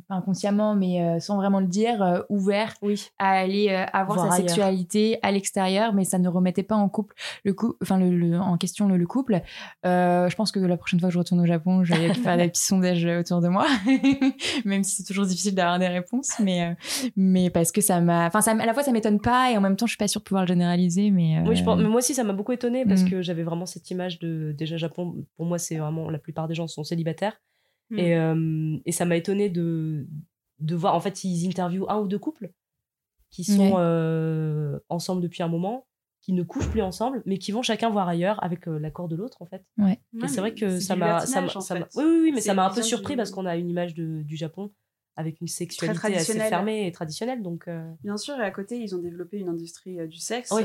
[0.08, 3.08] pas inconsciemment, mais euh, sans vraiment le dire, euh, ouvert Oui.
[3.18, 4.48] à aller euh, avoir Voir sa ailleurs.
[4.48, 7.14] sexualité à l'extérieur, mais ça ne remettait pas en couple
[7.44, 9.40] le coup, enfin le, le- en question le, le couple.
[9.86, 12.36] Euh, je pense que la prochaine fois que je retourne au Japon, je vais faire
[12.36, 13.66] des petits sondages autour de moi,
[14.64, 16.74] même si c'est toujours difficile d'avoir des réponses, mais euh,
[17.16, 19.76] mais parce que ça m'a, enfin à la fois ça m'étonne pas et en même
[19.76, 21.98] temps je suis pas sûre de pouvoir le généraliser, mais Oui, je pense, mais moi
[21.98, 23.10] aussi, ça m'a beaucoup étonnée parce Mm.
[23.10, 24.54] que j'avais vraiment cette image de.
[24.56, 26.08] Déjà, Japon, pour moi, c'est vraiment.
[26.10, 27.40] La plupart des gens sont célibataires.
[27.90, 27.98] Mm.
[27.98, 30.06] Et, et ça m'a étonnée de,
[30.60, 30.94] de voir.
[30.94, 32.50] En fait, ils interviewent un ou deux couples
[33.34, 33.72] qui sont Ouais.
[33.78, 35.86] euh, ensemble depuis un moment,
[36.20, 39.16] qui ne couchent plus ensemble, mais qui vont chacun voir ailleurs avec euh, l'accord de
[39.16, 39.64] l'autre, en fait.
[39.76, 39.98] Ouais.
[40.22, 41.18] Et c'est vrai que ça m'a.
[41.26, 41.74] ça ça.
[41.96, 43.94] Oui, oui, oui, mais ça m'a un peu surpris du- parce qu'on a une image
[43.94, 44.72] de- du Japon
[45.16, 46.48] avec une sexualité assez traditionnelle.
[46.48, 47.42] fermée et traditionnelle.
[47.42, 50.52] Donc, euh, Bien sûr, et à côté, ils ont développé une industrie euh, du sexe
[50.52, 50.62] Oui.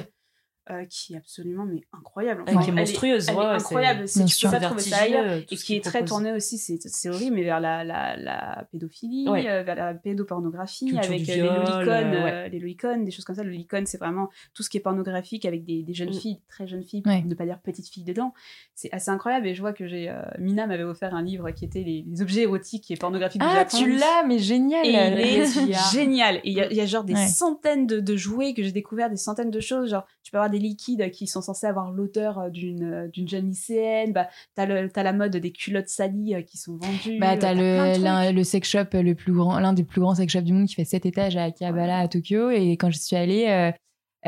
[0.72, 2.44] Euh, qui est absolument mais incroyable.
[2.48, 4.08] Et qui est elle monstrueuse, Elle est, ouais, c'est- incroyable.
[4.08, 5.46] C'est- tu peux pas trouver ça vertigineux, ailleurs.
[5.46, 6.10] tout Et qui est très proposent.
[6.10, 9.48] tourné aussi, c'est c'est horrible, mais vers la, la, la pédophilie, Ouais.
[9.50, 12.50] euh, vers la pédopornographie, Culture avec du euh, viol, les lolicones, euh, ouais.
[12.50, 13.44] les lolicones, des choses comme ça.
[13.44, 16.14] Le lolicon, c'est vraiment tout ce qui est pornographique avec des, des jeunes Mm.
[16.20, 17.22] filles, très jeunes filles, Ouais.
[17.24, 18.34] ne pas dire petites filles dedans.
[18.76, 19.48] C'est assez incroyable.
[19.48, 20.10] Et je vois que j'ai.
[20.10, 23.48] euh, Mina m'avait offert un livre qui était les, les objets érotiques et pornographiques du
[23.50, 23.78] Ah, Japon.
[23.78, 24.86] tu l'as, mais génial.
[24.86, 26.38] Et il est Génial.
[26.38, 29.52] Et il y, a- genre des centaines de, de jouets que j'ai découvert, des centaines
[29.52, 29.90] de choses.
[29.92, 33.28] Genre, tu peux avoir des liquides qui sont censés avoir l'odeur euh, d'une euh, d'une
[33.28, 34.14] jeune lycéenne.
[34.14, 37.18] Bah, t'as le- t'as la mode des culottes salies euh, qui sont vendues.
[37.20, 40.44] Bah, t'as le, le sex shop le plus grand, l'un des plus grands sex shops
[40.44, 42.50] du monde qui fait 7 étages à Akihabara à Tokyo.
[42.52, 43.72] Et quand je suis allée, euh,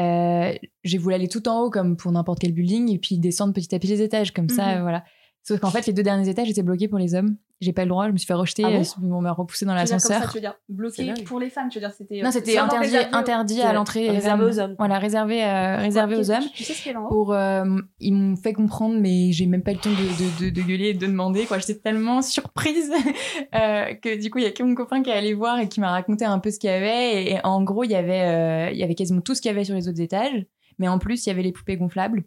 [0.02, 0.54] euh,
[0.84, 3.76] j'ai voulu aller tout en haut comme pour n'importe quel building et puis descendre petit
[3.76, 4.82] à petit les étages comme ça, Mhm.
[4.84, 5.04] voilà.
[5.44, 7.36] Sauf qu'en fait, les deux derniers étages étaient bloqués pour les hommes.
[7.62, 9.66] J'ai pas le droit, je me suis fait rejeter, Ah bon euh, on m'a repoussé
[9.66, 10.28] dans l'ascenseur.
[10.30, 12.20] tu veux dire bloqué pour les femmes, tu veux dire c'était.
[12.20, 14.10] euh, Non, c'était interdit, réservé interdit à l'entrée.
[14.10, 14.50] réservé femmes.
[14.50, 14.76] aux hommes.
[14.80, 16.44] Voilà, réservé, euh, réservé aux hommes.
[16.56, 17.64] Tu sais ce qu'il Pour, euh,
[18.00, 20.62] ils m'ont fait comprendre, mais j'ai même pas eu le temps de, de, de, de
[20.68, 21.46] gueuler et de demander.
[21.46, 21.60] quoi.
[21.60, 22.92] J'étais tellement surprise
[23.56, 25.70] euh, que du coup, il y a que mon copain qui est allé voir et
[25.70, 27.26] qui m'a raconté un peu ce qu'il y avait.
[27.32, 29.54] Et, en gros, il y avait, euh, il y avait quasiment tout ce qu'il y
[29.54, 30.46] avait sur les autres étages.
[30.80, 32.24] Mais en plus, il y avait les poupées gonflables.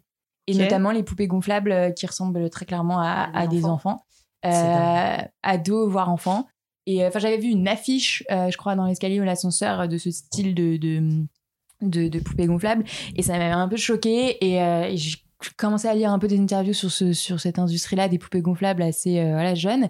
[0.47, 3.65] Et notamment les poupées gonflables euh, qui ressemblent très clairement à, À des à des
[3.65, 4.05] enfants.
[4.45, 6.47] Euh, ados, voire enfants.
[6.85, 9.97] Et euh, enfin, j'avais vu une affiche, euh, je crois, dans l'escalier ou l'ascenseur de
[9.97, 11.25] ce style de, de,
[11.81, 12.83] de, de poupée gonflable.
[13.15, 14.37] Et ça m'avait un peu choqué.
[14.45, 15.17] Et, et j'ai
[15.57, 18.81] commencé à lire un peu des interviews sur, ce, sur cette industrie-là, des poupées gonflables
[18.81, 19.89] assez voilà, jeunes.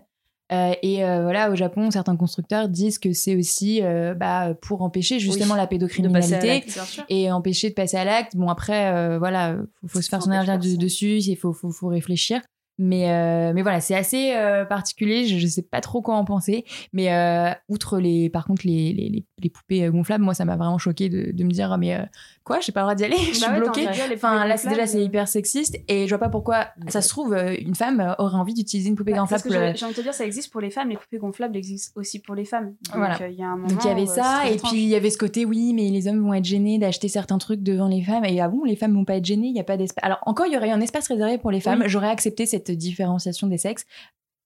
[0.51, 4.83] Euh, et euh, voilà, au Japon, certains constructeurs disent que c'est aussi euh, bah, pour
[4.83, 6.63] empêcher justement Oui, la pédocriminalité
[7.09, 8.35] et empêcher de passer à l'acte.
[8.35, 12.41] Bon, après, voilà, faut, faut se faire son avis dessus, il faut, faut, faut réfléchir.
[12.77, 16.25] Mais, euh, mais voilà, c'est assez euh, particulier, je, je sais pas trop quoi en
[16.25, 16.65] penser.
[16.91, 20.77] Mais euh, outre les, par contre, les, les, les, poupées gonflables, moi, ça m'a vraiment
[20.77, 21.97] choqué de, de me dire, ah, mais
[22.43, 23.87] quoi, j'ai pas le droit d'y aller, je suis Bah ouais, bloquée.
[24.13, 27.33] Enfin, là, c'est déjà, c'est hyper sexiste et je vois pas pourquoi, ça se trouve,
[27.35, 29.43] une femme aurait envie d'utiliser une poupée Bah, gonflable.
[29.77, 32.19] j'ai envie de te dire, ça existe pour les femmes, les poupées gonflables existent aussi
[32.19, 32.73] pour les femmes.
[32.91, 33.17] Donc, Voilà.
[33.29, 33.67] il y a un moment.
[33.67, 34.71] Donc il y avait où, ça, et étrange.
[34.71, 37.37] puis il y avait ce côté, oui, mais les hommes vont être gênés d'acheter certains
[37.37, 38.25] trucs devant les femmes.
[38.25, 40.03] Et ah bon, les femmes vont pas être gênées, il n'y a pas d'espace.
[40.03, 41.79] Alors encore, il y aurait un espace réservé pour les femmes.
[41.81, 41.89] Oui.
[41.89, 43.85] J'aurais accepté cette différenciation des sexes,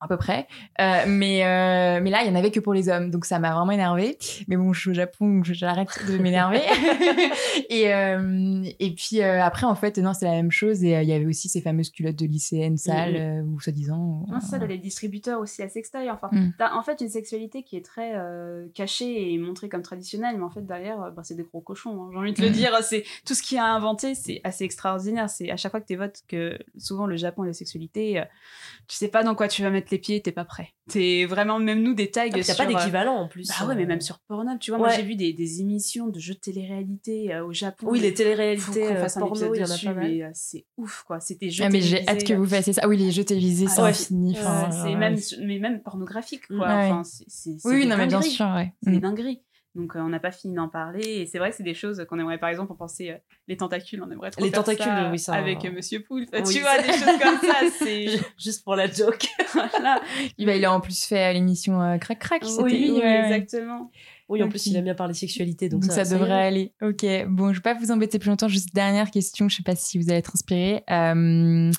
[0.01, 0.47] à peu près.
[0.79, 3.37] Euh, mais, euh, mais là, il y en avait que pour les hommes, donc ça
[3.39, 4.17] m'a vraiment énervé.
[4.47, 6.61] Mais bon, je suis au Japon, j'arrête de m'énerver.
[7.69, 10.83] et, euh, et puis après, en fait, non, c'est la même chose.
[10.83, 14.25] Et il y avait aussi ces fameuses culottes de lycéennes sales, ou soi-disant.
[14.29, 16.09] Non, ça, les distributeurs aussi à sextoy.
[16.09, 16.51] Enfin, Mm.
[16.59, 18.13] t'as en fait une sexualité qui est très
[18.75, 22.03] cachée et montrée comme traditionnelle, mais en fait derrière, bah, c'est des gros cochons.
[22.03, 22.09] hein.
[22.13, 22.53] J'ai envie de le Mm.
[22.53, 25.29] dire, c'est tout ce qu'il a inventé, c'est assez extraordinaire.
[25.29, 28.23] C'est à chaque fois que tu évoques que souvent le Japon et la sexualité,
[28.87, 30.69] tu sais pas dans quoi tu vas mettre les pieds, t'es pas prêt.
[30.89, 32.25] T'es vraiment même nous des tags.
[32.25, 33.47] Il n'y a pas euh, d'équivalent en plus.
[33.47, 36.07] Bah ouais, mais euh, même sur Pornhub, tu vois, moi j'ai vu des, des émissions
[36.07, 37.87] de jeux de télé-réalité euh, au Japon.
[37.89, 40.07] Oui, les téléréalités euh, porno, il y en a dessus, pas mal.
[40.09, 41.19] mais euh, c'est ouf quoi.
[41.19, 42.81] C'était jeux Ah, mais j'ai hâte que vous fassiez ça.
[42.83, 43.89] Ah oui, les jeux télévisés, Ah c'est ouais.
[43.89, 44.33] infini.
[44.33, 44.95] Ouais, Enfin, c'est ouais.
[44.95, 46.57] même, mais même pornographique, quoi.
[46.57, 46.65] Ouais.
[46.65, 48.73] Enfin, c'est, c'est, c'est Oui, oui, des non, mais bien sûr, ouais.
[48.83, 49.01] C'est des Mm.
[49.01, 49.41] dingueries.
[49.79, 51.07] Donc, euh, on n'a pas fini d'en parler.
[51.07, 53.17] Et c'est vrai que c'est des choses qu'on aimerait, par exemple, on pensait euh,
[53.47, 56.29] les tentacules, on aimerait trop Les faire tentacules, ça oui, ça- Avec euh, Monsieur Poulpe.
[56.33, 57.55] Oui, tu ça- vois, des choses comme ça.
[57.79, 58.07] C'est.
[58.37, 59.25] Juste pour la joke.
[59.53, 60.01] voilà.
[60.37, 62.43] Il, a en plus fait à l'émission euh, Crac Crac.
[62.59, 63.25] Oui, ouais, ouais.
[63.25, 63.89] exactement.
[64.27, 66.73] Oui, en plus, il aime bien parler sexualité, donc, Donc, ça, ça, devrait aller.
[66.83, 68.47] Ok, bon, je vais pas vous embêter plus longtemps.
[68.47, 70.83] Juste dernière question, je sais pas si vous allez être inspiré.
[70.91, 71.71] Euh,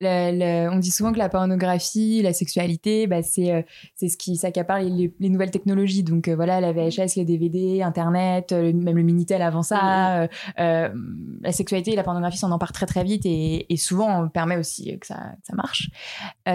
[0.00, 3.62] le- le- on dit souvent que la pornographie, la sexualité, bah, c'est euh,
[3.96, 6.02] c'est ce qui s'accapare les, les- les nouvelles technologies.
[6.02, 10.28] Donc euh, voilà, la VHS, les DVD, Internet, euh, même le Minitel avant ça.
[10.56, 14.56] la sexualité et la pornographie s'en emparent très très vite et, et souvent on permet
[14.56, 15.90] aussi que ça, que ça marche.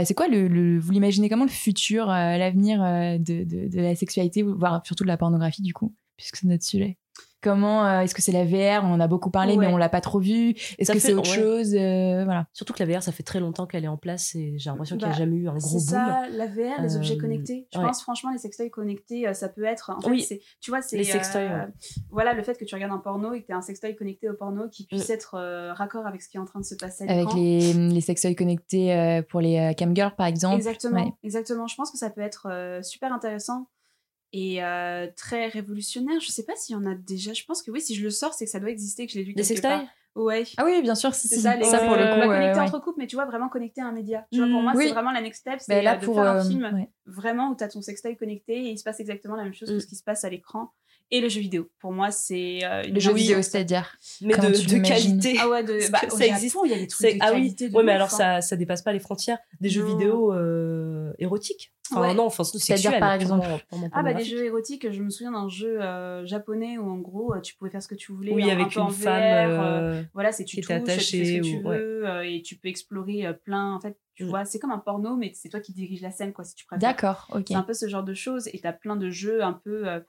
[0.05, 4.43] C'est quoi le, le- vous l'imaginez comment le futur, l'avenir de, de, de la sexualité,
[4.43, 6.97] voire surtout de la pornographie du coup, puisque c'est notre sujet?
[7.43, 9.89] Comment euh, est-ce que c'est la VR On en a beaucoup parlé, mais on l'a
[9.89, 10.51] pas trop vu.
[10.79, 11.35] Est-ce que fait- c'est autre ouais.
[11.43, 12.47] chose Euh, Voilà.
[12.53, 14.95] Surtout que la VR, ça fait très longtemps qu'elle est en place et j'ai l'impression
[14.97, 16.05] qu'il n'y Bah, a jamais eu un gros C'est boom.
[16.05, 17.67] ça, la VR, les objets Euh, connectés.
[17.73, 17.85] Je ouais.
[17.85, 19.91] pense franchement, les sextoys connectés, ça peut être.
[19.95, 20.21] En fait, Oui.
[20.21, 20.97] c'est, tu vois, c'est.
[20.97, 21.71] Les sextoys, euh, ouais.
[22.11, 24.29] Voilà, le fait que tu regardes un porno et que tu as un sextoy connecté
[24.29, 25.13] au porno qui puisse Mm.
[25.13, 27.73] être euh, raccord avec ce qui est en train de se passer à Avec les,
[27.73, 30.55] les sextoys connectés euh, pour les euh, camgirls par exemple.
[30.55, 31.11] Exactement, Ouais.
[31.23, 31.67] exactement.
[31.67, 33.67] Je pense que ça peut être euh, super intéressant
[34.33, 36.19] et euh, très révolutionnaire.
[36.19, 37.33] Je sais pas s'il y en a déjà.
[37.33, 39.19] Je pense que oui, si je le sors, c'est que ça doit exister, que je
[39.19, 39.85] l'ai Des quelque sextoys part.
[40.15, 40.43] Ouais.
[40.57, 41.41] Ah oui, bien sûr, si, C'est si.
[41.41, 42.29] ça, les, ça pour le euh, coup.
[42.29, 42.59] ouais.
[42.59, 44.27] entre couples, mais tu vois, vraiment connecté à un média.
[44.31, 44.85] Tu vois, pour Mm, moi, oui.
[44.87, 47.55] c'est vraiment la next step, c'est euh, de pour, faire un euh, film vraiment où
[47.55, 49.79] tu as ton sextoy connecté et il se passe exactement la même chose que Mm.
[49.79, 50.71] ce qui se passe à l'écran.
[51.15, 51.69] Et le jeu vidéo.
[51.79, 55.35] Pour moi, c'est euh, Le jeu vidéo, c'est-à-dire Mais de, qualité.
[55.39, 56.57] Ah ouais, de, bah, ça Japon, existe.
[56.65, 58.17] il y a des trucs de ah oui, de ouais, mais alors hein.
[58.17, 59.37] ça, ça dépasse pas les frontières.
[59.61, 59.95] Des jeux Non.
[59.97, 61.71] vidéo euh, érotiques.
[61.91, 62.13] Enfin, Ouais.
[62.13, 62.43] non, enfin.
[62.43, 66.25] C'est-à-dire, par exemple purement Ah bah des jeux érotiques, je me souviens d'un jeu euh,
[66.25, 68.31] japonais où en gros tu pouvais faire ce que tu voulais.
[68.33, 69.21] Oui, un- un avec en une femme.
[69.21, 71.67] VR, euh, euh, voilà, c'est tu touches, était tu fais ce attachée que tu ou-
[71.69, 73.75] veux et tu peux explorer plein.
[73.75, 74.27] En fait, tu Mm.
[74.29, 76.65] vois, c'est comme un porno, mais c'est toi qui dirige la scène, quoi, si tu
[76.65, 76.87] préfères.
[76.89, 77.43] D'accord, ok.
[77.49, 79.99] C'est un peu ce genre de choses et t'as plein de jeux un peu euh,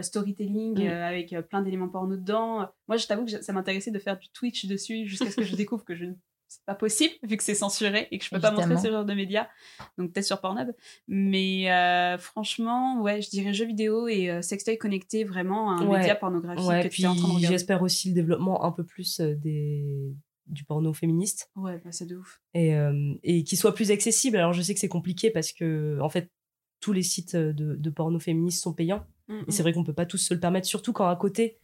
[0.00, 0.86] storytelling Mm.
[0.88, 2.66] euh, avec euh, plein d'éléments porno dedans.
[2.88, 5.54] Moi, je t'avoue que ça m'intéressait de faire du Twitch dessus jusqu'à ce que je
[5.56, 6.14] découvre que je ne-
[6.48, 9.06] c'est pas possible vu que c'est censuré et que je peux pas montrer ce genre
[9.06, 9.48] de médias.
[9.96, 10.70] Donc peut-être sur Pornhub.
[11.08, 15.86] Mais euh, franchement, ouais, je dirais jeux vidéo et euh, sextoy connecté vraiment à un
[15.86, 15.98] Ouais.
[16.00, 17.54] média pornographique Ouais, que puis tu es en train de regarder.
[17.56, 20.14] j'espère aussi le développement un peu plus euh, des
[20.46, 22.42] du porno féministe Ouais, bah, c'est de ouf.
[22.52, 24.36] et, euh, et qui soit plus accessible.
[24.36, 26.28] Alors je sais que c'est compliqué parce que en fait
[26.80, 29.92] tous les sites de, de porno féministe sont payants Mm, et c'est vrai qu'on peut
[29.92, 31.58] pas tous se le permettre, surtout quand à côté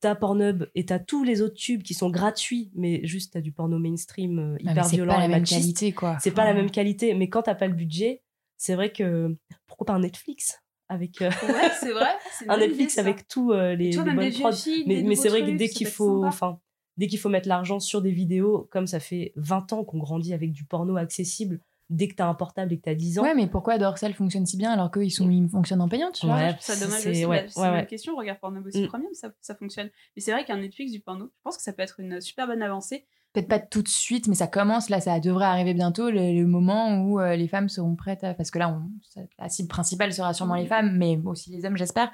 [0.00, 3.52] t'as Pornhub et t'as tous les autres tubes qui sont gratuits, mais juste t'as du
[3.52, 6.18] porno mainstream euh, mais hyper c'est violent pas la et même qualité, quoi.
[6.20, 8.22] C'est pas la Enfin, même qualité, mais quand t'as pas le budget,
[8.56, 9.36] c'est vrai que
[9.66, 10.58] pourquoi pas un Netflix
[10.88, 12.08] avec euh, Ouais, c'est vrai.
[12.38, 14.52] c'est un Netflix idée, avec tous euh, les, Tu vois, les même bonnes prods.
[14.52, 16.58] films, Mais, mais c'est vrai que dès qu'il faut, enfin,
[16.96, 20.34] dès qu'il faut mettre l'argent sur des vidéos, comme ça fait 20 ans qu'on grandit
[20.34, 21.60] avec du porno accessible,
[21.90, 23.22] dès que t'as un portable et que t'as 10 ans.
[23.22, 26.26] Ouais, mais pourquoi Dorsal fonctionne si bien alors qu'ils sont, ils fonctionnent en payant, tu
[26.26, 27.26] vois Ouais, Je trouve ça dommage c'est- aussi.
[27.26, 27.86] ouais, bah, c'est ouais, une ouais.
[27.86, 28.16] question.
[28.16, 28.88] Regarde Pornhub aussi Mm.
[28.88, 29.90] Premium, ça, ça fonctionne.
[30.16, 32.46] Mais c'est vrai qu'un Netflix du porno, je pense que ça peut être une super
[32.46, 33.06] bonne avancée.
[33.34, 36.46] Peut-être pas tout de suite, mais ça commence là, ça devrait arriver bientôt, le, le
[36.46, 38.34] moment où euh, les femmes seront prêtes à.
[38.34, 41.64] Parce que là, on, ça- la cible principale sera sûrement les femmes, mais aussi les
[41.64, 42.10] hommes, j'espère,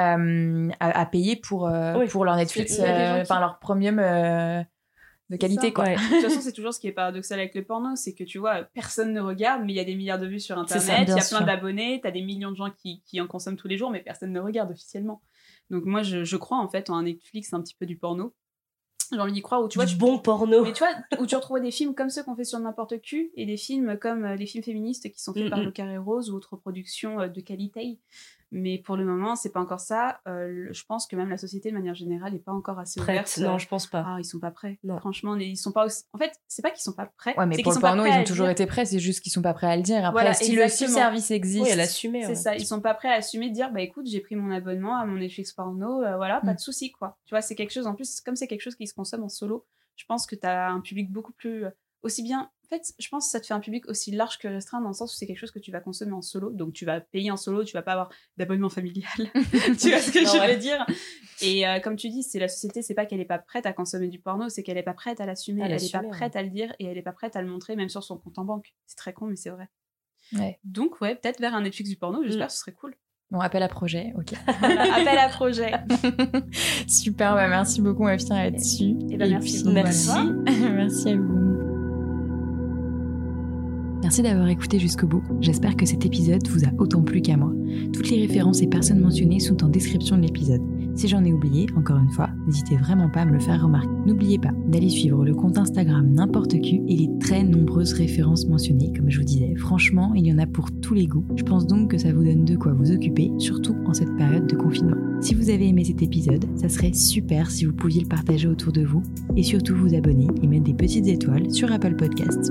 [0.00, 2.08] euh, à, à payer pour, euh, Oui.
[2.08, 4.62] pour leur Netflix, euh, enfin leur premium euh,
[5.32, 5.72] de qualité, ça.
[5.72, 5.84] quoi.
[5.84, 5.96] Ouais.
[5.96, 8.38] De toute façon, c'est toujours ce qui est paradoxal avec le porno, c'est que tu
[8.38, 11.16] vois, personne ne regarde, mais il y a des milliards de vues sur Internet, il
[11.16, 13.76] y a plein d'abonnés, t'as des millions de gens qui, qui en consomment tous les
[13.76, 15.22] jours, mais personne ne regarde officiellement.
[15.70, 18.34] Donc moi, je, je crois en fait en un Netflix un petit peu du porno.
[19.12, 20.64] J'ai envie d'y croire, où tu vois, du tu bon porno.
[20.64, 23.30] Mais tu vois, où tu retrouves des films comme ceux qu'on fait sur n'importe qui
[23.34, 25.64] et des films comme euh, les films féministes qui sont faits Mm, par mm.
[25.64, 27.98] Le Carré Rose ou autres productions euh, de qualité.
[28.54, 30.20] Mais pour le moment, c'est pas encore ça.
[30.28, 33.14] Euh, je pense que même la société de manière générale n'est pas encore assez Prête.
[33.16, 33.38] ouverte.
[33.38, 34.04] Non, je pense pas.
[34.06, 34.78] Ah, ils sont pas prêts.
[34.84, 34.98] Non.
[34.98, 36.04] Franchement, ils sont pas aussi...
[36.12, 37.34] En fait, c'est pas qu'ils sont pas prêts.
[37.38, 38.52] Ouais, mais c'est pour qu'ils le porno, ils à ont toujours dire.
[38.52, 39.98] été prêts, c'est juste qu'ils sont pas prêts à le dire.
[40.04, 41.64] Après, Voilà, si le service existe.
[41.64, 42.26] Oui, elle assumait.
[42.26, 44.50] C'est ça, ils sont pas prêts à assumer de dire bah écoute, j'ai pris mon
[44.52, 46.56] abonnement à mon Netflix porno, euh, voilà, pas Mm.
[46.56, 47.16] de souci quoi.
[47.24, 49.30] Tu vois, c'est quelque chose en plus, comme c'est quelque chose qui se consomme en
[49.30, 49.64] solo,
[49.96, 51.70] je pense que tu as un public beaucoup plus euh,
[52.02, 54.48] aussi bien en fait, je pense que ça te fait un public aussi large que
[54.48, 56.72] restreint dans le sens où c'est quelque chose que tu vas consommer en solo, donc
[56.72, 59.04] tu vas payer en solo, tu vas pas avoir d'abonnement familial.
[59.14, 60.54] tu vois ce que Non, je ouais.
[60.54, 60.86] veux dire?
[61.42, 63.74] Et euh, comme tu dis, c'est la société, c'est pas qu'elle est pas prête à
[63.74, 66.42] consommer du porno, c'est qu'elle est pas prête à l'assumer, elle est pas prête à
[66.42, 68.46] le dire et elle est pas prête à le montrer même sur son compte en
[68.46, 68.72] banque.
[68.86, 69.68] C'est très con mais c'est vrai.
[70.32, 70.58] Ouais.
[70.64, 72.94] Donc ouais, peut-être vers un Netflix du porno, j'espère, ce serait cool.
[73.30, 74.32] Bon, appel à projet, ok.
[74.46, 75.72] Appel à projet.
[76.86, 78.94] Super, bah merci beaucoup, va finir là-dessus.
[79.10, 80.10] Eh ben, merci puis, merci.
[80.46, 81.51] merci à vous.
[84.02, 85.22] Merci d'avoir écouté jusqu'au bout.
[85.40, 87.52] J'espère que cet épisode vous a autant plu qu'à moi.
[87.92, 90.60] Toutes les références et personnes mentionnées sont en description de l'épisode.
[90.96, 93.88] Si j'en ai oublié, encore une fois, n'hésitez vraiment pas à me le faire remarquer.
[94.04, 98.92] N'oubliez pas d'aller suivre le compte Instagram n'importe qui et les très nombreuses références mentionnées.
[98.92, 101.24] Comme je vous disais, franchement, il y en a pour tous les goûts.
[101.36, 104.48] Je pense donc que ça vous donne de quoi vous occuper, surtout en cette période
[104.48, 105.11] de confinement.
[105.22, 108.72] Si vous avez aimé cet épisode, ça serait super si vous pouviez le partager autour
[108.72, 109.04] de vous
[109.36, 112.50] et surtout vous abonner et mettre des petites étoiles sur Apple Podcasts.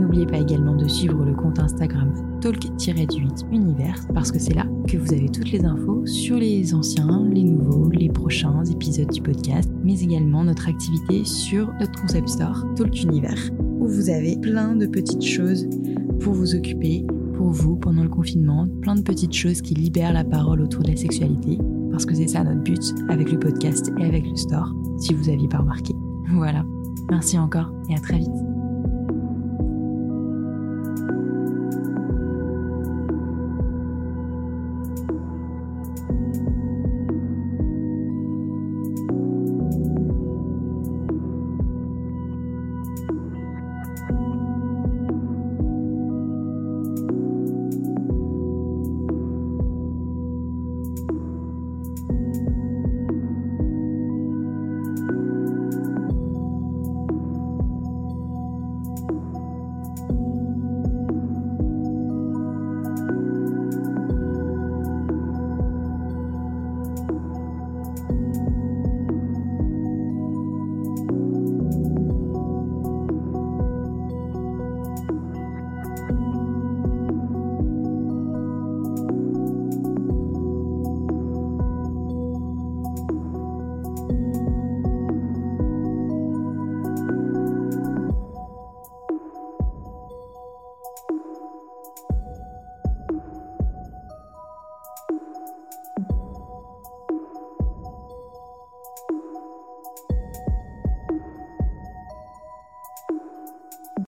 [0.00, 4.96] N'oubliez pas également de suivre le compte Instagram talk-du8 univers parce que c'est là que
[4.96, 9.70] vous avez toutes les infos sur les anciens, les nouveaux, les prochains épisodes du podcast,
[9.84, 14.86] mais également notre activité sur notre concept store Talk Univers où vous avez plein de
[14.86, 15.68] petites choses
[16.18, 20.24] pour vous occuper, pour vous pendant le confinement, plein de petites choses qui libèrent la
[20.24, 21.58] parole autour de la sexualité
[21.92, 25.28] parce que c'est ça notre but avec le podcast et avec le store si vous
[25.28, 25.94] aviez pas remarqué.
[26.30, 26.64] Voilà.
[27.10, 28.61] Merci encore et à très vite.